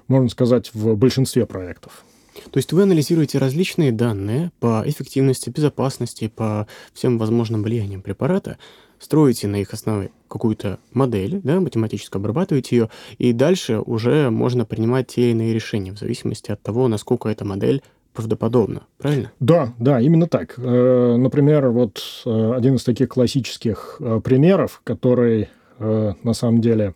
можно 0.09 0.27
сказать, 0.29 0.71
в 0.73 0.97
большинстве 0.97 1.45
проектов. 1.45 2.03
То 2.51 2.57
есть 2.57 2.73
вы 2.73 2.83
анализируете 2.83 3.37
различные 3.37 3.91
данные 3.91 4.51
по 4.59 4.83
эффективности, 4.85 5.49
безопасности, 5.49 6.27
по 6.27 6.67
всем 6.93 7.17
возможным 7.17 7.63
влияниям 7.63 8.01
препарата, 8.01 8.57
строите 8.99 9.47
на 9.47 9.57
их 9.57 9.73
основе 9.73 10.11
какую-то 10.27 10.79
модель, 10.93 11.39
да, 11.43 11.59
математически 11.59 12.17
обрабатываете 12.17 12.75
ее, 12.75 12.89
и 13.17 13.33
дальше 13.33 13.79
уже 13.79 14.29
можно 14.29 14.65
принимать 14.65 15.07
те 15.07 15.23
или 15.23 15.31
иные 15.31 15.53
решения 15.53 15.91
в 15.91 15.99
зависимости 15.99 16.51
от 16.51 16.61
того, 16.61 16.87
насколько 16.87 17.29
эта 17.29 17.45
модель 17.45 17.81
правдоподобна, 18.13 18.83
правильно? 18.97 19.31
Да, 19.39 19.73
да, 19.77 19.99
именно 19.99 20.27
так. 20.27 20.55
Э, 20.57 21.15
например, 21.17 21.69
вот 21.69 22.01
э, 22.25 22.53
один 22.55 22.75
из 22.75 22.83
таких 22.83 23.09
классических 23.09 23.97
э, 23.99 24.21
примеров, 24.23 24.81
который 24.83 25.49
на 25.77 26.31
самом 26.31 26.61
деле 26.61 26.95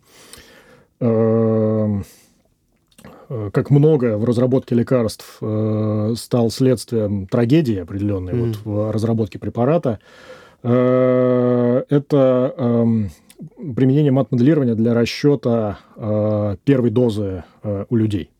как 3.52 3.70
многое 3.70 4.16
в 4.16 4.24
разработке 4.24 4.74
лекарств 4.74 5.36
стал 5.36 6.50
следствием 6.50 7.26
трагедии 7.26 7.76
определенной 7.76 8.32
mm. 8.32 8.46
вот 8.46 8.58
в 8.64 8.90
разработке 8.92 9.38
препарата, 9.38 9.98
Э, 10.62 11.82
это 11.88 12.54
эм, 12.56 13.10
применение 13.74 14.12
мат-моделирования 14.12 14.74
для 14.74 14.94
расчета 14.94 15.78
э, 15.96 16.56
первой 16.64 16.90
дозы 16.90 17.44
э, 17.62 17.86
у 17.88 17.96
людей. 17.96 18.30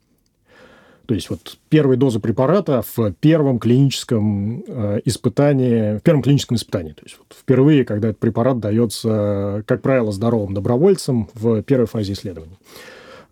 То 1.06 1.14
есть 1.14 1.28
вот 1.28 1.58
первой 1.68 1.96
дозы 1.96 2.20
препарата 2.20 2.84
в 2.94 3.12
первом 3.14 3.58
клиническом 3.58 4.60
испытании, 5.04 5.98
в 5.98 6.02
первом 6.02 6.22
клиническом 6.22 6.56
испытании. 6.56 6.92
То 6.92 7.02
есть 7.02 7.18
вот 7.18 7.36
впервые, 7.36 7.84
когда 7.84 8.10
этот 8.10 8.20
препарат 8.20 8.60
дается, 8.60 9.64
как 9.66 9.82
правило, 9.82 10.12
здоровым 10.12 10.54
добровольцам 10.54 11.28
в 11.34 11.62
первой 11.62 11.86
фазе 11.86 12.12
исследований. 12.12 12.56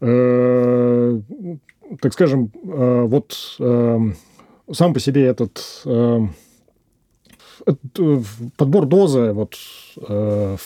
Так 0.00 1.22
скажем, 2.12 2.50
вот 2.62 3.56
эм, 3.58 4.14
сам 4.70 4.92
по 4.92 5.00
себе 5.00 5.24
этот 5.24 5.82
эм, 5.86 6.34
подбор 8.56 8.86
дозы, 8.86 9.32
вот 9.32 9.56
э, 10.06 10.56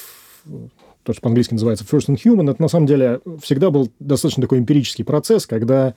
то, 1.03 1.13
что 1.13 1.23
по-английски 1.23 1.55
называется 1.55 1.85
first 1.85 2.09
in 2.09 2.17
human, 2.17 2.51
это 2.51 2.61
на 2.61 2.69
самом 2.69 2.87
деле 2.87 3.21
всегда 3.41 3.71
был 3.71 3.91
достаточно 3.99 4.43
такой 4.43 4.59
эмпирический 4.59 5.05
процесс, 5.05 5.47
когда 5.47 5.95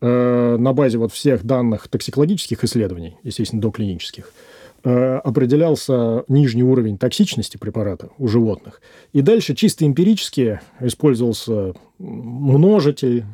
э, 0.00 0.56
на 0.58 0.72
базе 0.72 0.98
вот 0.98 1.12
всех 1.12 1.44
данных 1.44 1.88
токсикологических 1.88 2.62
исследований, 2.64 3.16
естественно, 3.22 3.62
доклинических, 3.62 4.26
э, 4.26 4.53
определялся 4.84 6.24
нижний 6.28 6.62
уровень 6.62 6.98
токсичности 6.98 7.56
препарата 7.56 8.10
у 8.18 8.28
животных. 8.28 8.82
И 9.12 9.22
дальше 9.22 9.54
чисто 9.54 9.86
эмпирически 9.86 10.60
использовался 10.80 11.74
множитель, 11.98 13.24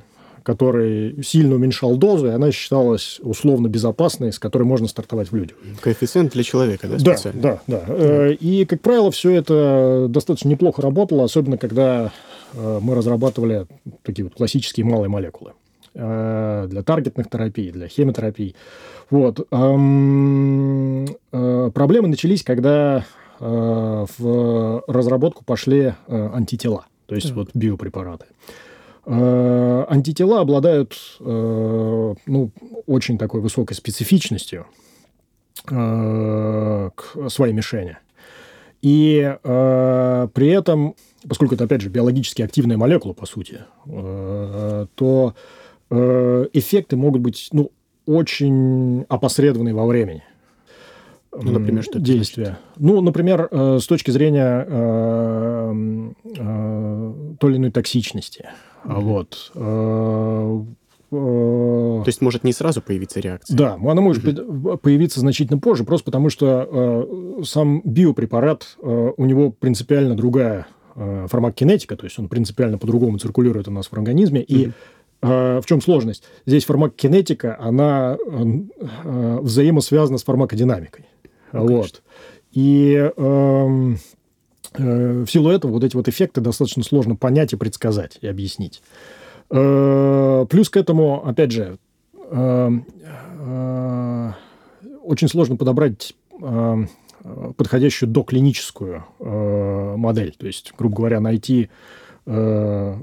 который 0.43 1.23
сильно 1.23 1.55
уменьшал 1.55 1.97
дозу, 1.97 2.29
и 2.29 2.31
она 2.31 2.51
считалась 2.53 3.21
условно 3.23 3.69
безопасной, 3.69 4.33
с 4.33 4.39
которой 4.39 4.65
можно 4.65 4.89
стартовать 4.89 5.31
в 5.31 5.37
люди. 5.37 5.55
Коэффициент 5.81 6.33
для 6.33 6.43
человека, 6.43 6.89
да, 6.89 6.97
Да, 7.35 7.61
да, 7.67 7.85
да. 7.87 7.95
Mm. 7.95 8.35
И, 8.37 8.65
как 8.65 8.81
правило, 8.81 9.11
все 9.11 9.31
это 9.31 10.07
достаточно 10.09 10.49
неплохо 10.49 10.83
работало, 10.83 11.25
особенно 11.25 11.59
когда 11.59 12.13
э, 12.55 12.79
мы 12.81 12.95
разрабатывали 12.95 13.67
такие 14.03 14.25
вот 14.25 14.35
классические 14.35 14.87
малые 14.87 15.09
молекулы 15.09 15.51
э, 15.51 15.60
для 15.95 16.83
таргетных 16.85 17.29
терапий, 17.29 17.73
для 17.73 17.89
химиотерапий. 17.89 18.55
Вот. 19.11 19.49
Проблемы 19.49 21.09
начались, 22.09 22.45
когда 22.45 23.05
в 23.41 24.85
разработку 24.87 25.45
пошли 25.45 25.95
антитела, 26.09 26.87
то 27.07 27.15
есть 27.15 27.31
mm. 27.31 27.35
вот 27.35 27.51
биопрепараты. 27.55 28.27
Э, 29.07 29.85
антитела 29.89 30.41
обладают 30.41 30.95
э, 31.21 32.15
ну, 32.27 32.51
очень 32.87 33.19
такой 33.19 33.41
высокой 33.41 33.75
специфичностью 33.75 34.67
э, 35.69 36.91
к 36.95 37.31
своей 37.31 37.53
мишени. 37.53 37.99
И 38.83 39.37
при 39.43 40.49
этом, 40.49 40.95
поскольку 41.29 41.55
это, 41.55 41.65
опять 41.65 41.83
же, 41.83 41.91
биологически 41.91 42.41
активная 42.41 42.79
молекула, 42.79 43.13
по 43.13 43.27
сути, 43.27 43.61
то 43.85 45.35
эффекты 45.91 46.97
могут 46.97 47.21
быть 47.21 47.49
ну, 47.53 47.73
очень 48.07 49.05
опосредованные 49.09 49.75
во 49.75 49.87
времени. 49.87 50.23
Ну, 51.33 51.53
например, 51.53 51.83
что 51.85 52.01
действия. 52.01 52.59
Ну, 52.77 53.01
например, 53.01 53.49
с 53.53 53.87
точки 53.87 54.11
зрения 54.11 54.67
той 57.41 57.51
или 57.51 57.57
иной 57.57 57.71
токсичности. 57.71 58.51
Mm-hmm. 58.85 59.01
Вот. 59.01 59.53
Э, 59.55 60.65
э, 61.11 62.03
То 62.05 62.07
есть 62.07 62.21
может 62.21 62.45
не 62.45 62.53
сразу 62.53 62.81
появиться 62.83 63.21
реакция? 63.21 63.57
Да, 63.57 63.75
она 63.75 64.01
может 64.01 64.25
mm-hmm. 64.25 64.79
появиться 64.79 65.21
значительно 65.21 65.59
позже, 65.59 65.85
просто 65.85 66.05
потому 66.05 66.31
что 66.31 66.69
э, 66.71 67.43
сам 67.45 67.83
биопрепарат, 67.85 68.77
э, 68.83 69.13
у 69.17 69.25
него 69.25 69.51
принципиально 69.51 70.15
другая 70.15 70.67
э, 70.95 71.27
фармакокинетика, 71.29 71.97
то 71.97 72.05
есть 72.05 72.19
он 72.19 72.29
принципиально 72.29 72.79
по-другому 72.79 73.19
циркулирует 73.19 73.69
у 73.69 73.71
нас 73.73 73.89
в 73.89 73.93
организме, 73.93 74.41
mm-hmm. 74.41 74.45
и 74.45 74.69
э, 74.69 74.71
в 75.23 75.63
чем 75.67 75.81
сложность? 75.81 76.25
Здесь 76.47 76.65
фармакокинетика, 76.65 77.57
она 77.61 78.17
э, 78.17 78.45
э, 79.05 79.39
взаимосвязана 79.43 80.19
с 80.19 80.25
фармакодинамикой. 80.25 81.05
Ну, 81.53 81.67
вот. 81.67 82.03
И 82.53 83.11
э, 83.17 83.95
Э, 84.75 85.25
в 85.25 85.31
силу 85.31 85.51
этого 85.51 85.73
вот 85.73 85.85
эти 85.85 85.97
вот 85.97 86.09
эффекты 86.09 86.41
достаточно 86.41 86.83
сложно 86.83 87.17
понять 87.17 87.53
и 87.53 87.57
предсказать, 87.57 88.19
и 88.21 88.27
объяснить. 88.27 88.83
Плюс 89.49 90.71
к 90.71 90.77
этому, 90.77 91.27
опять 91.27 91.51
же, 91.51 91.79
очень 95.03 95.29
сложно 95.29 95.57
подобрать 95.57 96.15
подходящую 97.57 98.11
доклиническую 98.11 99.05
модель. 99.19 100.37
То 100.39 100.47
есть, 100.47 100.73
грубо 100.79 100.99
говоря, 100.99 101.19
найти 101.19 101.69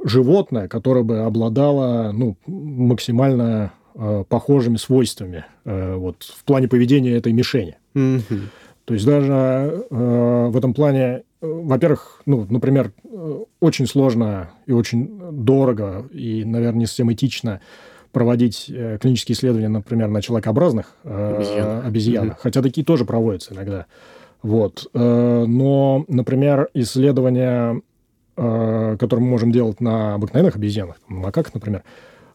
животное, 0.06 0.68
которое 0.68 1.04
бы 1.04 1.20
обладало 1.20 2.12
ну, 2.14 2.38
максимально 2.46 3.74
похожими 4.30 4.78
свойствами 4.78 5.44
вот, 5.66 6.24
в 6.24 6.44
плане 6.44 6.68
поведения 6.68 7.12
этой 7.12 7.34
мишени. 7.34 7.78
Mm-hmm. 7.96 8.42
То 8.88 8.94
есть 8.94 9.06
даже 9.06 9.86
э, 9.90 10.48
в 10.50 10.56
этом 10.56 10.74
плане, 10.74 11.02
э, 11.02 11.22
во-первых, 11.42 12.22
ну, 12.26 12.48
например, 12.50 12.94
э, 13.04 13.40
очень 13.60 13.86
сложно 13.86 14.52
и 14.66 14.72
очень 14.72 15.20
дорого 15.44 16.08
и, 16.14 16.46
наверное, 16.46 16.80
не 16.80 16.86
совсем 16.86 17.12
этично 17.12 17.60
проводить 18.14 18.68
э, 18.70 18.98
клинические 19.02 19.36
исследования, 19.36 19.68
например, 19.68 20.08
на 20.08 20.22
человекообразных 20.22 20.96
э, 21.04 21.36
обезьянах, 21.36 21.86
обезьянах 21.86 22.34
mm-hmm. 22.36 22.42
хотя 22.42 22.62
такие 22.62 22.86
тоже 22.86 23.04
проводятся 23.04 23.56
иногда. 23.56 23.88
Вот. 24.42 24.88
Э, 24.94 25.46
но, 25.46 26.06
например, 26.08 26.70
исследования, 26.74 27.76
э, 27.76 27.82
которые 28.38 29.24
мы 29.24 29.32
можем 29.32 29.52
делать 29.52 29.82
на 29.82 30.14
обыкновенных 30.14 30.56
обезьянах, 30.56 30.98
на 31.10 31.18
макаках, 31.18 31.56
например, 31.56 31.84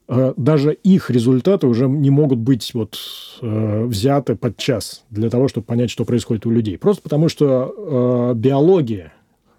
Э, 0.08 0.34
даже 0.36 0.74
их 0.74 1.10
результаты 1.10 1.66
уже 1.66 1.88
не 1.88 2.10
могут 2.10 2.38
быть 2.38 2.74
вот 2.74 2.98
э, 3.40 3.84
взяты 3.84 4.36
под 4.36 4.56
час 4.56 5.04
для 5.10 5.30
того, 5.30 5.48
чтобы 5.48 5.64
понять, 5.64 5.90
что 5.90 6.04
происходит 6.04 6.44
у 6.44 6.50
людей. 6.50 6.76
Просто 6.76 7.02
потому, 7.02 7.28
что 7.28 8.32
э, 8.34 8.34
биология 8.36 9.12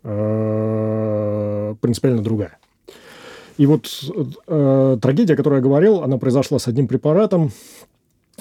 э, 0.04 1.76
принципиально 1.82 2.22
другая. 2.22 2.58
И 3.58 3.66
вот 3.66 3.88
э, 4.48 4.98
трагедия, 5.02 5.34
о 5.34 5.38
которой 5.38 5.56
я 5.56 5.62
говорил, 5.62 6.04
она 6.04 6.18
произошла 6.18 6.60
с 6.60 6.68
одним 6.68 6.88
препаратом. 6.88 7.52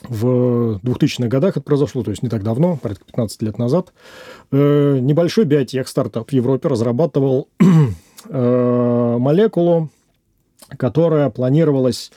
В 0.09 0.81
2000-х 0.83 1.29
годах 1.29 1.57
это 1.57 1.65
произошло, 1.65 2.03
то 2.03 2.11
есть 2.11 2.23
не 2.23 2.29
так 2.29 2.43
давно, 2.43 2.77
порядка 2.77 3.05
15 3.07 3.43
лет 3.43 3.59
назад. 3.59 3.93
Э, 4.51 4.99
небольшой 5.01 5.45
биотех-стартап 5.45 6.31
в 6.31 6.33
Европе 6.33 6.69
разрабатывал 6.69 7.49
э, 8.29 9.17
молекулу, 9.19 9.91
которая 10.77 11.31
планировалась 11.31 12.11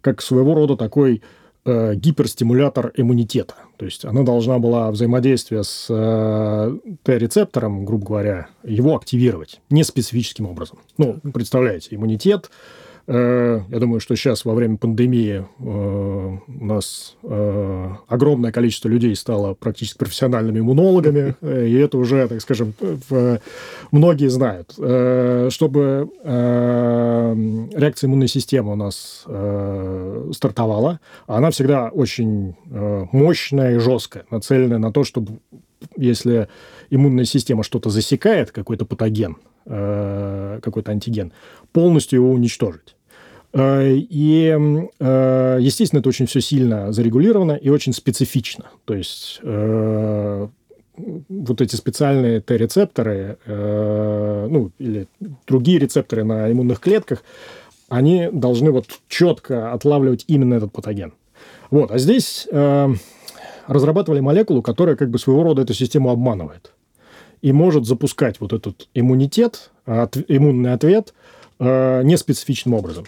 как 0.00 0.22
своего 0.22 0.54
рода 0.54 0.76
такой 0.76 1.22
э, 1.64 1.94
гиперстимулятор 1.94 2.92
иммунитета. 2.96 3.54
То 3.76 3.86
есть 3.86 4.04
она 4.04 4.22
должна 4.22 4.58
была 4.58 4.90
взаимодействие 4.90 5.64
с 5.64 5.86
Т-рецептором, 7.02 7.84
грубо 7.84 8.06
говоря, 8.06 8.48
его 8.62 8.94
активировать 8.94 9.60
не 9.70 9.82
специфическим 9.82 10.46
образом. 10.46 10.78
Ну, 10.98 11.18
представляете, 11.32 11.96
иммунитет– 11.96 12.50
я 13.06 13.78
думаю, 13.80 14.00
что 14.00 14.16
сейчас 14.16 14.44
во 14.46 14.54
время 14.54 14.78
пандемии 14.78 15.44
э, 15.58 15.62
у 15.62 16.64
нас 16.64 17.16
э, 17.22 17.90
огромное 18.08 18.50
количество 18.50 18.88
людей 18.88 19.14
стало 19.14 19.52
практически 19.52 19.98
профессиональными 19.98 20.60
иммунологами, 20.60 21.34
и 21.42 21.74
это 21.74 21.98
уже, 21.98 22.26
так 22.28 22.40
скажем, 22.40 22.72
многие 23.90 24.28
знают. 24.28 24.72
Чтобы 25.52 26.08
реакция 26.24 28.08
иммунной 28.08 28.28
системы 28.28 28.72
у 28.72 28.76
нас 28.76 29.24
стартовала, 30.34 31.00
она 31.26 31.50
всегда 31.50 31.88
очень 31.88 32.54
мощная 32.64 33.76
и 33.76 33.78
жесткая, 33.78 34.24
нацеленная 34.30 34.78
на 34.78 34.92
то, 34.92 35.04
чтобы 35.04 35.40
если 35.96 36.48
иммунная 36.90 37.24
система 37.24 37.62
что-то 37.62 37.90
засекает, 37.90 38.50
какой-то 38.50 38.86
патоген, 38.86 39.36
какой-то 39.64 40.90
антиген, 40.90 41.32
полностью 41.72 42.20
его 42.20 42.30
уничтожить. 42.32 42.94
Э, 43.54 43.94
и, 43.94 44.56
э, 44.98 45.58
естественно, 45.60 46.00
это 46.00 46.08
очень 46.08 46.26
все 46.26 46.40
сильно 46.40 46.92
зарегулировано 46.92 47.52
и 47.52 47.68
очень 47.68 47.92
специфично. 47.92 48.66
То 48.84 48.94
есть 48.94 49.38
э, 49.42 50.48
вот 50.96 51.60
эти 51.60 51.76
специальные 51.76 52.40
Т-рецепторы, 52.40 53.38
ну, 53.46 54.70
или 54.78 55.08
другие 55.46 55.80
рецепторы 55.80 56.22
на 56.22 56.50
иммунных 56.50 56.78
клетках, 56.78 57.24
они 57.88 58.28
должны 58.32 58.70
вот 58.70 58.86
четко 59.08 59.72
отлавливать 59.72 60.24
именно 60.28 60.54
этот 60.54 60.72
патоген. 60.72 61.12
Вот, 61.72 61.90
а 61.90 61.98
здесь 61.98 62.46
разрабатывали 63.66 64.20
молекулу, 64.20 64.62
которая 64.62 64.94
как 64.94 65.10
бы 65.10 65.18
своего 65.18 65.42
рода 65.42 65.62
эту 65.62 65.74
систему 65.74 66.10
обманывает 66.10 66.73
и 67.44 67.52
может 67.52 67.84
запускать 67.84 68.40
вот 68.40 68.54
этот 68.54 68.88
иммунитет, 68.94 69.70
от, 69.84 70.16
иммунный 70.28 70.72
ответ 70.72 71.12
э, 71.58 72.02
неспецифичным 72.02 72.72
образом. 72.72 73.04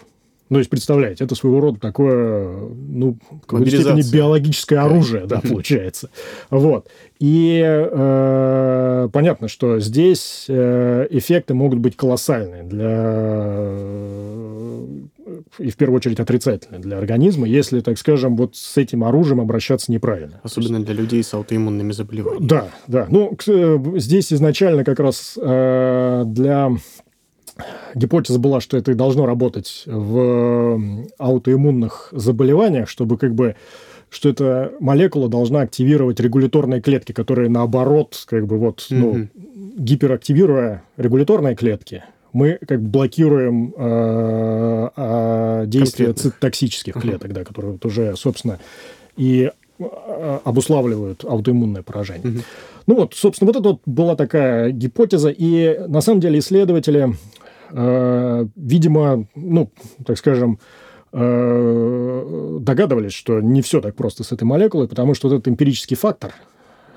Ну, 0.49 0.57
то 0.57 0.59
есть, 0.59 0.69
представляете, 0.69 1.23
это 1.23 1.33
своего 1.33 1.59
рода 1.59 1.79
такое, 1.79 2.69
ну, 2.69 3.17
в 3.31 3.47
какой-то 3.47 3.71
степени 3.71 4.03
биологическое 4.13 4.79
оружие, 4.79 5.25
да, 5.25 5.41
получается. 5.49 6.11
Вот. 6.51 6.87
И 7.17 7.63
э, 7.65 9.09
понятно, 9.11 9.47
что 9.47 9.79
здесь 9.79 10.45
э, 10.47 11.07
эффекты 11.09 11.55
могут 11.55 11.79
быть 11.79 11.97
колоссальные 11.97 12.61
для 12.61 13.65
и 15.59 15.69
в 15.69 15.75
первую 15.75 15.97
очередь 15.97 16.19
отрицательные 16.19 16.81
для 16.81 16.97
организма, 16.97 17.47
если, 17.47 17.81
так 17.81 17.97
скажем, 17.97 18.35
вот 18.35 18.55
с 18.55 18.77
этим 18.77 19.03
оружием 19.03 19.41
обращаться 19.41 19.91
неправильно. 19.91 20.39
Особенно 20.43 20.83
для 20.83 20.93
людей 20.93 21.23
с 21.23 21.33
аутоиммунными 21.33 21.91
заболеваниями. 21.91 22.47
Да, 22.47 22.69
да. 22.87 23.07
Ну, 23.09 23.37
э, 23.47 23.79
здесь 23.95 24.33
изначально 24.33 24.83
как 24.83 24.99
раз 24.99 25.37
э, 25.41 26.23
для 26.25 26.71
гипотеза 27.95 28.39
была, 28.39 28.61
что 28.61 28.77
это 28.77 28.91
и 28.91 28.95
должно 28.95 29.25
работать 29.25 29.83
в 29.85 31.07
аутоиммунных 31.17 32.09
заболеваниях, 32.11 32.89
чтобы 32.89 33.17
как 33.17 33.33
бы 33.33 33.55
что 34.09 34.29
эта 34.29 34.71
молекула 34.79 35.27
должна 35.27 35.61
активировать 35.61 36.19
регуляторные 36.21 36.81
клетки, 36.81 37.11
которые 37.11 37.49
наоборот, 37.49 38.23
как 38.25 38.47
бы 38.47 38.57
вот, 38.57 38.87
mm-hmm. 38.89 38.95
ну, 38.95 39.27
гиперактивируя 39.77 40.83
регуляторные 40.95 41.55
клетки, 41.55 42.03
мы 42.37 42.59
как 42.67 42.81
блокируем 42.81 43.73
э, 43.77 44.89
э, 44.95 45.63
действие 45.67 46.13
цитотоксических 46.13 46.93
клеток, 46.93 47.33
да, 47.33 47.43
которые 47.43 47.73
вот 47.73 47.85
уже, 47.85 48.15
собственно, 48.15 48.59
и 49.15 49.51
э, 49.79 50.39
обуславливают 50.43 51.25
аутоиммунное 51.25 51.83
поражение. 51.83 52.43
Ну 52.85 52.95
вот, 52.95 53.13
собственно, 53.15 53.51
вот 53.51 53.59
это 53.59 53.69
вот 53.69 53.81
была 53.85 54.15
такая 54.15 54.71
гипотеза, 54.71 55.29
и 55.29 55.77
на 55.87 56.01
самом 56.01 56.21
деле 56.21 56.39
исследователи 56.39 57.13
Э, 57.71 58.45
видимо, 58.55 59.25
ну, 59.35 59.71
так 60.05 60.17
скажем, 60.17 60.59
э, 61.11 62.57
догадывались, 62.61 63.13
что 63.13 63.41
не 63.41 63.61
все 63.61 63.81
так 63.81 63.95
просто 63.95 64.23
с 64.23 64.31
этой 64.31 64.43
молекулой, 64.43 64.87
потому 64.87 65.13
что 65.13 65.27
вот 65.27 65.35
этот 65.35 65.47
эмпирический 65.49 65.97
фактор, 65.97 66.33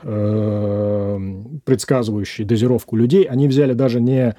э, 0.02 1.18
предсказывающий 1.64 2.44
дозировку 2.44 2.96
людей, 2.96 3.24
они 3.24 3.48
взяли 3.48 3.72
даже 3.72 4.00
не 4.00 4.36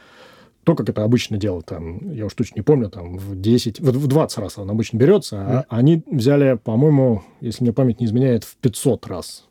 то, 0.63 0.75
как 0.75 0.89
это 0.89 1.03
обычно 1.03 1.37
делают, 1.37 1.65
там, 1.65 2.11
я 2.11 2.25
уж 2.25 2.33
точно 2.33 2.57
не 2.57 2.61
помню, 2.61 2.89
там, 2.89 3.17
в 3.17 3.39
10, 3.39 3.79
в 3.79 4.07
20 4.07 4.37
раз 4.37 4.57
он 4.57 4.69
обычно 4.69 4.97
берется, 4.97 5.37
а 5.37 5.65
они 5.69 6.03
взяли, 6.05 6.57
по-моему, 6.63 7.23
если 7.39 7.63
мне 7.63 7.73
память 7.73 7.99
не 7.99 8.05
изменяет, 8.05 8.43
в 8.43 8.55
500 8.57 9.07
раз, 9.07 9.45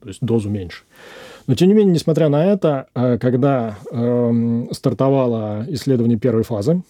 то 0.00 0.08
есть 0.08 0.20
дозу 0.22 0.50
меньше. 0.50 0.84
Но, 1.46 1.54
тем 1.54 1.68
не 1.68 1.74
менее, 1.74 1.94
несмотря 1.94 2.28
на 2.28 2.44
это, 2.44 2.88
э, 2.94 3.18
когда 3.18 3.78
э, 3.90 4.66
стартовало 4.72 5.64
исследование 5.68 6.18
первой 6.18 6.42
фазы, 6.42 6.82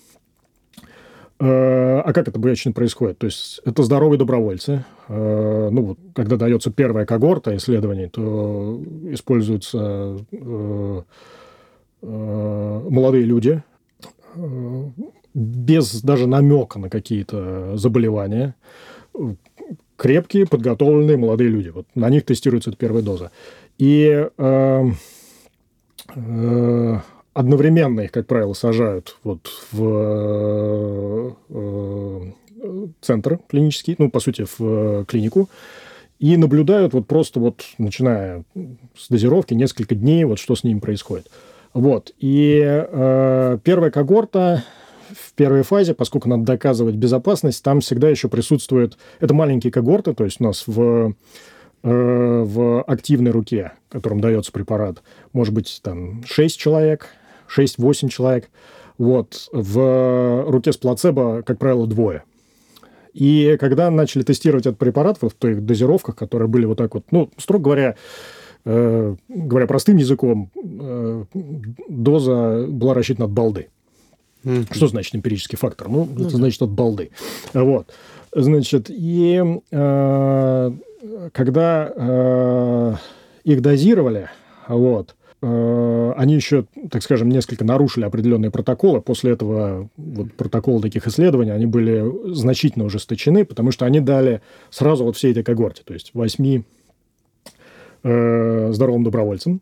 э, 1.38 1.98
а 1.98 2.12
как 2.14 2.28
это 2.28 2.38
обычно 2.38 2.72
происходит? 2.72 3.18
То 3.18 3.26
есть 3.26 3.60
это 3.66 3.82
здоровые 3.82 4.18
добровольцы. 4.18 4.86
Э, 5.08 5.68
ну, 5.70 5.82
вот, 5.82 5.98
когда 6.14 6.36
дается 6.36 6.70
первая 6.70 7.04
когорта 7.04 7.54
исследований, 7.56 8.08
то 8.08 8.80
используются 9.10 10.16
молодые 12.02 13.24
люди, 13.24 13.62
э, 14.34 14.84
без 15.34 16.02
даже 16.02 16.26
намека 16.26 16.78
на 16.78 16.90
какие-то 16.90 17.76
заболевания 17.76 18.54
крепкие, 19.96 20.46
подготовленные 20.46 21.16
молодые 21.16 21.50
люди. 21.50 21.70
Вот 21.70 21.86
на 21.94 22.08
них 22.10 22.24
тестируется 22.24 22.70
эта 22.70 22.78
первая 22.78 23.02
доза. 23.02 23.30
И 23.78 24.28
э, 24.36 24.84
э, 26.14 26.98
одновременно 27.32 28.00
их, 28.00 28.12
как 28.12 28.26
правило, 28.26 28.52
сажают 28.52 29.16
вот 29.24 29.48
в 29.72 31.36
э, 31.48 32.20
центр 33.00 33.38
клинический, 33.48 33.94
ну, 33.98 34.10
по 34.10 34.20
сути, 34.20 34.44
в 34.44 34.60
э, 34.60 35.04
клинику, 35.06 35.48
и 36.18 36.36
наблюдают 36.36 36.94
вот 36.94 37.06
просто 37.06 37.40
вот, 37.40 37.62
начиная 37.76 38.44
с 38.96 39.08
дозировки, 39.08 39.52
несколько 39.52 39.94
дней, 39.94 40.24
вот 40.24 40.38
что 40.38 40.56
с 40.56 40.64
ним 40.64 40.80
происходит. 40.80 41.30
Вот. 41.76 42.12
И 42.18 42.60
э, 42.64 43.58
первая 43.62 43.90
когорта 43.90 44.64
в 45.10 45.32
первой 45.34 45.62
фазе, 45.62 45.94
поскольку 45.94 46.28
надо 46.28 46.44
доказывать 46.44 46.96
безопасность, 46.96 47.62
там 47.62 47.80
всегда 47.80 48.08
еще 48.08 48.28
присутствует... 48.28 48.98
Это 49.20 49.34
маленькие 49.34 49.70
когорты, 49.70 50.14
то 50.14 50.24
есть 50.24 50.40
у 50.40 50.44
нас 50.44 50.64
в 50.66 51.14
Э, 51.88 52.42
в 52.44 52.82
активной 52.82 53.30
руке, 53.30 53.70
которым 53.90 54.18
дается 54.18 54.50
препарат, 54.50 55.04
может 55.32 55.54
быть 55.54 55.78
там 55.84 56.24
6 56.24 56.58
человек, 56.58 57.06
6-8 57.56 58.08
человек. 58.08 58.50
Вот. 58.98 59.48
В 59.52 60.44
руке 60.48 60.72
с 60.72 60.76
плацебо, 60.78 61.42
как 61.42 61.60
правило, 61.60 61.86
двое. 61.86 62.24
И 63.12 63.56
когда 63.60 63.88
начали 63.92 64.24
тестировать 64.24 64.66
этот 64.66 64.80
препарат 64.80 65.18
в 65.22 65.30
той 65.30 65.54
дозировках, 65.54 66.16
которые 66.16 66.48
были 66.48 66.64
вот 66.64 66.78
так 66.78 66.92
вот, 66.92 67.04
ну, 67.12 67.30
строго 67.36 67.62
говоря, 67.62 67.94
говоря 68.66 69.66
простым 69.66 69.96
языком, 69.96 70.50
э, 70.54 71.24
доза 71.88 72.66
была 72.68 72.94
рассчитана 72.94 73.26
от 73.26 73.30
балды. 73.30 73.68
Mm-hmm. 74.44 74.74
Что 74.74 74.88
значит 74.88 75.14
эмпирический 75.14 75.56
фактор? 75.56 75.88
Ну, 75.88 76.04
mm-hmm. 76.04 76.26
это 76.26 76.36
значит 76.36 76.62
от 76.62 76.70
балды. 76.70 77.10
Вот. 77.54 77.88
Значит, 78.34 78.86
и 78.90 79.60
э, 79.70 80.72
когда 81.32 81.92
э, 81.94 82.94
их 83.44 83.62
дозировали, 83.62 84.30
вот, 84.66 85.14
э, 85.42 86.12
они 86.16 86.34
еще, 86.34 86.66
так 86.90 87.04
скажем, 87.04 87.28
несколько 87.28 87.64
нарушили 87.64 88.04
определенные 88.04 88.50
протоколы. 88.50 89.00
После 89.00 89.32
этого 89.32 89.88
вот, 89.96 90.32
протоколы 90.32 90.82
таких 90.82 91.06
исследований, 91.06 91.52
они 91.52 91.66
были 91.66 92.34
значительно 92.34 92.84
ужесточены, 92.84 93.44
потому 93.44 93.70
что 93.70 93.86
они 93.86 94.00
дали 94.00 94.42
сразу 94.70 95.04
вот 95.04 95.16
всей 95.16 95.30
этой 95.30 95.44
когорте, 95.44 95.82
то 95.84 95.94
есть 95.94 96.10
восьми 96.12 96.64
э, 98.06 98.72
здоровым 98.72 99.04
добровольцам, 99.04 99.60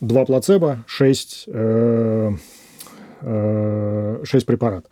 два 0.00 0.24
плацебо, 0.24 0.84
шесть, 0.86 1.44
э, 1.46 2.32
э, 3.20 4.20
шесть 4.24 4.46
препаратов. 4.46 4.90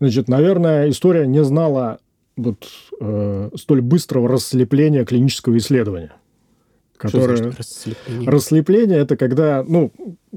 Значит, 0.00 0.28
наверное, 0.28 0.90
история 0.90 1.26
не 1.26 1.42
знала 1.42 1.98
вот 2.36 2.68
э, 3.00 3.50
столь 3.54 3.80
быстрого 3.80 4.28
расслепления 4.28 5.04
клинического 5.04 5.56
исследования. 5.56 6.12
Которое... 6.96 7.36
Что 7.36 7.50
расслепление? 7.58 8.30
Расслепление– 8.30 8.98
это 9.00 9.16
когда, 9.16 9.64
ну, 9.66 9.92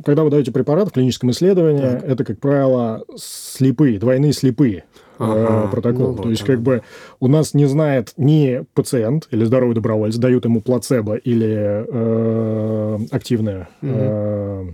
когда 0.06 0.24
вы 0.24 0.30
даете 0.30 0.52
препарат 0.52 0.90
в 0.90 0.92
клиническом 0.92 1.32
исследовании, 1.32 1.82
так. 1.82 2.04
это, 2.04 2.24
как 2.24 2.40
правило, 2.40 3.04
слепые, 3.16 4.00
двойные 4.00 4.34
слепые 4.34 4.78
э, 4.78 4.82
ага, 5.20 5.68
протоколы. 5.68 6.16
Ну, 6.16 6.24
То 6.24 6.30
есть, 6.30 6.44
ага. 6.44 6.54
как 6.54 6.62
бы 6.62 6.82
у 7.20 7.28
нас 7.28 7.54
не 7.54 7.66
знает 7.66 8.14
ни 8.18 8.64
пациент 8.74 9.28
или 9.32 9.44
здоровый 9.46 9.76
добровольец, 9.76 10.16
дают 10.18 10.46
ему 10.46 10.62
плацебо 10.62 11.16
или 11.16 11.86
э, 11.88 12.98
активное 13.12 13.70
угу. 13.82 13.92
э, 13.94 14.66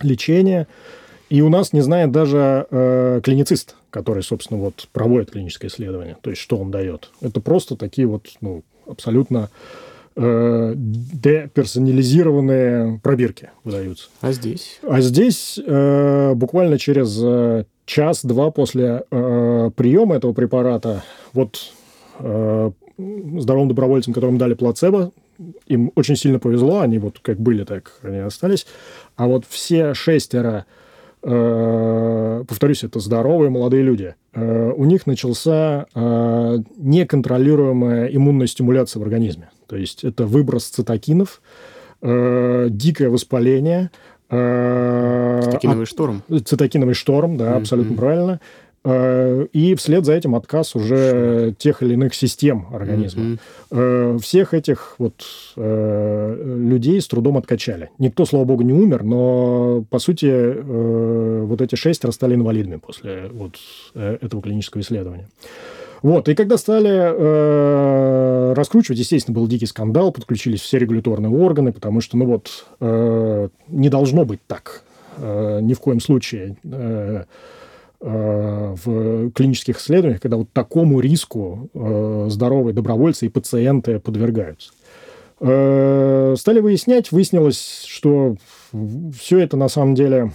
лечение, 0.00 0.66
и 1.28 1.40
у 1.40 1.48
нас 1.48 1.72
не 1.72 1.80
знает 1.80 2.10
даже 2.10 2.66
э, 2.70 3.20
клиницист, 3.22 3.76
который, 3.90 4.22
собственно, 4.22 4.60
вот 4.60 4.88
проводит 4.92 5.30
клиническое 5.30 5.70
исследование. 5.70 6.16
То 6.20 6.30
есть, 6.30 6.42
что 6.42 6.56
он 6.58 6.70
дает. 6.70 7.10
Это 7.20 7.40
просто 7.40 7.76
такие 7.76 8.06
вот, 8.06 8.26
ну, 8.40 8.62
абсолютно 8.86 9.48
э, 9.48 9.91
деперсонализированные 10.16 13.00
пробирки 13.02 13.50
выдаются. 13.64 14.08
А 14.20 14.32
здесь? 14.32 14.78
А 14.82 15.00
здесь 15.00 15.58
э, 15.64 16.34
буквально 16.34 16.78
через 16.78 17.18
э, 17.22 17.64
час-два 17.86 18.50
после 18.50 19.04
э, 19.10 19.70
приема 19.74 20.16
этого 20.16 20.32
препарата, 20.32 21.02
вот 21.32 21.72
э, 22.18 22.70
здоровым 22.98 23.68
добровольцам, 23.68 24.12
которым 24.14 24.38
дали 24.38 24.54
плацебо, 24.54 25.12
им 25.66 25.90
очень 25.94 26.16
сильно 26.16 26.38
повезло, 26.38 26.80
они 26.80 26.98
вот 26.98 27.18
как 27.20 27.40
были, 27.40 27.64
так 27.64 27.98
они 28.02 28.18
остались. 28.18 28.66
А 29.16 29.26
вот 29.26 29.44
все 29.48 29.94
шестеро 29.94 30.66
Э, 31.24 32.42
повторюсь, 32.48 32.82
это 32.82 32.98
здоровые 32.98 33.48
молодые 33.48 33.84
люди, 33.84 34.14
э, 34.34 34.72
у 34.76 34.84
них 34.84 35.06
начался 35.06 35.86
э, 35.94 36.58
неконтролируемая 36.76 38.06
иммунная 38.06 38.48
стимуляция 38.48 39.00
в 39.00 39.04
организме. 39.04 39.48
То 39.72 39.78
есть 39.78 40.04
это 40.04 40.26
выброс 40.26 40.64
цитокинов, 40.66 41.40
дикое 42.02 43.08
воспаление. 43.08 43.90
Цитокиновый 44.28 45.86
шторм. 45.86 46.22
Цитокиновый 46.28 46.92
шторм, 46.94 47.38
да, 47.38 47.52
mm-hmm. 47.52 47.56
абсолютно 47.56 47.96
правильно. 47.96 48.40
Э, 48.84 49.46
и 49.54 49.74
вслед 49.76 50.04
за 50.04 50.12
этим 50.12 50.34
отказ 50.34 50.76
уже 50.76 51.54
тех 51.56 51.82
или 51.82 51.94
иных 51.94 52.14
систем 52.14 52.66
организма. 52.70 53.38
Mm-hmm. 53.70 54.18
Всех 54.18 54.52
этих 54.52 54.96
вот 54.98 55.24
э, 55.56 56.56
людей 56.68 57.00
с 57.00 57.08
трудом 57.08 57.38
откачали. 57.38 57.88
Никто, 57.98 58.26
слава 58.26 58.44
богу, 58.44 58.64
не 58.64 58.74
умер, 58.74 59.04
но, 59.04 59.86
по 59.88 59.98
сути, 59.98 60.54
вот 61.46 61.62
эти 61.62 61.76
шесть 61.76 62.04
стали 62.12 62.34
инвалидами 62.34 62.76
после 62.76 63.30
вот 63.32 63.54
этого 63.94 64.42
клинического 64.42 64.82
исследования. 64.82 65.28
Вот, 66.02 66.28
и 66.28 66.34
когда 66.34 66.56
стали 66.58 66.90
э, 66.90 68.52
раскручивать, 68.54 68.98
естественно, 68.98 69.34
был 69.34 69.46
дикий 69.46 69.66
скандал, 69.66 70.12
подключились 70.12 70.60
все 70.60 70.78
регуляторные 70.78 71.32
органы, 71.32 71.72
потому 71.72 72.00
что, 72.00 72.16
ну 72.16 72.26
вот, 72.26 72.66
э, 72.80 73.48
не 73.68 73.88
должно 73.88 74.24
быть 74.24 74.40
так. 74.46 74.82
Э, 75.18 75.60
ни 75.62 75.74
в 75.74 75.80
коем 75.80 76.00
случае. 76.00 76.56
Э, 76.64 77.24
Э, 78.04 78.74
в 78.84 79.30
клинических 79.30 79.78
исследованиях, 79.78 80.20
когда 80.20 80.36
вот 80.36 80.48
такому 80.52 80.98
риску 80.98 81.70
э, 81.72 82.26
здоровые 82.30 82.74
добровольцы 82.74 83.26
и 83.26 83.28
пациенты 83.28 84.00
подвергаются. 84.00 84.72
Э, 85.38 86.34
стали 86.36 86.58
выяснять, 86.58 87.12
выяснилось, 87.12 87.84
что 87.86 88.34
все 89.16 89.38
это 89.38 89.56
на 89.56 89.68
самом 89.68 89.94
деле 89.94 90.32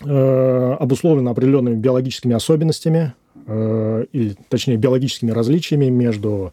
обусловлено 0.00 1.30
определенными 1.30 1.76
биологическими 1.76 2.34
особенностями, 2.34 3.12
или 3.46 4.36
точнее 4.48 4.76
биологическими 4.76 5.30
различиями 5.30 5.86
между 5.86 6.52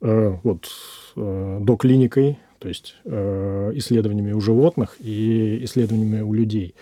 вот, 0.00 0.68
доклиникой 1.16 2.38
то 2.60 2.68
есть 2.68 2.94
э, 3.04 3.72
исследованиями 3.74 4.32
у 4.32 4.40
животных 4.40 4.96
и 5.00 5.64
исследованиями 5.64 6.20
у 6.20 6.34
людей. 6.34 6.74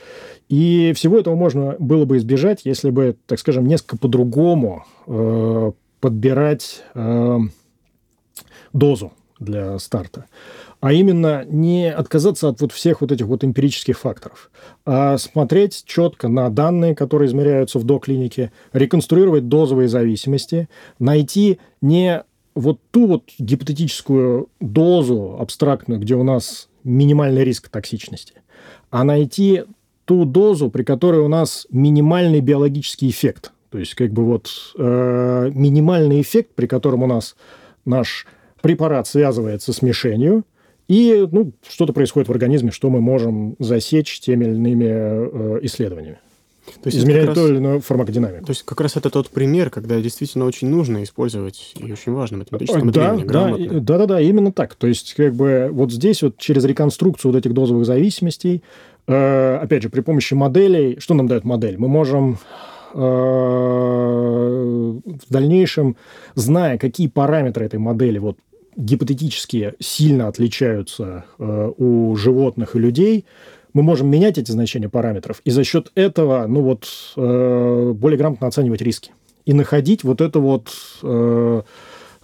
И 0.48 0.92
всего 0.94 1.18
этого 1.18 1.36
можно 1.36 1.76
было 1.78 2.04
бы 2.04 2.16
избежать, 2.16 2.62
если 2.64 2.90
бы, 2.90 3.16
так 3.26 3.38
скажем, 3.38 3.66
несколько 3.66 3.96
по-другому 3.96 4.84
э, 5.06 5.72
подбирать 6.00 6.82
э, 6.94 7.38
дозу 8.72 9.12
для 9.38 9.78
старта. 9.78 10.26
А 10.80 10.92
именно 10.92 11.44
не 11.44 11.90
отказаться 11.90 12.48
от 12.48 12.60
вот 12.60 12.72
всех 12.72 13.00
вот 13.00 13.10
этих 13.10 13.26
вот 13.26 13.42
эмпирических 13.42 13.98
факторов, 13.98 14.50
а 14.86 15.18
смотреть 15.18 15.82
четко 15.84 16.28
на 16.28 16.48
данные, 16.50 16.94
которые 16.94 17.26
измеряются 17.26 17.80
в 17.80 17.84
доклинике, 17.84 18.52
реконструировать 18.72 19.48
дозовые 19.48 19.88
зависимости, 19.88 20.68
найти 21.00 21.58
не 21.80 22.22
вот 22.54 22.78
ту 22.92 23.06
вот 23.06 23.24
гипотетическую 23.38 24.48
дозу 24.60 25.36
абстрактную, 25.40 26.00
где 26.00 26.14
у 26.14 26.22
нас 26.22 26.68
минимальный 26.84 27.44
риск 27.44 27.68
токсичности, 27.68 28.34
а 28.90 29.02
найти 29.02 29.64
ту 30.04 30.24
дозу, 30.24 30.70
при 30.70 30.84
которой 30.84 31.20
у 31.20 31.28
нас 31.28 31.66
минимальный 31.70 32.40
биологический 32.40 33.10
эффект. 33.10 33.52
То 33.70 33.78
есть, 33.78 33.94
как 33.94 34.12
бы 34.12 34.24
вот 34.24 34.48
э, 34.78 35.50
минимальный 35.52 36.20
эффект, 36.20 36.54
при 36.54 36.66
котором 36.66 37.02
у 37.02 37.06
нас 37.06 37.36
наш 37.84 38.26
препарат 38.62 39.06
связывается 39.06 39.72
с 39.72 39.82
мишенью, 39.82 40.44
и 40.88 41.28
ну, 41.30 41.52
что-то 41.68 41.92
происходит 41.92 42.28
в 42.28 42.32
организме, 42.32 42.70
что 42.70 42.90
мы 42.90 43.00
можем 43.00 43.56
засечь 43.58 44.20
теми 44.20 44.46
или 44.46 44.54
иными 44.54 44.86
э, 44.88 45.58
исследованиями. 45.62 46.18
То 46.82 46.88
есть 46.88 46.98
измерять 46.98 47.32
ту 47.34 47.48
или 47.48 47.56
иную 47.56 47.80
фармакодинамику. 47.80 48.46
То 48.46 48.50
есть 48.50 48.62
как 48.62 48.80
раз 48.80 48.96
это 48.96 49.10
тот 49.10 49.28
пример, 49.30 49.70
когда 49.70 50.00
действительно 50.00 50.44
очень 50.44 50.68
нужно 50.68 51.02
использовать 51.02 51.74
и 51.76 51.92
очень 51.92 52.12
важно 52.12 52.38
математическое 52.38 52.84
мышление, 52.84 53.26
да, 53.26 53.56
да, 53.56 53.80
да, 53.80 53.98
да, 53.98 54.06
да, 54.06 54.20
именно 54.20 54.52
так. 54.52 54.74
То 54.74 54.86
есть 54.86 55.14
как 55.14 55.34
бы 55.34 55.68
вот 55.72 55.92
здесь 55.92 56.22
вот 56.22 56.38
через 56.38 56.64
реконструкцию 56.64 57.32
вот 57.32 57.38
этих 57.38 57.54
дозовых 57.54 57.86
зависимостей, 57.86 58.62
э, 59.06 59.58
опять 59.62 59.82
же, 59.82 59.88
при 59.88 60.00
помощи 60.00 60.34
моделей, 60.34 60.98
что 61.00 61.14
нам 61.14 61.26
дает 61.26 61.44
модель? 61.44 61.78
Мы 61.78 61.88
можем 61.88 62.38
э, 62.94 62.98
в 62.98 65.02
дальнейшем, 65.30 65.96
зная, 66.34 66.78
какие 66.78 67.08
параметры 67.08 67.66
этой 67.66 67.78
модели 67.78 68.18
вот 68.18 68.38
гипотетически 68.78 69.74
сильно 69.80 70.28
отличаются 70.28 71.24
э, 71.38 71.72
у 71.76 72.16
животных 72.16 72.76
и 72.76 72.78
людей, 72.78 73.24
мы 73.74 73.82
можем 73.82 74.08
менять 74.08 74.38
эти 74.38 74.50
значения 74.50 74.88
параметров, 74.88 75.42
и 75.44 75.50
за 75.50 75.64
счет 75.64 75.90
этого, 75.94 76.46
ну 76.46 76.62
вот, 76.62 76.86
э, 77.16 77.92
более 77.94 78.16
грамотно 78.16 78.46
оценивать 78.46 78.80
риски. 78.80 79.12
И 79.44 79.52
находить 79.52 80.04
вот 80.04 80.20
эту 80.20 80.40
вот 80.40 80.70
э, 81.02 81.62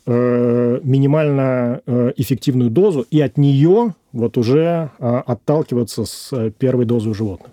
э, 0.07 0.80
минимально 0.82 1.80
э, 1.86 2.12
эффективную 2.16 2.70
дозу, 2.70 3.05
и 3.11 3.20
от 3.20 3.36
нее 3.36 3.94
вот 4.12 4.38
уже 4.38 4.90
э, 4.98 5.22
отталкиваться 5.26 6.05
с 6.05 6.50
первой 6.59 6.84
дозы 6.84 7.11
у 7.11 7.14
животных. 7.14 7.52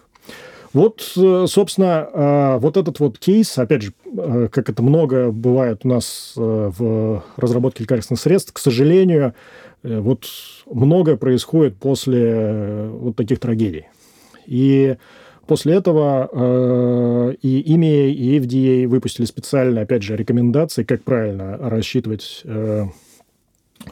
Вот, 0.74 1.14
э, 1.18 1.46
собственно, 1.48 2.08
э, 2.14 2.58
вот 2.60 2.78
этот 2.78 3.00
вот 3.00 3.20
кейс, 3.20 3.58
опять 3.58 3.82
же, 3.82 3.94
э, 4.06 4.48
как 4.50 4.70
это 4.70 4.82
много 4.82 5.32
бывает 5.32 5.82
у 5.84 5.90
нас 5.90 6.34
в 6.36 7.24
разработке 7.36 7.84
лекарственных 7.84 8.22
средств, 8.22 8.54
к 8.54 8.60
сожалению, 8.60 9.34
вот 9.84 10.26
многое 10.68 11.18
происходит 11.18 11.76
после 11.76 12.88
вот 12.92 13.16
таких 13.16 13.40
трагедий. 13.40 13.88
И 14.46 14.96
после 15.48 15.74
этого 15.74 17.34
и 17.42 17.74
ИМИ, 17.74 18.12
и 18.12 18.40
FDA 18.40 18.88
выпустили 18.88 19.26
специальные, 19.26 19.84
опять 19.84 20.04
же, 20.04 20.16
рекомендации, 20.16 20.84
как 20.84 21.04
правильно 21.04 21.58
рассчитывать 21.58 22.44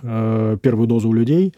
первую 0.04 0.88
дозу 0.88 1.10
у 1.10 1.14
людей. 1.14 1.56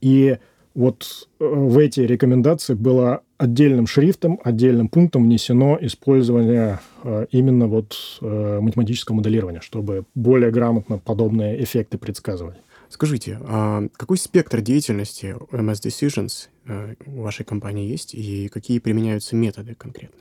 И 0.00 0.38
вот 0.74 1.28
в 1.38 1.76
эти 1.76 2.00
рекомендации 2.00 2.72
было 2.72 3.20
отдельным 3.38 3.86
шрифтом, 3.86 4.40
отдельным 4.42 4.88
пунктом 4.88 5.24
внесено 5.24 5.78
использование 5.80 6.80
э, 7.02 7.26
именно 7.30 7.66
вот 7.66 7.96
э, 8.20 8.60
математического 8.60 9.16
моделирования, 9.16 9.60
чтобы 9.60 10.04
более 10.14 10.50
грамотно 10.50 10.98
подобные 10.98 11.62
эффекты 11.62 11.98
предсказывать. 11.98 12.56
Скажите, 12.88 13.38
а 13.42 13.88
какой 13.96 14.18
спектр 14.18 14.60
деятельности 14.60 15.34
MS 15.50 15.82
Decisions 15.84 16.48
э, 16.66 16.94
у 17.06 17.22
вашей 17.22 17.44
компании 17.44 17.88
есть 17.88 18.14
и 18.14 18.48
какие 18.48 18.78
применяются 18.78 19.34
методы 19.34 19.74
конкретно? 19.74 20.20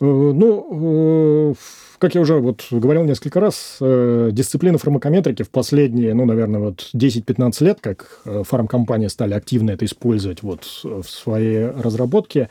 Э, 0.00 0.04
ну, 0.04 1.52
э, 1.52 1.54
как 1.98 2.14
я 2.14 2.20
уже 2.20 2.38
вот 2.38 2.66
говорил 2.70 3.04
несколько 3.04 3.40
раз, 3.40 3.78
э, 3.80 4.30
дисциплины 4.32 4.78
фармакометрики 4.78 5.42
в 5.42 5.50
последние, 5.50 6.14
ну, 6.14 6.24
наверное, 6.24 6.60
вот 6.60 6.90
10-15 6.92 7.60
лет, 7.64 7.78
как 7.80 8.22
фармкомпании 8.24 9.08
стали 9.08 9.34
активно 9.34 9.72
это 9.72 9.84
использовать 9.84 10.42
вот 10.42 10.64
в 10.82 11.04
своей 11.04 11.66
разработке, 11.66 12.50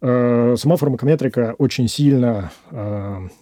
сама 0.00 0.76
фармакометрика 0.76 1.54
очень 1.56 1.88
сильно 1.88 2.52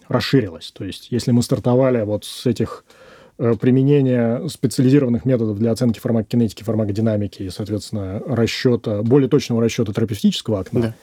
расширилась. 0.09 0.71
То 0.71 0.85
есть, 0.85 1.09
если 1.11 1.33
мы 1.33 1.43
стартовали 1.43 2.03
вот 2.05 2.25
с 2.25 2.47
этих 2.47 2.85
применения 3.37 4.47
специализированных 4.49 5.25
методов 5.25 5.59
для 5.59 5.73
оценки 5.73 5.99
фармакокинетики, 5.99 6.63
фармакодинамики 6.63 7.43
и, 7.43 7.51
соответственно, 7.51 8.23
расчета, 8.25 9.03
более 9.03 9.29
точного 9.29 9.63
расчета 9.63 9.93
терапевтического 9.93 10.61
окна, 10.61 10.81
да. 10.81 10.95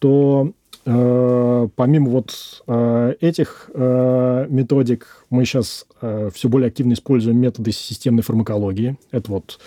то 0.00 0.52
Э, 0.86 1.68
помимо 1.76 2.10
вот 2.10 2.62
э, 2.66 3.14
этих 3.20 3.70
э, 3.74 4.46
методик, 4.48 5.24
мы 5.28 5.44
сейчас 5.44 5.86
все 6.00 6.48
более 6.48 6.68
активно 6.68 6.94
используем 6.94 7.38
методы 7.38 7.72
системной 7.72 8.22
фармакологии. 8.22 8.96
Это 9.10 9.30
вот 9.30 9.60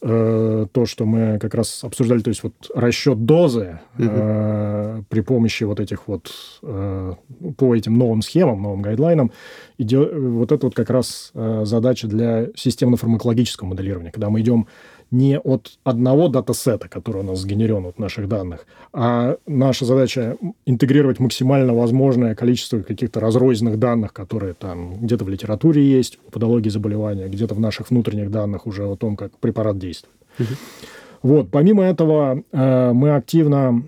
то, 0.00 0.84
что 0.84 1.06
мы 1.06 1.38
как 1.38 1.54
раз 1.54 1.82
обсуждали, 1.82 2.20
то 2.20 2.28
есть 2.28 2.42
вот 2.42 2.52
расчет 2.74 3.24
дозы 3.24 3.80
угу. 3.98 5.02
при 5.08 5.20
помощи 5.22 5.64
вот 5.64 5.80
этих 5.80 6.08
вот 6.08 6.30
э, 6.62 7.14
по 7.56 7.74
этим 7.74 7.96
новым 7.96 8.20
схемам, 8.20 8.60
новым 8.60 8.82
гайдлайнам, 8.82 9.32
идет, 9.78 10.12
вот 10.14 10.52
это 10.52 10.66
вот 10.66 10.74
как 10.74 10.90
раз 10.90 11.30
э, 11.32 11.62
задача 11.64 12.06
для 12.06 12.48
системно-фармакологического 12.54 13.64
моделирования, 13.68 14.10
когда 14.10 14.28
мы 14.28 14.42
идем 14.42 14.66
не 15.14 15.38
от 15.38 15.78
одного 15.84 16.28
датасета, 16.28 16.88
который 16.88 17.20
у 17.20 17.24
нас 17.24 17.38
сгенерен 17.38 17.86
от 17.86 17.98
наших 17.98 18.28
данных, 18.28 18.66
а 18.92 19.36
наша 19.46 19.84
задача 19.84 20.36
интегрировать 20.66 21.20
максимально 21.20 21.72
возможное 21.72 22.34
количество 22.34 22.80
каких-то 22.80 23.20
разрозненных 23.20 23.78
данных, 23.78 24.12
которые 24.12 24.54
там 24.54 24.96
где-то 25.00 25.24
в 25.24 25.28
литературе 25.28 25.82
есть, 25.88 26.18
о 26.28 26.32
патологии 26.32 26.68
заболевания, 26.68 27.28
где-то 27.28 27.54
в 27.54 27.60
наших 27.60 27.90
внутренних 27.90 28.30
данных 28.30 28.66
уже 28.66 28.84
о 28.84 28.96
том, 28.96 29.16
как 29.16 29.36
препарат 29.38 29.78
действует. 29.78 30.14
Угу. 30.38 30.48
Вот, 31.22 31.50
помимо 31.50 31.84
этого, 31.84 32.42
э, 32.52 32.92
мы 32.92 33.14
активно 33.14 33.82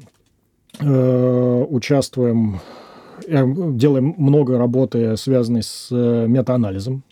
э, 0.78 1.66
участвуем, 1.68 2.60
э, 3.26 3.44
делаем 3.72 4.14
много 4.16 4.58
работы, 4.58 5.16
связанной 5.16 5.64
с 5.64 5.90
метаанализом 5.90 7.02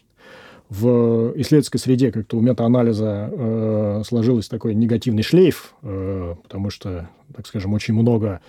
в 0.70 1.32
исследовательской 1.36 1.80
среде 1.80 2.10
как-то 2.10 2.38
у 2.38 2.40
метаанализа 2.40 3.30
э, 3.30 4.02
сложился 4.06 4.50
такой 4.50 4.74
негативный 4.74 5.22
шлейф, 5.22 5.74
э, 5.82 6.34
потому 6.42 6.70
что, 6.70 7.08
так 7.34 7.46
скажем, 7.46 7.74
очень 7.74 7.94
много 7.94 8.40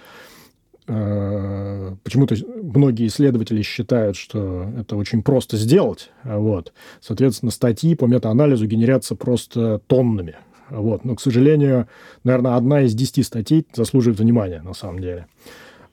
э, 0.88 1.95
почему-то 2.03 2.36
многие 2.63 3.07
исследователи 3.07 3.61
считают, 3.61 4.16
что 4.16 4.70
это 4.80 4.95
очень 4.95 5.24
просто 5.24 5.57
сделать. 5.57 6.11
Вот. 6.24 6.74
Соответственно, 7.01 7.51
статьи 7.51 7.95
по 7.95 8.05
метаанализу 8.05 8.66
генерятся 8.66 9.16
просто 9.16 9.82
тоннами. 9.88 10.36
Вот. 10.70 11.05
Но, 11.05 11.16
к 11.16 11.22
сожалению, 11.22 11.88
наверное, 12.24 12.55
одна 12.55 12.82
из 12.82 12.93
десяти 12.95 13.24
статей 13.24 13.68
заслуживает 13.74 14.20
внимания 14.20 14.61
на 14.61 14.74
самом 14.74 14.99
деле. 14.99 15.28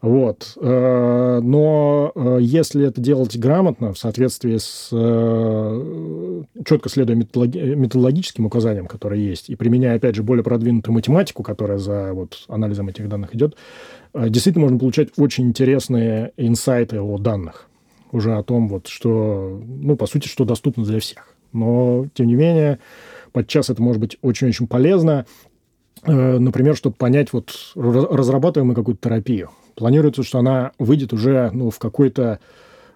Вот. 0.02 0.58
Э, 0.60 1.38
но 1.40 2.10
э, 2.16 2.38
если 2.40 2.88
это 2.88 3.00
делать 3.00 3.38
грамотно, 3.38 3.92
в 3.92 3.98
соответствии 3.98 4.56
с 4.56 4.88
э, 4.90 6.42
четко 6.66 6.88
следуя 6.88 7.14
методологическим 7.14 8.44
указаниям, 8.44 8.88
которые 8.88 9.24
есть, 9.24 9.48
и 9.48 9.54
применяя, 9.54 9.96
опять 9.96 10.16
же, 10.16 10.24
более 10.24 10.42
продвинутую 10.42 10.94
математику, 10.94 11.44
которая 11.44 11.78
за 11.78 12.12
вот, 12.14 12.44
анализом 12.48 12.88
этих 12.88 13.08
данных 13.08 13.32
идет, 13.36 13.56
действительно 14.12 14.64
можно 14.64 14.78
получать 14.80 15.10
очень 15.16 15.44
интересные 15.46 16.32
инсайты 16.36 17.00
о 17.00 17.16
данных. 17.18 17.68
Уже 18.10 18.34
о 18.34 18.42
том, 18.42 18.68
вот, 18.68 18.88
что, 18.88 19.62
ну, 19.64 19.96
по 19.96 20.06
сути, 20.06 20.26
что 20.26 20.44
доступно 20.44 20.84
для 20.84 20.98
всех. 20.98 21.28
Но, 21.52 22.06
тем 22.12 22.26
не 22.26 22.34
менее, 22.34 22.80
подчас 23.30 23.70
это 23.70 23.80
может 23.80 24.00
быть 24.00 24.18
очень-очень 24.20 24.66
полезно. 24.66 25.26
Например, 26.04 26.76
чтобы 26.76 26.96
понять, 26.96 27.32
вот 27.32 27.52
разрабатываем 27.74 28.68
мы 28.68 28.74
какую-то 28.74 29.08
терапию, 29.08 29.50
Планируется, 29.74 30.22
что 30.22 30.38
она 30.38 30.72
выйдет 30.78 31.12
уже 31.12 31.50
ну, 31.52 31.70
в 31.70 31.78
какой-то, 31.78 32.38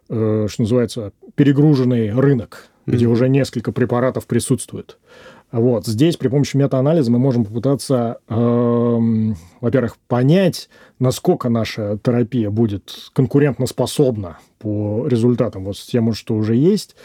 э, 0.09 0.47
что 0.49 0.63
называется, 0.63 1.13
перегруженный 1.35 2.13
рынок, 2.13 2.69
mm-hmm. 2.87 2.93
где 2.93 3.07
уже 3.07 3.29
несколько 3.29 3.73
препаратов 3.73 4.27
присутствует. 4.27 4.99
Вот. 5.53 5.87
Здесь 5.87 6.17
при 6.17 6.29
помощи 6.29 6.57
метаанализа 6.57 7.11
мы 7.11 7.19
можем 7.19 7.45
попытаться, 7.45 8.19
э, 8.29 9.33
во-первых, 9.61 9.97
понять, 10.09 10.69
насколько 10.99 11.49
наша 11.49 11.99
терапия 12.03 12.51
будет 12.51 13.11
конкурентоспособна 13.13 14.39
по 14.59 15.07
результатам 15.07 15.65
вот 15.65 15.79
с 15.79 15.87
тем, 15.87 16.13
что 16.15 16.35
уже 16.35 16.57
есть, 16.57 16.97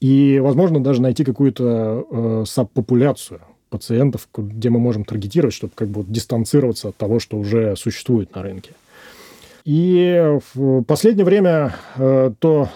и, 0.00 0.40
возможно, 0.42 0.82
даже 0.82 1.02
найти 1.02 1.24
какую-то 1.24 2.06
э, 2.10 2.44
сабпопуляцию 2.46 3.40
пациентов, 3.68 4.28
где 4.34 4.70
мы 4.70 4.80
можем 4.80 5.04
таргетировать, 5.04 5.54
чтобы 5.54 5.72
как 5.74 5.88
бы 5.88 6.04
дистанцироваться 6.04 6.88
от 6.88 6.96
того, 6.96 7.20
что 7.20 7.38
уже 7.38 7.76
существует 7.76 8.34
на 8.34 8.42
рынке. 8.42 8.72
И 9.70 10.20
в 10.54 10.82
последнее 10.82 11.24
время 11.24 11.76
э, 11.96 12.32
то, 12.40 12.68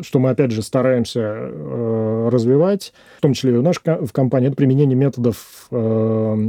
что 0.00 0.18
мы, 0.18 0.30
опять 0.30 0.52
же, 0.52 0.62
стараемся 0.62 1.20
э, 1.20 2.28
развивать, 2.32 2.94
в 3.18 3.20
том 3.20 3.34
числе 3.34 3.52
и 3.52 3.56
у 3.56 3.62
нас 3.62 3.76
в 3.76 4.10
компании, 4.10 4.46
это 4.46 4.56
применение 4.56 4.96
методов 4.96 5.66
э, 5.70 5.76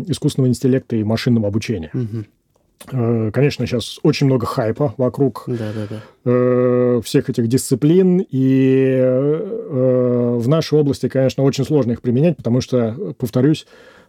искусственного 0.07 0.47
интеллекта 0.47 0.95
и 0.95 1.03
машинного 1.03 1.49
обучения. 1.49 1.91
Угу. 1.93 3.31
Конечно, 3.33 3.67
сейчас 3.67 3.99
очень 4.01 4.27
много 4.27 4.45
хайпа 4.45 4.95
вокруг 4.95 5.43
да, 5.45 5.71
да, 5.75 5.99
да. 6.23 7.01
всех 7.01 7.29
этих 7.29 7.47
дисциплин, 7.47 8.25
и 8.27 8.97
в 8.97 10.47
нашей 10.47 10.79
области, 10.79 11.07
конечно, 11.07 11.43
очень 11.43 11.63
сложно 11.63 11.91
их 11.91 12.01
применять, 12.01 12.37
потому 12.37 12.59
что, 12.59 13.13
повторюсь, 13.19 13.67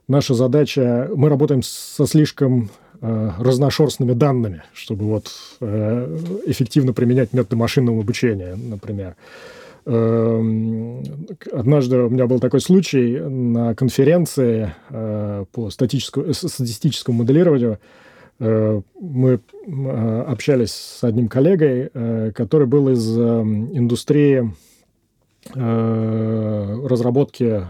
наша 0.08 0.32
задача, 0.32 1.10
мы 1.14 1.28
работаем 1.28 1.60
со 1.62 2.06
слишком 2.06 2.70
Э, 3.04 3.30
разношерстными 3.36 4.12
данными, 4.12 4.62
чтобы 4.72 5.06
вот 5.06 5.26
э, 5.60 6.18
эффективно 6.46 6.92
применять 6.92 7.32
методы 7.32 7.56
машинного 7.56 7.98
обучения, 7.98 8.54
например. 8.54 9.16
Эм, 9.86 11.02
однажды 11.52 11.98
у 11.98 12.08
меня 12.08 12.28
был 12.28 12.38
такой 12.38 12.60
случай 12.60 13.18
на 13.18 13.74
конференции 13.74 14.72
э, 14.90 15.44
по 15.50 15.70
статистическому 15.70 17.18
моделированию. 17.18 17.80
Мы 18.38 19.40
общались 20.26 20.72
с 20.72 21.04
одним 21.04 21.28
коллегой, 21.28 21.90
который 22.32 22.66
был 22.66 22.88
из 22.88 23.16
индустрии 23.16 24.52
разработки 25.54 27.62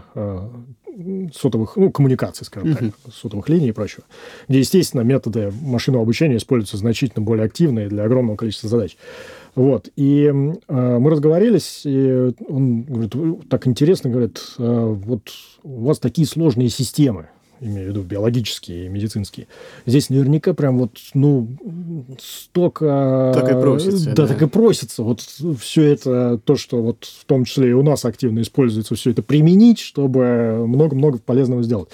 сотовых, 1.33 1.75
ну, 1.75 1.91
коммуникаций, 1.91 2.45
скажем 2.45 2.71
uh-huh. 2.71 2.93
так, 3.03 3.13
сотовых 3.13 3.49
линий 3.49 3.69
и 3.69 3.71
прочего, 3.71 4.03
где, 4.47 4.59
естественно, 4.59 5.01
методы 5.01 5.51
машинного 5.61 6.03
обучения 6.03 6.37
используются 6.37 6.77
значительно 6.77 7.23
более 7.23 7.45
активно 7.45 7.79
и 7.79 7.87
для 7.87 8.03
огромного 8.03 8.35
количества 8.35 8.69
задач. 8.69 8.97
Вот. 9.55 9.89
И 9.95 10.25
э, 10.25 10.31
мы 10.99 11.09
разговорились, 11.09 11.81
и 11.85 12.33
он 12.47 12.83
говорит, 12.83 13.49
так 13.49 13.67
интересно, 13.67 14.09
говорит, 14.09 14.41
э, 14.57 14.95
вот 15.05 15.29
у 15.63 15.85
вас 15.85 15.99
такие 15.99 16.27
сложные 16.27 16.69
системы, 16.69 17.29
имею 17.63 17.87
в 17.87 17.89
виду 17.89 18.01
биологические 18.01 18.85
и 18.85 18.89
медицинские. 18.89 19.47
Здесь 19.85 20.09
наверняка 20.09 20.53
прям 20.53 20.77
вот, 20.77 20.91
ну, 21.13 21.47
столько... 22.19 23.31
Так 23.33 23.51
и 23.51 23.59
просится. 23.59 24.05
Да, 24.07 24.15
да, 24.15 24.27
так 24.27 24.41
и 24.41 24.47
просится. 24.47 25.03
Вот 25.03 25.21
все 25.59 25.83
это, 25.83 26.39
то, 26.43 26.55
что 26.55 26.81
вот 26.81 27.05
в 27.05 27.25
том 27.25 27.45
числе 27.45 27.69
и 27.69 27.73
у 27.73 27.83
нас 27.83 28.05
активно 28.05 28.41
используется, 28.41 28.95
все 28.95 29.11
это 29.11 29.21
применить, 29.21 29.79
чтобы 29.79 30.65
много-много 30.67 31.19
полезного 31.19 31.63
сделать. 31.63 31.89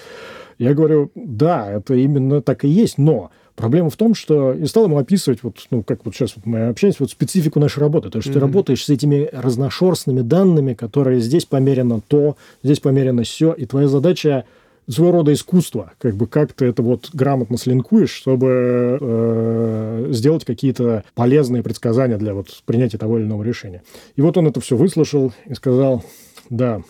Я 0.58 0.74
говорю, 0.74 1.10
да, 1.14 1.70
это 1.70 1.94
именно 1.94 2.42
так 2.42 2.64
и 2.64 2.68
есть, 2.68 2.98
но 2.98 3.30
Проблема 3.60 3.90
в 3.90 3.96
том, 3.96 4.14
что 4.14 4.54
и 4.54 4.64
стал 4.64 4.84
ему 4.84 4.96
описывать, 4.96 5.42
вот, 5.42 5.56
ну, 5.70 5.82
как 5.82 6.06
вот 6.06 6.14
сейчас 6.14 6.34
вот 6.34 6.46
мы 6.46 6.68
общаемся, 6.68 6.98
вот 7.00 7.10
специфику 7.10 7.60
нашей 7.60 7.80
работы. 7.80 8.08
То, 8.08 8.22
что 8.22 8.30
mm-hmm. 8.30 8.34
ты 8.34 8.40
работаешь 8.40 8.84
с 8.84 8.88
этими 8.88 9.28
разношерстными 9.30 10.22
данными, 10.22 10.72
которые 10.72 11.20
здесь 11.20 11.44
померено 11.44 12.00
то, 12.08 12.36
здесь 12.62 12.80
померено 12.80 13.22
все, 13.22 13.52
и 13.52 13.66
твоя 13.66 13.86
задача 13.88 14.44
своего 14.92 15.12
рода 15.12 15.32
искусство, 15.32 15.92
как 15.98 16.16
бы 16.16 16.26
как 16.26 16.52
ты 16.52 16.66
это 16.66 16.82
вот 16.82 17.10
грамотно 17.12 17.56
слинкуешь, 17.56 18.10
чтобы 18.10 18.98
э, 19.00 20.08
сделать 20.10 20.44
какие-то 20.44 21.04
полезные 21.14 21.62
предсказания 21.62 22.16
для 22.16 22.34
вот 22.34 22.62
принятия 22.66 22.98
того 22.98 23.18
или 23.18 23.24
иного 23.24 23.42
решения. 23.42 23.82
И 24.16 24.22
вот 24.22 24.36
он 24.36 24.48
это 24.48 24.60
все 24.60 24.76
выслушал 24.76 25.32
и 25.46 25.54
сказал, 25.54 26.04
да, 26.48 26.82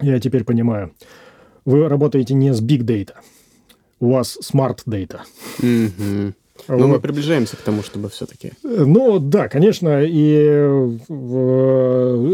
я 0.00 0.18
теперь 0.20 0.44
понимаю, 0.44 0.92
вы 1.64 1.88
работаете 1.88 2.34
не 2.34 2.52
с 2.52 2.62
big 2.62 2.80
data, 2.80 3.14
у 3.98 4.12
вас 4.12 4.38
smart 4.42 4.78
data. 4.86 5.20
Mm-hmm. 5.60 6.34
Но 6.70 6.86
вот. 6.86 6.94
мы 6.94 7.00
приближаемся 7.00 7.56
к 7.56 7.60
тому, 7.60 7.82
чтобы 7.82 8.08
все-таки... 8.08 8.52
Ну, 8.62 9.18
да, 9.18 9.48
конечно, 9.48 10.02
и 10.02 10.98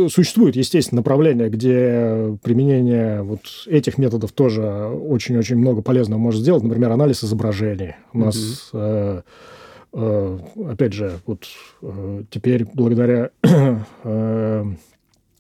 существует, 0.09 0.57
естественно, 0.57 0.99
направление, 1.01 1.49
где 1.49 2.37
применение 2.43 3.23
вот 3.23 3.41
этих 3.67 3.99
методов 3.99 4.33
тоже 4.33 4.63
очень-очень 4.63 5.57
много 5.57 5.83
полезного 5.83 6.19
может 6.19 6.43
сделать. 6.43 6.63
Например, 6.63 6.93
анализ 6.93 7.25
изображений. 7.25 7.95
У 8.13 8.19
нас... 8.19 8.71
Угу. 8.73 9.23
Опять 9.93 10.93
же, 10.93 11.21
вот 11.25 11.47
теперь 12.29 12.67
благодаря 12.75 13.31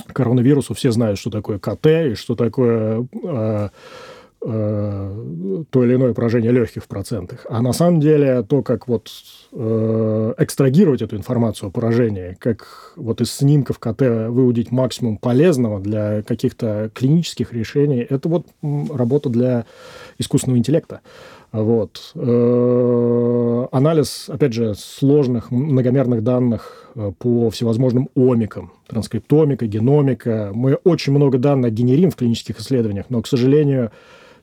коронавирусу 0.06 0.72
все 0.72 0.92
знают, 0.92 1.18
что 1.18 1.30
такое 1.30 1.58
КТ 1.58 1.86
и 1.86 2.14
что 2.14 2.34
такое 2.36 3.06
э, 4.46 5.64
то 5.70 5.84
или 5.84 5.94
иное 5.94 6.14
поражение 6.14 6.52
легких 6.52 6.84
в 6.84 6.88
процентах. 6.88 7.44
А 7.48 7.60
на 7.60 7.72
самом 7.72 8.00
деле 8.00 8.42
то, 8.42 8.62
как 8.62 8.86
вот 8.88 9.10
э, 9.52 10.34
экстрагировать 10.38 11.02
эту 11.02 11.16
информацию 11.16 11.68
о 11.68 11.70
поражении, 11.70 12.36
как 12.38 12.92
вот 12.96 13.20
из 13.20 13.32
снимков 13.32 13.78
КТ 13.78 14.02
выудить 14.28 14.70
максимум 14.70 15.18
полезного 15.18 15.80
для 15.80 16.22
каких-то 16.22 16.90
клинических 16.94 17.52
решений, 17.52 18.06
это 18.08 18.28
вот 18.28 18.46
работа 18.62 19.28
для 19.28 19.66
искусственного 20.18 20.58
интеллекта. 20.58 21.00
Вот. 21.52 22.12
Э, 22.14 23.66
анализ, 23.72 24.28
опять 24.28 24.52
же, 24.52 24.74
сложных 24.74 25.50
многомерных 25.50 26.22
данных 26.22 26.90
э, 26.94 27.12
по 27.18 27.50
всевозможным 27.50 28.10
омикам, 28.14 28.72
транскриптомика, 28.88 29.66
геномика. 29.66 30.50
Мы 30.54 30.74
очень 30.84 31.12
много 31.12 31.38
данных 31.38 31.72
генерим 31.72 32.10
в 32.10 32.16
клинических 32.16 32.60
исследованиях, 32.60 33.06
но, 33.08 33.22
к 33.22 33.26
сожалению, 33.26 33.90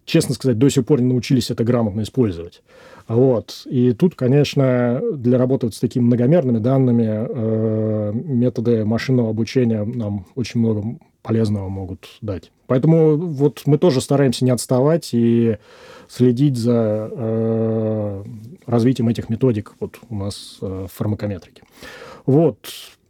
честно 0.05 0.35
сказать, 0.35 0.57
до 0.57 0.69
сих 0.69 0.85
пор 0.85 1.01
не 1.01 1.07
научились 1.07 1.51
это 1.51 1.63
грамотно 1.63 2.01
использовать. 2.01 2.61
Вот. 3.07 3.63
И 3.65 3.93
тут, 3.93 4.15
конечно, 4.15 5.01
для 5.13 5.37
работы 5.37 5.71
с 5.71 5.79
такими 5.79 6.03
многомерными 6.03 6.59
данными 6.59 7.07
э, 7.07 8.11
методы 8.13 8.85
машинного 8.85 9.29
обучения 9.29 9.83
нам 9.83 10.25
очень 10.35 10.59
много 10.61 10.97
полезного 11.21 11.69
могут 11.69 12.07
дать. 12.21 12.51
Поэтому 12.67 13.17
вот 13.17 13.63
мы 13.65 13.77
тоже 13.77 14.01
стараемся 14.01 14.45
не 14.45 14.51
отставать 14.51 15.09
и 15.13 15.57
следить 16.07 16.57
за 16.57 17.09
э, 17.11 18.23
развитием 18.65 19.09
этих 19.09 19.29
методик 19.29 19.73
вот 19.79 19.99
у 20.09 20.15
нас 20.15 20.57
э, 20.61 20.87
в 20.89 20.95
фармакометрике. 20.95 21.63
Вот. 22.25 22.57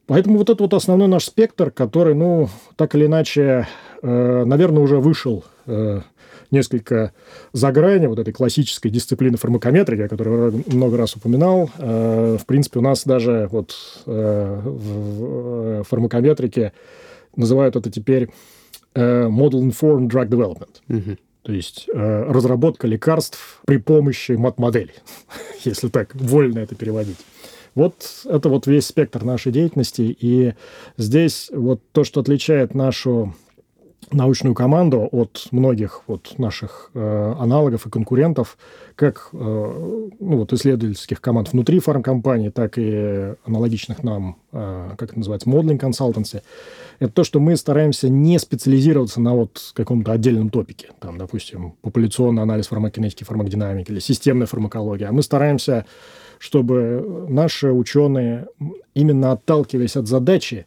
Поэтому 0.06 0.38
вот 0.38 0.50
это 0.50 0.64
вот 0.64 0.74
основной 0.74 1.08
наш 1.08 1.26
спектр, 1.26 1.72
который, 1.72 2.14
ну, 2.14 2.50
так 2.76 2.94
или 2.96 3.06
иначе, 3.06 3.68
э, 4.02 4.44
наверное, 4.46 4.84
уже 4.84 4.98
вышел 4.98 5.44
э, 5.66 6.02
несколько 6.54 7.12
за 7.52 7.72
грани 7.72 8.08
вот 8.08 8.20
этой 8.20 8.34
классической 8.34 8.90
дисциплины 8.90 9.36
фармакометрики, 9.38 10.08
которую 10.08 10.64
я 10.68 10.74
много 10.74 10.98
раз 10.98 11.16
упоминал. 11.16 11.70
Э, 11.78 12.38
в 12.40 12.46
принципе, 12.46 12.80
у 12.80 12.82
нас 12.82 13.04
даже 13.04 13.50
вот 13.52 13.76
э, 14.06 14.62
в 14.64 15.82
э, 15.82 15.84
фармакометрике 15.90 16.72
называют 17.36 17.76
это 17.76 17.90
теперь 17.90 18.30
Model 18.96 19.68
Informed 19.68 20.08
Drug 20.08 20.30
Development. 20.30 20.70
Угу. 20.88 21.18
То 21.44 21.52
есть 21.52 21.90
э, 21.94 22.24
разработка 22.32 22.88
лекарств 22.88 23.60
при 23.66 23.78
помощи 23.78 24.32
мат-моделей, 24.32 24.96
если 25.66 25.90
так 25.90 26.16
вольно 26.16 26.60
это 26.60 26.76
переводить. 26.76 27.18
Вот 27.76 27.96
это 28.26 28.50
вот 28.50 28.66
весь 28.66 28.88
спектр 28.88 29.24
нашей 29.26 29.52
деятельности. 29.52 30.16
И 30.20 30.54
здесь 30.98 31.50
вот 31.54 31.82
то, 31.92 32.04
что 32.04 32.22
отличает 32.22 32.76
нашу 32.76 33.36
научную 34.12 34.56
команду 34.56 35.08
от 35.12 35.48
многих 35.52 36.04
вот 36.08 36.38
наших 36.38 36.92
э, 36.94 37.36
аналогов 37.40 37.86
и 37.86 37.90
конкурентов, 37.90 38.58
как 38.96 39.30
э, 39.34 39.38
ну, 39.38 40.38
вот 40.38 40.54
исследовательских 40.54 41.22
команд 41.22 41.52
внутри 41.54 41.80
фармкомпании, 41.80 42.50
так 42.50 42.78
и 42.78 43.34
аналогичных 43.46 44.04
нам, 44.04 44.38
э, 44.52 44.92
как 44.98 45.10
это 45.10 45.20
называется, 45.20 45.50
моделинг 45.50 45.82
консалтанси, 45.82 46.42
это 47.00 47.14
то, 47.14 47.24
что 47.24 47.40
мы 47.40 47.56
стараемся 47.56 48.10
не 48.10 48.40
специализироваться 48.40 49.22
на 49.22 49.34
вот 49.34 49.72
каком-то 49.74 50.12
отдельном 50.12 50.50
топике, 50.50 50.90
там, 51.00 51.18
допустим, 51.18 51.76
популяционный 51.82 52.44
анализ 52.44 52.68
фармакинетики, 52.68 53.24
фармакодинамики 53.24 53.92
или 53.92 54.00
системная 54.00 54.48
фармакология, 54.48 55.10
а 55.10 55.12
мы 55.12 55.24
стараемся, 55.24 55.86
чтобы 56.40 57.28
наши 57.30 57.72
ученые, 57.72 58.48
именно 58.94 59.32
отталкиваясь 59.32 59.96
от 59.96 60.08
задачи, 60.08 60.66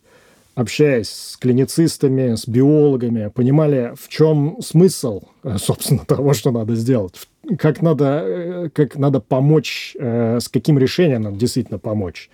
общаясь 0.56 1.10
с 1.10 1.36
клиницистами, 1.36 2.34
с 2.34 2.48
биологами, 2.48 3.28
понимали, 3.28 3.92
в 3.94 4.08
чем 4.08 4.56
смысл, 4.62 5.22
э, 5.44 5.58
собственно, 5.58 6.04
того, 6.06 6.32
что 6.32 6.50
надо 6.50 6.74
сделать, 6.74 7.28
как 7.58 7.82
надо, 7.82 8.22
э, 8.24 8.70
как 8.72 8.96
надо 8.96 9.20
помочь, 9.20 9.94
э, 10.00 10.40
с 10.40 10.48
каким 10.48 10.78
решением 10.78 11.22
надо 11.22 11.36
действительно 11.36 11.78
помочь. 11.78 12.30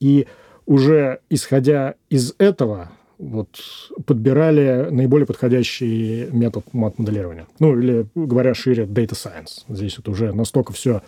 И 0.00 0.26
уже 0.66 1.18
исходя 1.28 1.96
из 2.08 2.34
этого, 2.38 2.92
вот, 3.18 3.48
подбирали 4.06 4.88
наиболее 4.90 5.26
подходящий 5.26 6.28
метод 6.30 6.64
мат-моделирования. 6.72 7.46
Ну, 7.58 7.78
или, 7.78 8.06
говоря 8.14 8.54
шире, 8.54 8.84
data 8.84 9.12
science. 9.12 9.64
Здесь 9.68 9.96
вот 9.98 10.08
уже 10.08 10.32
настолько 10.32 10.72
все 10.72 11.02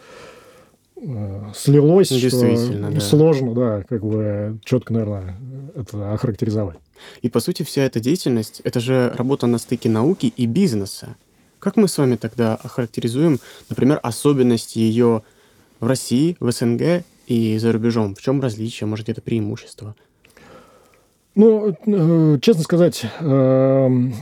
Э, 0.99 1.53
слилось, 1.55 2.09
что 2.09 2.91
да. 2.91 3.01
сложно, 3.01 3.55
да, 3.55 3.83
как 3.83 4.03
бы 4.05 4.59
четко, 4.65 4.93
наверное, 4.93 5.37
это 5.75 6.13
охарактеризовать. 6.13 6.79
И, 7.21 7.29
по 7.29 7.41
сути, 7.41 7.63
вся 7.63 7.83
эта 7.83 8.01
деятельность, 8.01 8.61
это 8.65 8.81
же 8.81 9.13
работа 9.15 9.47
на 9.47 9.59
стыке 9.59 9.91
науки 9.91 10.33
и 10.35 10.47
бизнеса. 10.47 11.17
Как 11.59 11.77
мы 11.77 11.89
с 11.89 11.99
вами 11.99 12.17
тогда 12.17 12.55
охарактеризуем, 12.55 13.41
например, 13.69 14.01
особенности 14.03 14.79
ее 14.79 15.23
в 15.81 15.87
России, 15.87 16.37
в 16.41 16.51
СНГ 16.51 17.05
и 17.27 17.59
за 17.59 17.73
рубежом? 17.73 18.15
В 18.15 18.23
чем 18.23 18.41
различие, 18.41 18.87
может, 18.87 19.09
это 19.09 19.21
преимущество? 19.21 19.95
Ну, 21.35 21.77
э, 21.87 22.39
честно 22.41 22.63
сказать, 22.63 23.05
эм, 23.21 24.15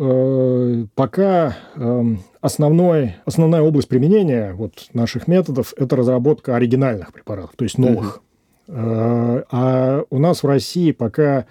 э, 0.00 0.86
пока 0.96 1.56
эм, 1.76 2.24
основной, 2.42 3.14
основная 3.24 3.62
область 3.62 3.88
применения 3.88 4.52
вот 4.52 4.88
наших 4.92 5.28
методов– 5.28 5.72
это 5.78 5.96
разработка 5.96 6.56
оригинальных 6.56 7.12
препаратов, 7.12 7.52
то 7.56 7.64
есть 7.64 7.78
новых. 7.78 8.20
Mm-hmm. 8.68 9.46
А 9.50 10.04
у 10.10 10.18
нас 10.18 10.42
в 10.42 10.46
России 10.46 10.92
пока 10.92 11.46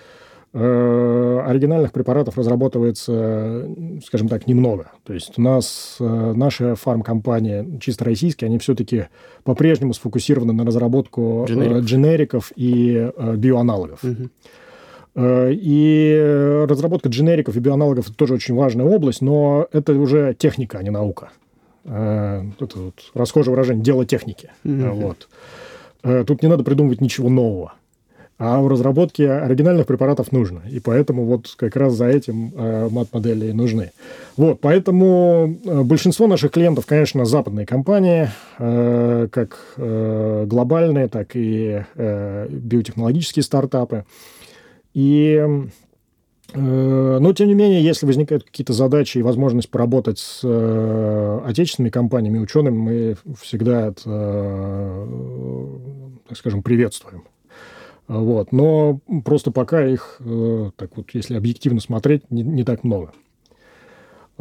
э, 0.54 1.44
оригинальных 1.48 1.92
препаратов 1.92 2.38
разрабатывается, 2.38 3.70
скажем 4.06 4.28
так, 4.28 4.48
немного. 4.48 4.92
То 5.04 5.14
есть 5.14 5.38
у 5.38 5.42
нас 5.42 5.98
э, 6.00 6.34
наши 6.36 6.76
фармкомпании, 6.76 7.80
чисто 7.80 8.06
российские, 8.06 8.48
они 8.48 8.60
все-таки 8.60 9.08
по-прежнему 9.44 9.94
сфокусированы 9.94 10.54
на 10.54 10.66
разработку 10.66 11.46
Дженерик. 11.48 11.84
дженериков 11.84 12.52
и 12.56 13.12
биоаналогов. 13.38 14.04
Угу. 14.04 14.30
Э, 15.14 15.52
и 15.52 16.66
разработка 16.70 17.10
дженериков 17.10 17.56
и 17.56 17.60
биоаналогов– 17.60 18.06
это 18.08 18.16
тоже 18.16 18.36
очень 18.36 18.56
важная 18.56 18.86
область, 18.86 19.22
но 19.22 19.68
это 19.72 19.94
уже 19.94 20.34
техника, 20.38 20.78
а 20.78 20.84
не 20.84 20.90
наука. 20.90 21.30
Э, 21.86 22.44
это 22.60 22.80
вот 22.80 22.96
расхожее 23.14 23.52
выражение– 23.52 23.84
дело 23.86 24.06
техники. 24.06 24.52
Mm-hmm. 24.64 24.92
Вот. 24.92 25.28
Э, 26.04 26.24
тут 26.26 26.42
не 26.42 26.50
надо 26.50 26.64
придумывать 26.64 27.02
ничего 27.02 27.30
нового. 27.30 27.74
А 28.44 28.60
в 28.60 28.68
разработке 28.68 29.30
оригинальных 29.30 29.86
препаратов 29.86 30.32
нужно. 30.32 30.64
И 30.68 30.80
поэтому 30.80 31.26
вот 31.26 31.54
как 31.58 31.76
раз 31.76 31.94
за 31.94 32.08
этим 32.08 32.52
э, 32.56 32.90
мат-модели 32.90 33.52
нужны. 33.52 33.92
Вот, 34.36 34.60
поэтому 34.62 35.60
большинство 35.64 36.26
наших 36.26 36.50
клиентов, 36.52 36.88
конечно, 36.88 37.24
западные 37.26 37.68
компании, 37.68 38.30
э, 38.58 39.28
как 39.32 39.60
э, 39.78 40.46
глобальные, 40.48 41.08
так 41.08 41.36
и 41.36 41.84
э, 41.94 42.48
биотехнологические 42.50 43.44
стартапы. 43.44 44.06
И 44.94 45.42
э, 46.54 47.18
но, 47.20 47.34
тем 47.34 47.48
не 47.48 47.54
менее, 47.54 47.84
если 47.84 48.06
возникают 48.06 48.44
какие-то 48.44 48.74
задачи 48.74 49.18
и 49.18 49.22
возможность 49.22 49.70
поработать 49.70 50.20
с 50.20 50.42
э, 50.44 51.40
отечественными 51.46 51.92
компаниями, 51.92 52.40
учеными, 52.40 52.78
мы 52.78 53.16
всегда 53.40 53.88
это, 53.88 54.02
э, 54.06 55.78
так 56.28 56.38
скажем, 56.38 56.64
приветствуем. 56.64 57.24
Вот. 58.08 58.52
Но 58.52 59.00
просто 59.24 59.52
пока 59.52 59.86
их, 59.88 60.18
э, 60.20 60.72
так 60.76 60.98
вот, 60.98 61.10
если 61.14 61.36
объективно 61.36 61.80
смотреть, 61.80 62.30
не, 62.30 62.44
не 62.44 62.66
так 62.66 62.84
много. 62.84 63.14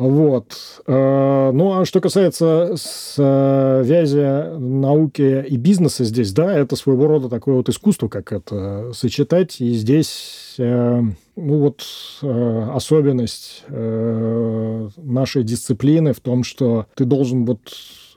Вот. 0.01 0.57
Э, 0.87 1.51
ну, 1.53 1.79
а 1.79 1.85
что 1.85 2.01
касается 2.01 2.73
связи 2.77 4.57
науки 4.59 5.45
и 5.47 5.59
бизнеса 5.59 6.05
здесь, 6.05 6.33
да, 6.33 6.57
это 6.57 6.75
своего 6.75 7.07
рода 7.07 7.29
такое 7.29 7.57
вот 7.57 7.69
искусство, 7.69 8.09
как 8.09 8.33
это 8.33 8.93
сочетать. 8.95 9.61
И 9.61 9.75
здесь, 9.75 10.55
э, 10.57 11.03
ну, 11.37 11.59
вот 11.59 11.83
э, 12.23 12.69
особенность 12.73 13.65
нашей 13.69 15.45
дисциплины 15.45 16.15
в 16.15 16.21
том, 16.21 16.45
что 16.45 16.87
ты 16.95 17.05
должен 17.05 17.45
вот 17.45 17.61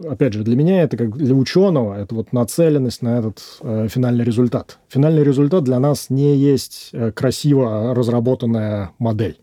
опять 0.08 0.34
же, 0.34 0.44
для 0.44 0.56
меня 0.56 0.84
это 0.84 0.96
как 0.96 1.18
для 1.18 1.36
ученого, 1.36 1.96
это 1.96 2.16
вот 2.16 2.32
нацеленность 2.32 3.02
на 3.02 3.20
этот 3.20 3.40
э, 3.62 3.88
финальный 3.90 4.24
результат. 4.24 4.80
Финальный 4.88 5.24
результат 5.24 5.66
для 5.66 5.80
нас 5.80 6.10
не 6.10 6.36
есть 6.38 6.92
красиво 7.14 7.94
разработанная 7.94 8.92
модель 9.00 9.38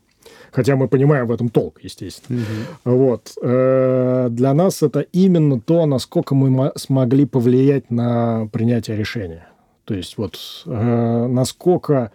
Хотя 0.52 0.76
мы 0.76 0.88
понимаем 0.88 1.26
в 1.26 1.32
этом 1.32 1.48
толк, 1.48 1.80
естественно. 1.82 2.40
Угу. 2.84 2.96
Вот. 2.96 3.32
Э, 3.42 4.28
для 4.30 4.54
нас 4.54 4.82
это 4.82 5.00
именно 5.00 5.60
то, 5.60 5.86
насколько 5.86 6.34
мы 6.34 6.72
смогли 6.76 7.26
повлиять 7.26 7.90
на 7.90 8.48
принятие 8.52 8.96
решения. 8.96 9.46
То 9.84 9.94
есть 9.94 10.18
вот 10.18 10.36
э, 10.66 11.26
насколько 11.26 12.12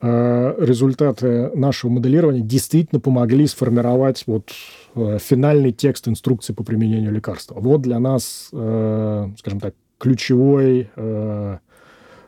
э, 0.00 0.54
результаты 0.58 1.50
нашего 1.54 1.90
моделирования 1.90 2.40
действительно 2.40 3.00
помогли 3.00 3.46
сформировать 3.46 4.24
вот 4.26 4.50
финальный 4.94 5.72
текст 5.72 6.08
инструкции 6.08 6.52
по 6.52 6.64
применению 6.64 7.12
лекарства. 7.12 7.56
Вот 7.60 7.82
для 7.82 8.00
нас, 8.00 8.48
скажем 8.48 9.60
так, 9.60 9.74
ключевой 9.98 10.90
ну, 10.96 11.60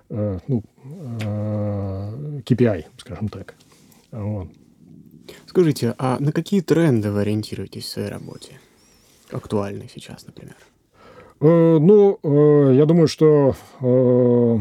KPI, 0.08 2.84
скажем 2.98 3.28
так. 3.28 3.54
Вот. 4.12 4.48
Скажите, 5.50 5.96
а 5.98 6.16
на 6.20 6.30
какие 6.30 6.60
тренды 6.60 7.10
вы 7.10 7.22
ориентируетесь 7.22 7.82
в 7.82 7.88
своей 7.88 8.08
работе? 8.08 8.60
Актуальные 9.32 9.88
сейчас, 9.92 10.24
например? 10.24 10.54
Э, 11.40 11.78
ну, 11.80 12.20
э, 12.22 12.74
я 12.76 12.86
думаю, 12.86 13.08
что 13.08 13.56
э, 13.80 14.58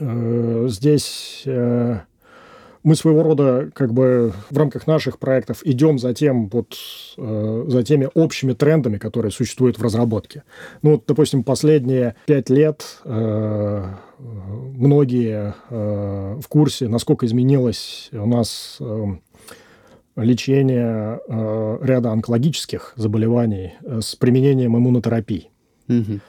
э, 0.00 0.66
здесь 0.68 1.44
э, 1.46 1.98
мы 2.82 2.94
своего 2.94 3.22
рода 3.22 3.70
как 3.72 3.94
бы 3.94 4.34
в 4.50 4.58
рамках 4.58 4.86
наших 4.86 5.18
проектов 5.18 5.62
идем 5.64 5.98
за 5.98 6.12
тем 6.12 6.48
вот 6.48 6.76
э, 7.16 7.64
за 7.66 7.82
теми 7.84 8.10
общими 8.12 8.52
трендами, 8.52 8.98
которые 8.98 9.32
существуют 9.32 9.78
в 9.78 9.82
разработке. 9.82 10.42
Ну, 10.82 10.90
вот, 10.92 11.04
допустим, 11.08 11.42
последние 11.42 12.16
пять 12.26 12.50
лет 12.50 13.00
э, 13.06 13.82
многие 14.18 15.54
э, 15.70 16.38
в 16.38 16.48
курсе, 16.48 16.86
насколько 16.88 17.24
изменилось 17.24 18.10
у 18.12 18.26
нас 18.26 18.76
э, 18.80 19.04
лечение 20.16 21.20
э, 21.26 21.78
ряда 21.82 22.10
онкологических 22.12 22.94
заболеваний 22.96 23.74
э, 23.82 24.00
с 24.00 24.14
применением 24.14 24.76
иммунотерапии. 24.76 25.50
Угу. 25.88 26.20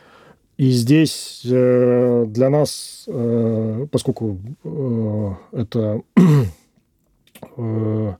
И 0.57 0.69
здесь 0.71 1.41
э, 1.45 2.25
для 2.27 2.49
нас, 2.49 3.03
э, 3.07 3.87
поскольку 3.91 4.39
э, 4.63 5.31
это 5.51 6.01
э, 7.57 8.13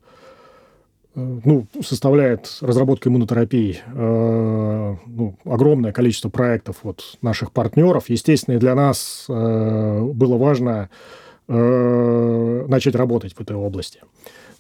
ну, 1.16 1.66
составляет 1.82 2.58
разработка 2.60 3.08
иммунотерапии 3.08 3.80
э, 3.86 4.96
ну, 5.06 5.38
огромное 5.46 5.94
количество 5.94 6.30
проектов 6.30 6.78
вот 6.84 7.18
наших 7.22 7.54
партнеров. 7.54 8.10
Естественно, 8.10 8.56
и 8.56 8.60
для 8.60 8.76
нас 8.76 9.26
э, 9.30 10.02
было 10.14 10.38
важно 10.38 10.90
э, 11.48 12.66
начать 12.68 12.96
работать 12.96 13.34
в 13.34 13.40
этой 13.40 13.56
области. 13.56 14.02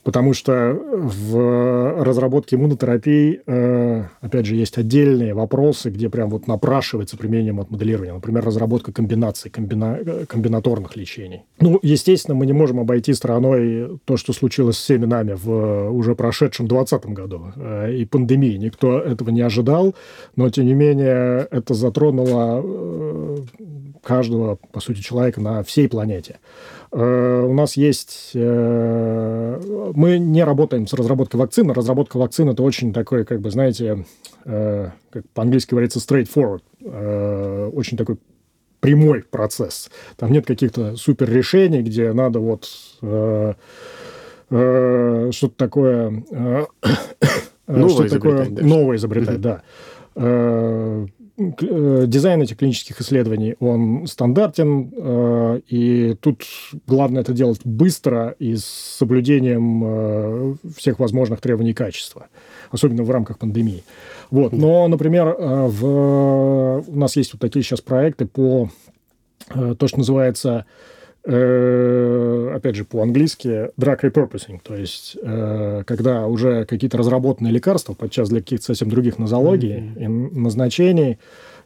Потому 0.06 0.34
что 0.34 0.80
в 0.93 2.03
разработке 2.03 2.58
иммунотерапии, 2.58 3.41
э, 3.47 4.03
опять 4.22 4.45
же, 4.45 4.56
есть 4.56 4.78
отдельные 4.78 5.34
вопросы, 5.34 5.89
где 5.89 6.12
прям 6.12 6.30
вот 6.30 6.45
напрашивается 6.45 7.18
применение 7.18 7.53
моделирования. 7.53 8.14
Например, 8.14 8.45
разработка 8.45 8.91
комбинаций, 8.91 9.49
комбина... 9.49 9.97
комбинаторных 10.28 10.95
лечений. 10.95 11.41
Ну, 11.60 11.80
естественно, 11.82 12.36
мы 12.36 12.45
не 12.45 12.53
можем 12.53 12.80
обойти 12.80 13.14
стороной 13.14 13.99
то, 14.06 14.16
что 14.16 14.32
случилось 14.32 14.78
с 14.78 14.84
всеми 14.84 15.06
нами 15.06 15.34
в 15.34 15.89
уже 15.89 16.14
прошедшем 16.14 16.68
2020 16.68 17.06
году 17.08 17.47
э, 17.56 17.93
и 17.95 18.06
пандемии. 18.06 18.58
Никто 18.58 18.99
этого 18.99 19.32
не 19.32 19.41
ожидал, 19.41 19.95
но, 20.36 20.51
тем 20.51 20.68
не 20.68 20.76
менее, 20.76 21.47
это 21.49 21.74
затронуло 21.74 22.62
э, 22.64 23.38
каждого, 24.03 24.60
по 24.72 24.80
сути, 24.82 25.01
человека 25.01 25.41
на 25.41 25.64
всей 25.64 25.89
планете. 25.89 26.38
Э, 26.91 27.45
у 27.47 27.53
нас 27.53 27.77
есть... 27.77 28.31
Э, 28.33 29.91
мы 29.93 30.17
не 30.17 30.43
работаем 30.43 30.88
с 30.88 30.93
разработкой 30.93 31.39
вакцины. 31.39 31.73
Разработка 31.73 32.17
вакцины 32.17 32.51
это 32.51 32.63
очень 32.63 32.93
такой, 32.93 33.25
как 33.25 33.41
бы, 33.41 33.51
знаете, 33.51 34.05
э, 34.45 34.89
как 35.09 35.27
по-английски 35.29 35.71
говорится, 35.71 35.99
straightforward. 35.99 36.61
Очень 37.73 37.97
такой 37.97 38.17
прямой 38.79 39.23
процесс. 39.23 39.89
Там 40.17 40.31
нет 40.31 40.45
каких-то 40.45 40.95
супер 40.95 41.29
решений, 41.29 41.81
где 41.81 42.13
надо 42.13 42.39
вот 42.39 42.65
что-то 42.97 43.55
такое... 45.57 46.23
Новое 47.67 47.89
что 47.89 48.09
такое 48.09 48.47
новое 48.47 48.97
изобретать, 48.97 49.41
да. 49.41 49.63
Э, 51.38 52.05
дизайн 52.07 52.41
этих 52.41 52.57
клинических 52.57 53.01
исследований, 53.01 53.55
он 53.59 54.07
стандартен, 54.07 54.89
э, 54.95 55.59
и 55.67 56.15
тут 56.21 56.45
главное 56.88 57.23
это 57.23 57.33
делать 57.33 57.59
быстро 57.65 58.36
и 58.39 58.55
с 58.55 58.63
соблюдением 58.63 59.83
э, 59.83 60.55
всех 60.77 60.99
возможных 60.99 61.41
требований 61.41 61.73
качества, 61.73 62.27
особенно 62.71 63.03
в 63.03 63.11
рамках 63.11 63.38
пандемии. 63.38 63.83
Вот. 64.31 64.53
Но, 64.53 64.88
например, 64.88 65.36
в... 65.38 66.83
у 66.88 66.97
нас 66.97 67.17
есть 67.17 67.33
вот 67.33 67.41
такие 67.41 67.63
сейчас 67.63 67.81
проекты 67.81 68.25
по 68.25 68.69
то, 69.49 69.88
что 69.88 69.97
называется 69.97 70.65
опять 71.26 72.76
же, 72.76 72.86
по-английски 72.86 73.71
drug 73.80 74.01
repurposing, 74.01 74.59
то 74.61 74.76
есть 74.76 75.17
э, 75.19 75.82
когда 75.88 76.28
уже 76.28 76.65
какие-то 76.65 76.97
разработанные 76.97 77.51
лекарства, 77.51 77.93
подчас 77.93 78.30
для 78.30 78.41
каких-то 78.41 78.67
совсем 78.67 78.89
других 78.89 79.17
нозологий 79.17 79.76
mm-hmm. 79.76 80.03
и 80.03 80.07
назначений, 80.07 81.17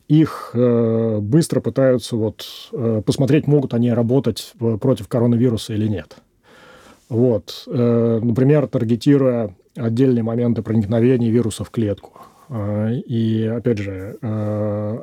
их 0.07 0.51
э, 0.53 1.19
быстро 1.21 1.59
пытаются 1.59 2.15
вот 2.15 2.45
посмотреть, 3.05 3.47
могут 3.47 3.73
они 3.73 3.91
работать 3.91 4.53
против 4.79 5.09
коронавируса 5.09 5.73
или 5.73 5.87
нет. 5.87 6.15
Вот, 7.09 7.63
например, 7.65 8.67
таргетируя 8.67 9.55
отдельные 9.75 10.23
моменты 10.23 10.61
проникновения 10.61 11.31
вируса 11.31 11.63
в 11.63 11.71
клетку. 11.71 12.11
И, 12.51 13.51
опять 13.51 13.79
же, 13.79 14.17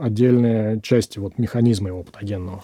отдельные 0.00 0.80
части 0.82 1.18
вот, 1.18 1.38
механизма 1.38 1.88
его 1.88 2.04
патогенного. 2.04 2.62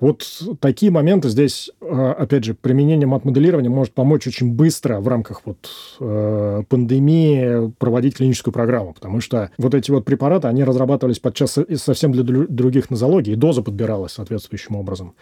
Вот 0.00 0.24
такие 0.60 0.92
моменты 0.92 1.28
здесь, 1.28 1.70
а, 1.80 2.12
опять 2.12 2.44
же, 2.44 2.54
применение 2.54 3.06
мат-моделирования 3.06 3.68
может 3.68 3.94
помочь 3.94 4.28
очень 4.28 4.52
быстро 4.52 5.00
в 5.00 5.08
рамках 5.08 5.42
вот 5.44 5.68
э, 5.98 6.62
пандемии 6.68 7.72
проводить 7.78 8.16
клиническую 8.16 8.54
программу, 8.54 8.94
потому 8.94 9.20
что 9.20 9.50
вот 9.58 9.74
эти 9.74 9.90
вот 9.90 10.04
препараты, 10.04 10.46
они 10.46 10.62
разрабатывались 10.62 11.18
подчас 11.18 11.58
совсем 11.74 12.12
для 12.12 12.22
других 12.22 12.90
нозологий, 12.90 13.32
и 13.32 13.36
доза 13.36 13.62
подбиралась 13.62 14.12
соответствующим 14.12 14.76
образом. 14.76 15.14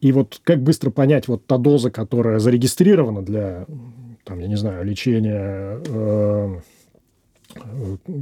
И 0.00 0.10
вот 0.10 0.40
как 0.42 0.60
быстро 0.60 0.90
понять 0.90 1.28
вот 1.28 1.46
та 1.46 1.56
доза, 1.56 1.90
которая 1.90 2.40
зарегистрирована 2.40 3.22
для, 3.22 3.66
там, 4.24 4.40
я 4.40 4.48
не 4.48 4.56
знаю, 4.56 4.84
лечения 4.84 5.80
э, 5.86 6.60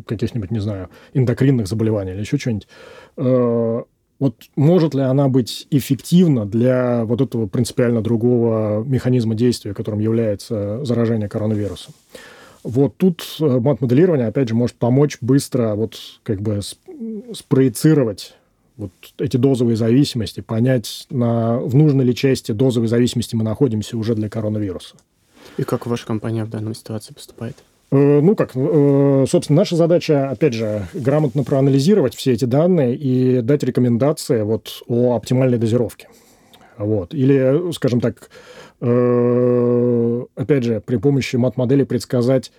каких-нибудь, 0.06 0.50
не 0.50 0.60
знаю, 0.60 0.90
эндокринных 1.14 1.66
заболеваний 1.66 2.12
или 2.12 2.20
еще 2.20 2.36
что-нибудь, 2.36 2.68
э, 3.16 3.82
вот 4.18 4.36
может 4.56 4.94
ли 4.94 5.02
она 5.02 5.28
быть 5.28 5.66
эффективна 5.70 6.46
для 6.46 7.04
вот 7.04 7.20
этого 7.20 7.46
принципиально 7.46 8.00
другого 8.00 8.84
механизма 8.84 9.34
действия, 9.34 9.74
которым 9.74 10.00
является 10.00 10.84
заражение 10.84 11.28
коронавирусом? 11.28 11.94
Вот 12.62 12.96
тут 12.96 13.22
э, 13.40 13.44
мат-моделирование, 13.44 14.28
опять 14.28 14.48
же, 14.48 14.54
может 14.54 14.76
помочь 14.76 15.18
быстро 15.20 15.74
вот 15.74 15.96
как 16.22 16.40
бы 16.40 16.60
спроецировать 17.34 18.34
вот 18.76 18.90
эти 19.18 19.36
дозовые 19.36 19.76
зависимости, 19.76 20.40
понять, 20.40 21.06
на, 21.10 21.58
в 21.58 21.74
нужной 21.74 22.06
ли 22.06 22.14
части 22.14 22.52
дозовой 22.52 22.88
зависимости 22.88 23.36
мы 23.36 23.44
находимся 23.44 23.96
уже 23.96 24.14
для 24.14 24.28
коронавируса. 24.28 24.96
И 25.58 25.62
как 25.62 25.86
ваша 25.86 26.06
компания 26.06 26.44
в 26.44 26.50
данной 26.50 26.74
ситуации 26.74 27.12
поступает? 27.12 27.56
Э, 27.90 28.20
ну 28.20 28.34
как, 28.34 28.52
э, 28.54 29.26
собственно, 29.28 29.58
наша 29.58 29.76
задача, 29.76 30.30
опять 30.30 30.54
же, 30.54 30.86
грамотно 30.94 31.44
проанализировать 31.44 32.14
все 32.14 32.32
эти 32.32 32.44
данные 32.44 32.96
и 32.96 33.40
дать 33.40 33.62
рекомендации 33.62 34.42
вот 34.42 34.82
о 34.88 35.14
оптимальной 35.14 35.58
дозировке. 35.58 36.08
Вот. 36.76 37.14
Или, 37.14 37.70
скажем 37.72 38.00
так, 38.00 38.30
э, 38.80 40.24
опять 40.34 40.64
же, 40.64 40.80
при 40.80 40.96
помощи 40.96 41.36
мат-модели 41.36 41.84
предсказать, 41.84 42.50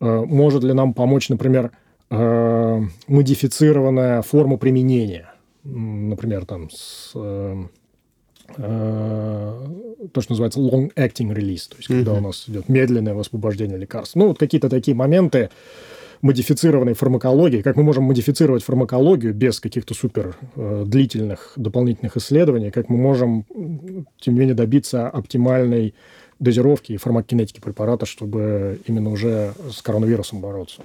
может 0.00 0.64
ли 0.64 0.72
нам 0.72 0.94
помочь, 0.94 1.28
например, 1.28 1.70
модифицированная 2.10 4.22
форма 4.22 4.56
применения. 4.56 5.32
Например, 5.62 6.44
там 6.44 6.70
с 6.70 7.12
то, 8.56 10.20
что 10.20 10.32
называется 10.32 10.60
long-acting 10.60 11.34
release, 11.34 11.68
то 11.68 11.76
есть 11.76 11.90
mm-hmm. 11.90 11.96
когда 11.98 12.14
у 12.14 12.20
нас 12.20 12.44
идет 12.48 12.68
медленное 12.68 13.14
высвобождение 13.14 13.78
лекарств. 13.78 14.16
Ну, 14.16 14.28
вот 14.28 14.38
какие-то 14.38 14.68
такие 14.68 14.96
моменты 14.96 15.50
модифицированной 16.22 16.94
фармакологии, 16.94 17.62
как 17.62 17.76
мы 17.76 17.82
можем 17.82 18.04
модифицировать 18.04 18.62
фармакологию 18.62 19.34
без 19.34 19.60
каких-то 19.60 19.92
супер 19.92 20.36
э, 20.54 20.84
длительных 20.86 21.52
дополнительных 21.56 22.16
исследований, 22.16 22.70
как 22.70 22.88
мы 22.88 22.96
можем, 22.96 23.44
тем 24.20 24.34
не 24.34 24.40
менее, 24.40 24.54
добиться 24.54 25.08
оптимальной 25.08 25.94
дозировки 26.38 26.92
и 26.92 26.96
фармакокинетики 26.96 27.60
препарата, 27.60 28.06
чтобы 28.06 28.80
именно 28.86 29.10
уже 29.10 29.52
с 29.70 29.82
коронавирусом 29.82 30.40
бороться. 30.40 30.82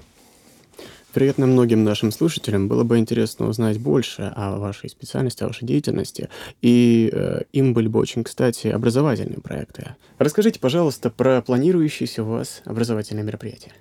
Вероятно, 1.15 1.47
многим 1.47 1.83
нашим 1.83 2.11
слушателям 2.11 2.67
было 2.67 2.83
бы 2.83 2.97
интересно 2.97 3.47
узнать 3.47 3.79
больше 3.79 4.31
о 4.35 4.57
вашей 4.57 4.89
специальности, 4.89 5.43
о 5.43 5.47
вашей 5.47 5.65
деятельности, 5.65 6.29
и 6.61 7.09
э, 7.11 7.41
им 7.53 7.73
были 7.73 7.87
бы 7.87 7.99
очень 7.99 8.23
кстати 8.23 8.67
образовательные 8.67 9.39
проекты. 9.39 9.95
Расскажите, 10.19 10.59
пожалуйста, 10.59 11.09
про 11.09 11.41
планирующиеся 11.41 12.23
у 12.23 12.27
вас 12.27 12.61
образовательные 12.65 13.23
мероприятия. 13.23 13.71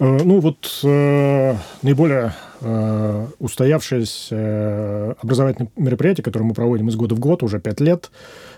Э, 0.00 0.18
ну 0.24 0.40
вот 0.40 0.80
э, 0.82 1.54
наиболее 1.82 2.34
э, 2.62 3.26
устоявшееся 3.38 4.34
э, 4.34 5.14
образовательное 5.22 5.70
мероприятие, 5.76 6.24
которое 6.24 6.46
мы 6.46 6.54
проводим 6.54 6.88
из 6.88 6.96
года 6.96 7.14
в 7.14 7.20
год, 7.20 7.42
уже 7.42 7.60
пять 7.60 7.80
лет, 7.80 8.10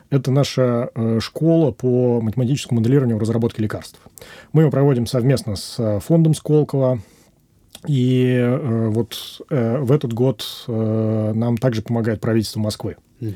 это 0.08 0.30
наша 0.30 0.90
э, 0.94 1.18
школа 1.20 1.72
по 1.72 2.20
математическому 2.20 2.80
моделированию 2.80 3.16
и 3.16 3.20
разработке 3.20 3.62
лекарств. 3.62 3.98
Мы 4.52 4.62
его 4.62 4.70
проводим 4.70 5.06
совместно 5.06 5.56
с 5.56 5.76
э, 5.78 6.00
фондом 6.00 6.34
Сколково, 6.34 7.00
и 7.86 8.36
э, 8.36 8.88
вот 8.88 9.42
э, 9.50 9.78
в 9.78 9.92
этот 9.92 10.12
год 10.12 10.44
э, 10.68 11.32
нам 11.34 11.56
также 11.58 11.82
помогает 11.82 12.20
правительство 12.20 12.60
Москвы. 12.60 12.96
Mm-hmm. 13.20 13.34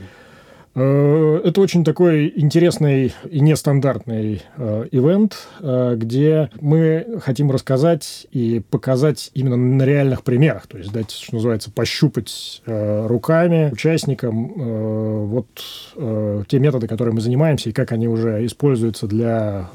Э, 0.77 1.41
это 1.43 1.61
очень 1.63 1.85
такой 1.85 2.31
интересный 2.37 3.15
и 3.31 3.41
нестандартный 3.41 4.43
э, 4.59 4.87
ивент, 4.93 5.49
э, 5.61 5.95
где 5.97 6.51
мы 6.61 7.19
хотим 7.25 7.51
рассказать 7.51 8.27
и 8.31 8.63
показать 8.71 9.31
именно 9.33 9.57
на 9.57 9.83
реальных 9.85 10.23
примерах, 10.23 10.67
то 10.67 10.77
есть 10.77 10.93
дать, 10.93 11.11
что 11.11 11.37
называется, 11.37 11.71
пощупать 11.71 12.63
руками 12.67 13.71
участникам 13.73 15.29
вот 15.29 15.47
те 16.49 16.59
методы, 16.59 16.89
которыми 16.89 17.17
мы 17.17 17.21
занимаемся, 17.21 17.71
и 17.71 17.73
как 17.73 17.93
они 17.93 18.09
уже 18.09 18.45
используются 18.45 19.07
для 19.07 19.69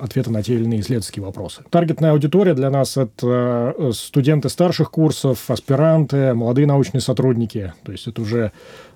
ответа 0.00 0.32
на 0.32 0.42
те 0.42 0.54
или 0.54 0.64
иные 0.64 0.80
исследовательские 0.80 1.24
вопросы. 1.24 1.62
Таргетная 1.70 2.12
аудитория 2.12 2.54
для 2.54 2.70
нас– 2.70 2.96
это 2.96 3.74
студенты 3.92 4.48
старших 4.48 4.90
курсов, 4.90 5.50
аспиранты, 5.50 6.34
молодые 6.34 6.66
научные 6.66 7.00
сотрудники, 7.00 7.72
то 7.84 7.92
есть 7.92 8.06
это 8.06 8.22
уже 8.22 8.52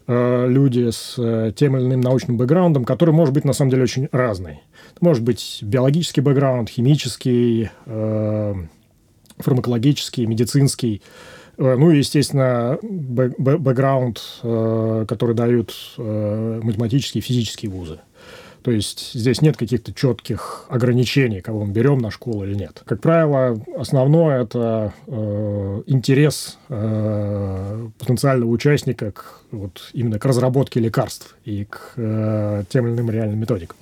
люди 0.07 0.91
с 0.91 1.15
э, 1.19 1.53
тем 1.57 1.77
или 1.77 1.85
иным 1.85 2.01
научным 2.01 2.37
бэкграундом, 2.37 2.85
который 2.85 3.15
может 3.15 3.33
быть 3.33 3.45
на 3.45 3.53
самом 3.53 3.71
деле 3.71 3.85
очень 3.85 4.09
разный. 4.13 4.61
Может 5.01 5.23
быть 5.23 5.61
биологический 5.63 6.21
бэкграунд, 6.21 6.69
химический, 6.69 7.71
э, 7.87 8.55
фармакологический, 9.39 10.27
медицинский. 10.27 11.03
Ну 11.57 11.93
и, 11.93 11.99
естественно, 11.99 12.79
бэкграунд, 12.83 14.21
который 14.43 15.37
дают 15.37 15.73
математические 15.97 17.21
и 17.21 17.25
физические 17.25 17.71
вузы. 17.71 18.01
То 18.65 18.71
есть 18.71 19.13
здесь 19.13 19.43
нет 19.43 19.59
каких-то 19.59 19.93
четких 19.93 20.65
ограничений, 20.71 21.43
кого 21.43 21.67
мы 21.67 21.73
берем 21.73 21.99
на 21.99 22.11
школу 22.11 22.45
или 22.45 22.55
нет. 22.55 22.83
Как 22.87 22.99
правило, 23.03 23.63
основное 23.77 24.43
это 24.43 24.95
э, 25.07 25.83
интерес 25.87 26.57
э, 26.71 27.89
потенциального 27.99 28.49
участника 28.49 29.13
к, 29.13 29.43
вот, 29.51 29.91
именно 29.93 30.19
к 30.19 30.25
разработке 30.25 30.81
лекарств 30.81 31.37
и 31.45 31.67
к 31.67 31.93
э, 31.97 32.65
тем 32.71 32.87
или 32.87 32.95
иным 32.95 33.11
реальным 33.11 33.39
методикам. 33.39 33.77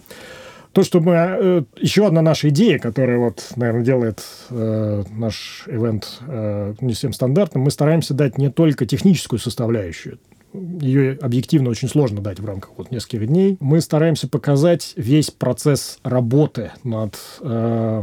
То, 0.72 0.83
что 0.83 0.99
мы... 0.99 1.12
Э, 1.14 1.62
еще 1.76 2.05
одна 2.05 2.20
наша 2.20 2.49
идея, 2.49 2.80
которая, 2.80 3.18
вот, 3.18 3.53
наверное, 3.55 3.85
делает 3.85 4.20
э, 4.51 5.05
наш 5.11 5.62
ивент 5.68 6.18
э, 6.26 6.74
не 6.80 6.95
всем 6.95 7.12
стандартным, 7.12 7.62
мы 7.62 7.70
стараемся 7.70 8.14
дать 8.14 8.37
не 8.37 8.51
только 8.51 8.85
техническую 8.85 9.39
составляющую, 9.39 10.18
ее 10.55 11.19
объективно 11.21 11.71
очень 11.71 11.89
сложно 11.89 12.21
дать 12.21 12.41
в 12.41 12.45
рамках 12.45 12.73
вот 12.77 12.91
нескольких 12.91 13.27
дней. 13.27 13.57
Мы 13.61 13.81
стараемся 13.81 14.29
показать 14.29 14.93
весь 14.97 15.31
процесс 15.31 15.99
работы 16.03 16.73
над 16.85 17.19
э, 17.41 18.03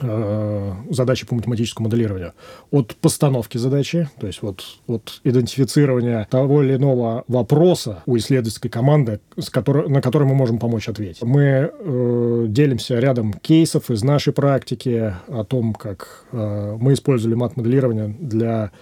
э, 0.00 0.72
задачи 0.90 1.26
по 1.26 1.34
математическому 1.34 1.88
моделированию. 1.88 2.32
От 2.70 2.96
постановки 2.96 3.58
задачи, 3.58 4.08
то 4.18 4.26
есть 4.26 4.42
вот 4.42 4.64
от 4.86 5.20
идентифицирования 5.24 6.26
того 6.30 6.62
или 6.62 6.76
иного 6.76 7.24
вопроса 7.28 8.02
у 8.06 8.16
исследовательской 8.16 8.70
команды, 8.70 9.20
с 9.38 9.50
которой, 9.50 9.88
на 9.88 10.00
который 10.00 10.26
мы 10.26 10.34
можем 10.34 10.58
помочь 10.58 10.88
ответить. 10.88 11.22
Мы 11.22 11.70
э, 11.70 12.44
делимся 12.48 12.98
рядом 12.98 13.32
кейсов 13.32 13.90
из 13.90 14.02
нашей 14.02 14.32
практики 14.32 15.14
о 15.28 15.44
том, 15.44 15.74
как 15.74 16.24
э, 16.32 16.76
мы 16.80 16.94
использовали 16.94 17.34
мат-моделирование 17.34 18.08
для 18.18 18.72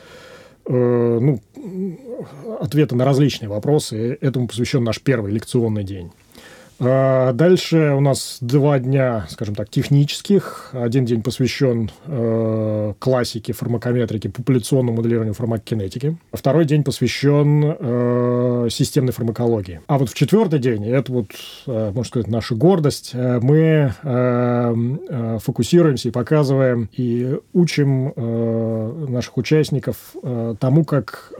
ну, 0.67 1.41
ответы 2.61 2.95
на 2.95 3.05
различные 3.05 3.49
вопросы. 3.49 4.17
Этому 4.21 4.49
посвящен 4.49 4.85
наш 4.85 5.01
первый 5.01 5.33
лекционный 5.33 5.85
день. 5.85 6.11
А 6.81 7.33
дальше 7.33 7.95
у 7.97 8.01
нас 8.01 8.39
два 8.41 8.79
дня, 8.79 9.27
скажем 9.31 9.55
так, 9.55 9.70
технических. 9.70 10.70
Один 10.72 11.05
день 11.05 11.22
посвящен 11.22 11.91
э, 12.07 12.95
классике 12.99 13.53
фармакометрики, 13.53 14.29
популяционному 14.29 14.97
моделированию 14.99 15.35
фармакокинетики. 15.35 16.18
Второй 16.33 16.64
день 16.64 16.83
посвящен 16.83 17.77
э, 17.79 18.68
системной 18.70 19.12
фармакологии. 19.12 19.81
А 19.87 19.99
вот 19.99 20.11
в 20.11 20.14
четвертый 20.14 20.59
день, 20.59 20.87
это 20.89 21.12
вот, 21.12 21.29
э, 21.66 21.93
можно 21.95 22.05
сказать, 22.05 22.29
наша 22.29 22.55
гордость, 22.55 23.12
э, 23.14 23.39
мы 23.41 23.95
э, 24.03 24.75
э, 25.09 25.39
фокусируемся 25.43 26.09
и 26.09 26.12
показываем, 26.12 26.89
и 26.93 27.39
учим 27.53 28.12
наших 29.12 29.37
участников 29.37 29.97
тому, 30.59 30.85
как 30.85 31.33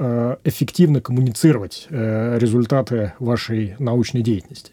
эффективно 0.45 1.01
коммуницировать 1.01 1.87
результаты 1.91 3.13
вашей 3.19 3.75
научной 3.79 4.23
деятельности 4.23 4.73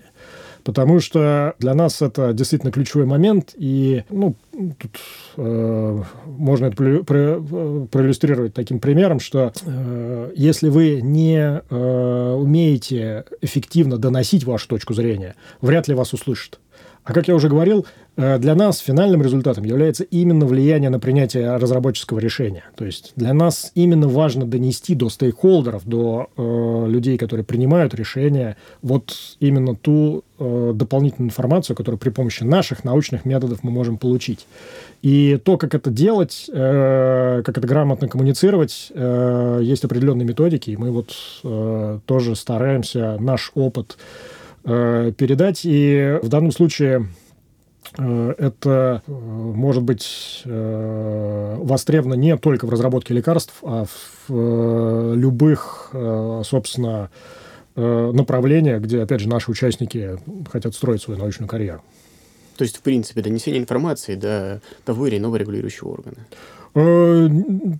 потому 0.63 0.99
что 0.99 1.55
для 1.59 1.73
нас 1.73 2.01
это 2.01 2.33
действительно 2.33 2.71
ключевой 2.71 3.05
момент, 3.05 3.53
и 3.57 4.03
ну, 4.09 4.35
тут 4.79 4.99
э, 5.37 6.03
можно 6.25 6.65
это 6.65 6.75
про, 7.03 7.41
проиллюстрировать 7.87 8.53
таким 8.53 8.79
примером, 8.79 9.19
что 9.19 9.53
э, 9.63 10.31
если 10.35 10.69
вы 10.69 11.01
не 11.01 11.61
э, 11.69 12.33
умеете 12.33 13.25
эффективно 13.41 13.97
доносить 13.97 14.43
вашу 14.43 14.67
точку 14.67 14.93
зрения, 14.93 15.35
вряд 15.61 15.87
ли 15.87 15.93
вас 15.93 16.13
услышат. 16.13 16.59
А 17.03 17.13
как 17.13 17.27
я 17.27 17.35
уже 17.35 17.49
говорил, 17.49 17.87
э, 18.15 18.37
для 18.37 18.53
нас 18.53 18.77
финальным 18.77 19.23
результатом 19.23 19.63
является 19.63 20.03
именно 20.03 20.45
влияние 20.45 20.91
на 20.91 20.99
принятие 20.99 21.57
разработческого 21.57 22.19
решения. 22.19 22.63
То 22.75 22.85
есть 22.85 23.13
для 23.15 23.33
нас 23.33 23.71
именно 23.73 24.07
важно 24.07 24.45
донести 24.45 24.93
до 24.93 25.09
стейкхолдеров, 25.09 25.83
до 25.85 26.27
э, 26.37 26.85
людей, 26.87 27.17
которые 27.17 27.43
принимают 27.43 27.95
решения, 27.95 28.55
вот 28.83 29.15
именно 29.39 29.75
ту 29.75 30.23
э, 30.37 30.73
дополнительную 30.75 31.29
информацию, 31.29 31.75
которую 31.75 31.97
при 31.97 32.09
помощи 32.09 32.43
наших 32.43 32.83
научных 32.83 33.25
методов 33.25 33.63
мы 33.63 33.71
можем 33.71 33.97
получить. 33.97 34.45
И 35.01 35.39
то, 35.43 35.57
как 35.57 35.73
это 35.73 35.89
делать, 35.89 36.47
э, 36.53 37.41
как 37.43 37.57
это 37.57 37.67
грамотно 37.67 38.07
коммуницировать, 38.07 38.91
э, 38.93 39.59
есть 39.63 39.83
определенные 39.83 40.27
методики, 40.27 40.69
и 40.69 40.77
мы 40.77 40.91
вот 40.91 41.15
э, 41.43 41.99
тоже 42.05 42.35
стараемся 42.35 43.17
наш 43.19 43.51
опыт 43.55 43.97
передать. 44.63 45.61
И 45.63 46.19
в 46.21 46.27
данном 46.27 46.51
случае 46.51 47.07
э, 47.97 48.35
это 48.37 49.01
э, 49.07 49.11
может 49.11 49.83
быть 49.83 50.43
востребовано 50.45 52.15
не 52.15 52.37
только 52.37 52.65
в 52.65 52.69
разработке 52.69 53.13
лекарств, 53.13 53.55
а 53.63 53.85
в 54.27 55.15
любых, 55.15 55.93
собственно, 56.43 57.09
направлениях, 57.75 58.81
где, 58.81 59.01
опять 59.01 59.21
же, 59.21 59.29
наши 59.29 59.49
участники 59.49 60.17
хотят 60.51 60.75
строить 60.75 61.01
свою 61.01 61.19
научную 61.19 61.47
карьеру. 61.47 61.81
То 62.57 62.63
есть, 62.63 62.77
в 62.77 62.81
принципе, 62.81 63.21
донесение 63.21 63.61
информации 63.61 64.15
до 64.15 64.61
того 64.85 65.07
или 65.07 65.17
иного 65.17 65.37
регулирующего 65.37 65.89
органа. 65.89 66.17
Э, 66.73 67.27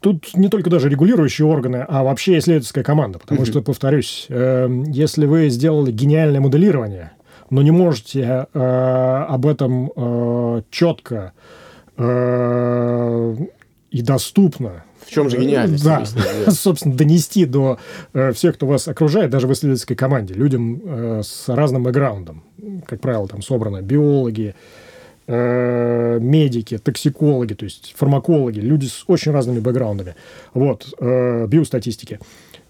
тут 0.02 0.36
не 0.36 0.50
только 0.50 0.70
даже 0.70 0.90
регулирующие 0.90 1.48
органы, 1.48 1.86
а 1.88 2.04
вообще 2.04 2.38
исследовательская 2.38 2.84
команда. 2.84 3.20
Потому 3.20 3.46
что, 3.46 3.62
повторюсь, 3.62 4.26
э, 4.30 4.68
если 4.88 5.26
вы 5.26 5.50
сделали 5.50 5.92
гениальное 5.92 6.42
моделирование, 6.42 7.12
но 7.50 7.62
не 7.62 7.72
можете 7.72 8.48
э, 8.54 9.26
об 9.30 9.46
этом 9.46 9.92
четко 10.72 11.34
и 11.98 12.02
доступно 14.02 14.86
в 15.06 15.12
чем 15.12 15.30
же 15.30 15.38
гениальность? 15.38 15.84
Да, 15.84 16.04
собственно, 16.52 16.96
донести 16.96 17.46
до 17.46 17.78
всех, 18.34 18.56
кто 18.56 18.66
вас 18.66 18.88
окружает, 18.88 19.30
даже 19.30 19.48
в 19.48 19.54
исследовательской 19.54 19.96
команде, 19.96 20.34
людям 20.34 21.22
с 21.22 21.50
разным 21.50 21.84
бэкграундом. 21.84 22.44
Как 22.88 23.02
правило, 23.02 23.28
там 23.28 23.42
собраны 23.42 23.82
биологи, 23.82 24.56
Э, 25.34 26.20
медики, 26.20 26.78
токсикологи, 26.78 27.54
то 27.54 27.64
есть 27.64 27.94
фармакологи, 27.98 28.60
люди 28.60 28.88
с 28.88 29.06
очень 29.08 29.32
разными 29.32 29.60
бэкграундами, 29.60 30.16
вот, 30.54 30.94
э, 31.00 31.48
биостатистики. 31.48 32.20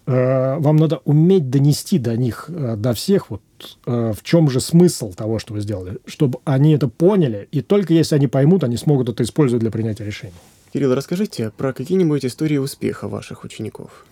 Э, 0.05 0.59
вам 0.59 0.75
надо 0.75 1.01
уметь 1.05 1.49
донести 1.49 1.97
до 1.97 2.15
них, 2.15 2.45
до 2.49 2.93
всех, 2.93 3.31
вот, 3.31 3.41
в 3.85 4.17
чем 4.21 4.47
же 4.51 4.59
смысл 4.59 5.11
того, 5.11 5.39
что 5.39 5.55
вы 5.55 5.61
сделали, 5.61 5.97
чтобы 6.05 6.38
они 6.43 6.75
это 6.75 6.88
поняли, 6.88 7.47
и 7.51 7.61
только 7.61 7.95
если 7.95 8.13
они 8.13 8.27
поймут, 8.27 8.63
они 8.63 8.77
смогут 8.77 9.09
это 9.09 9.23
использовать 9.23 9.61
для 9.61 9.71
принятия 9.71 10.05
решений. 10.05 10.33
Кирилл, 10.71 10.93
расскажите 10.93 11.49
про 11.57 11.73
какие-нибудь 11.73 12.23
истории 12.25 12.57
успеха 12.57 13.07
ваших 13.07 13.43
учеников. 13.43 14.05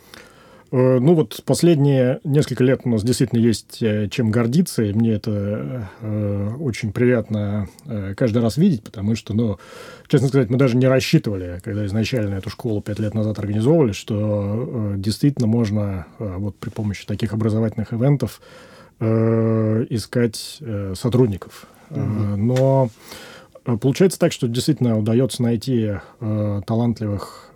Э, 0.72 1.00
ну 1.00 1.16
вот 1.16 1.42
последние 1.46 2.20
несколько 2.24 2.64
лет 2.64 2.82
у 2.84 2.90
нас 2.90 3.04
действительно 3.04 3.40
есть 3.40 3.82
э, 3.82 4.08
чем 4.10 4.30
гордиться, 4.30 4.84
и 4.84 4.94
мне 4.94 5.14
это 5.14 5.90
э, 6.02 6.50
очень 6.60 6.92
приятно 6.92 7.68
э, 7.86 8.14
каждый 8.16 8.42
раз 8.42 8.58
видеть, 8.58 8.84
потому 8.84 9.16
что, 9.16 9.34
ну, 9.34 9.58
честно 10.08 10.28
сказать, 10.28 10.50
мы 10.50 10.58
даже 10.58 10.78
не 10.78 10.88
рассчитывали, 10.88 11.60
когда 11.64 11.86
изначально 11.86 12.36
эту 12.36 12.50
школу 12.50 12.82
пять 12.82 13.00
лет 13.00 13.14
назад 13.14 13.40
организовывали, 13.40 13.94
что 13.94 14.94
э, 14.94 14.94
действительно 14.98 15.48
можно 15.48 16.06
вот 16.20 16.56
при 16.58 16.70
помощи 16.70 17.06
таких 17.06 17.34
образовательных 17.34 17.94
ивентов 17.94 18.42
искать 19.00 20.62
сотрудников. 20.96 21.68
Mm-hmm. 21.90 22.36
но 22.36 22.90
получается 23.82 24.20
так, 24.20 24.34
что 24.34 24.48
действительно 24.48 25.00
удается 25.00 25.42
найти 25.42 25.94
талантливых 26.20 27.52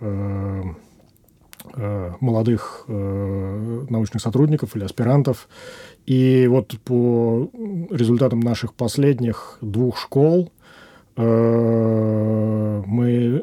молодых 2.20 2.84
э, 2.88 3.86
научных 3.88 4.22
сотрудников 4.22 4.76
или 4.76 4.84
аспирантов. 4.84 5.48
И 6.06 6.46
вот 6.48 6.74
по 6.84 7.48
результатам 7.90 8.40
наших 8.40 8.74
последних 8.74 9.58
двух 9.60 9.98
школ 9.98 10.52
э, 11.16 12.82
мы 12.86 13.42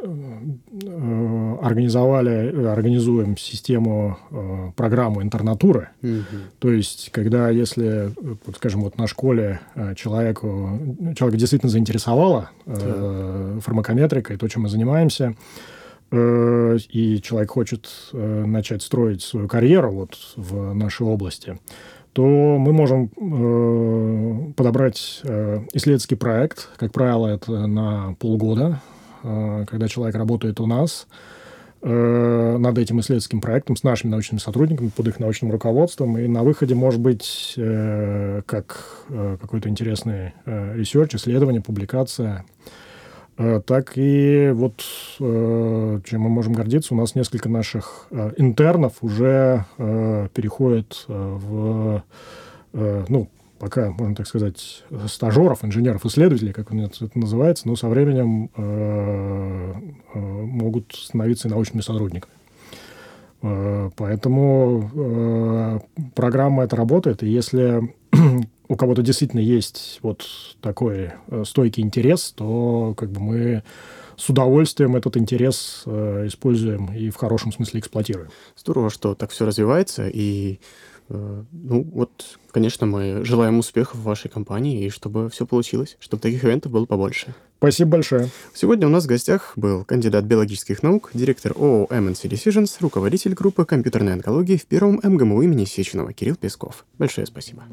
организовали, 1.61 2.65
организуем 2.65 3.37
систему, 3.37 4.17
программу 4.75 5.21
интернатуры. 5.21 5.89
Mm-hmm. 6.01 6.23
То 6.59 6.71
есть, 6.71 7.11
когда, 7.11 7.49
если, 7.49 8.11
скажем, 8.55 8.81
вот 8.81 8.97
на 8.97 9.07
школе 9.07 9.59
человеку, 9.95 10.79
человек 11.15 11.39
действительно 11.39 11.69
заинтересовало 11.69 12.49
yeah. 12.65 13.59
фармакометрикой, 13.61 14.37
то, 14.37 14.47
чем 14.47 14.63
мы 14.63 14.69
занимаемся, 14.69 15.35
Э, 15.35 15.35
и 16.13 17.21
человек 17.23 17.51
хочет 17.51 17.89
э, 18.11 18.45
начать 18.45 18.81
строить 18.81 19.21
свою 19.21 19.47
карьеру 19.47 19.91
вот 19.91 20.17
в 20.35 20.73
нашей 20.73 21.07
области, 21.07 21.57
то 22.11 22.23
мы 22.23 22.73
можем 22.73 23.09
э, 23.15 24.53
подобрать 24.53 25.21
исследовательский 25.73 26.17
проект. 26.17 26.69
Как 26.75 26.91
правило, 26.91 27.27
это 27.27 27.65
на 27.65 28.15
полгода, 28.19 28.81
когда 29.21 29.87
человек 29.87 30.15
работает 30.15 30.59
у 30.59 30.65
нас 30.65 31.07
над 31.83 32.77
этим 32.77 32.99
исследовательским 32.99 33.41
проектом 33.41 33.75
с 33.75 33.83
нашими 33.83 34.11
научными 34.11 34.39
сотрудниками, 34.39 34.89
под 34.89 35.07
их 35.07 35.19
научным 35.19 35.51
руководством. 35.51 36.17
И 36.17 36.27
на 36.27 36.43
выходе 36.43 36.75
может 36.75 36.99
быть 36.99 37.55
как 37.57 39.05
какой-то 39.07 39.69
интересный 39.69 40.33
research, 40.45 41.15
исследование, 41.15 41.61
публикация– 41.61 42.45
Э, 42.55 42.80
так 43.37 43.93
и 43.95 44.51
вот 44.53 44.83
э, 45.19 45.99
чем 46.05 46.21
мы 46.21 46.29
можем 46.29 46.53
гордиться, 46.53 46.93
у 46.93 46.97
нас 46.97 47.15
несколько 47.15 47.49
наших 47.49 48.07
э, 48.11 48.33
интернов 48.37 48.97
уже 49.01 49.65
переходят 49.77 51.05
в, 51.07 52.03
ну, 52.73 53.29
пока, 53.57 53.91
можно 53.91 54.15
так 54.15 54.27
сказать, 54.27 54.83
стажеров, 55.07 55.63
инженеров, 55.63 56.05
исследователей, 56.05 56.53
как 56.53 56.73
это 56.73 57.09
называется, 57.15 57.67
но 57.67 57.75
со 57.75 57.87
временем 57.89 58.49
могут 60.13 60.93
становиться 60.93 61.47
и 61.47 61.51
научными 61.51 61.81
сотрудниками. 61.81 62.33
Поэтому 63.97 65.81
программа 66.15 66.63
это 66.63 66.75
работает, 66.75 67.23
и 67.23 67.27
если 67.27 67.93
у 68.71 68.77
кого-то 68.77 69.01
действительно 69.01 69.41
есть 69.41 69.99
вот 70.01 70.25
такой 70.61 71.11
э, 71.27 71.43
стойкий 71.45 71.83
интерес, 71.83 72.31
то 72.31 72.93
как 72.97 73.11
бы 73.11 73.19
мы 73.19 73.63
с 74.15 74.29
удовольствием 74.29 74.95
этот 74.95 75.17
интерес 75.17 75.83
э, 75.85 76.27
используем 76.27 76.93
и 76.93 77.09
в 77.09 77.17
хорошем 77.17 77.51
смысле 77.51 77.81
эксплуатируем. 77.81 78.29
Здорово, 78.55 78.89
что 78.89 79.13
так 79.13 79.31
все 79.31 79.45
развивается, 79.45 80.07
и 80.07 80.61
э, 81.09 81.43
ну 81.51 81.83
вот, 81.83 82.39
конечно, 82.51 82.87
мы 82.87 83.25
желаем 83.25 83.59
успехов 83.59 83.99
в 83.99 84.03
вашей 84.03 84.29
компании, 84.29 84.85
и 84.85 84.89
чтобы 84.89 85.29
все 85.29 85.45
получилось, 85.45 85.97
чтобы 85.99 86.21
таких 86.21 86.45
ивентов 86.45 86.71
было 86.71 86.85
побольше. 86.85 87.35
Спасибо 87.57 87.91
большое. 87.91 88.29
Сегодня 88.53 88.87
у 88.87 88.89
нас 88.89 89.03
в 89.03 89.07
гостях 89.07 89.51
был 89.57 89.83
кандидат 89.83 90.23
биологических 90.23 90.81
наук, 90.81 91.11
директор 91.13 91.51
ООО 91.51 91.87
MNC 91.89 92.29
Decisions, 92.29 92.77
руководитель 92.79 93.33
группы 93.33 93.65
компьютерной 93.65 94.13
онкологии 94.13 94.55
в 94.55 94.65
первом 94.65 95.01
МГМУ 95.03 95.41
имени 95.41 95.65
Сеченова 95.65 96.13
Кирилл 96.13 96.37
Песков. 96.37 96.85
Большое 96.97 97.27
спасибо. 97.27 97.63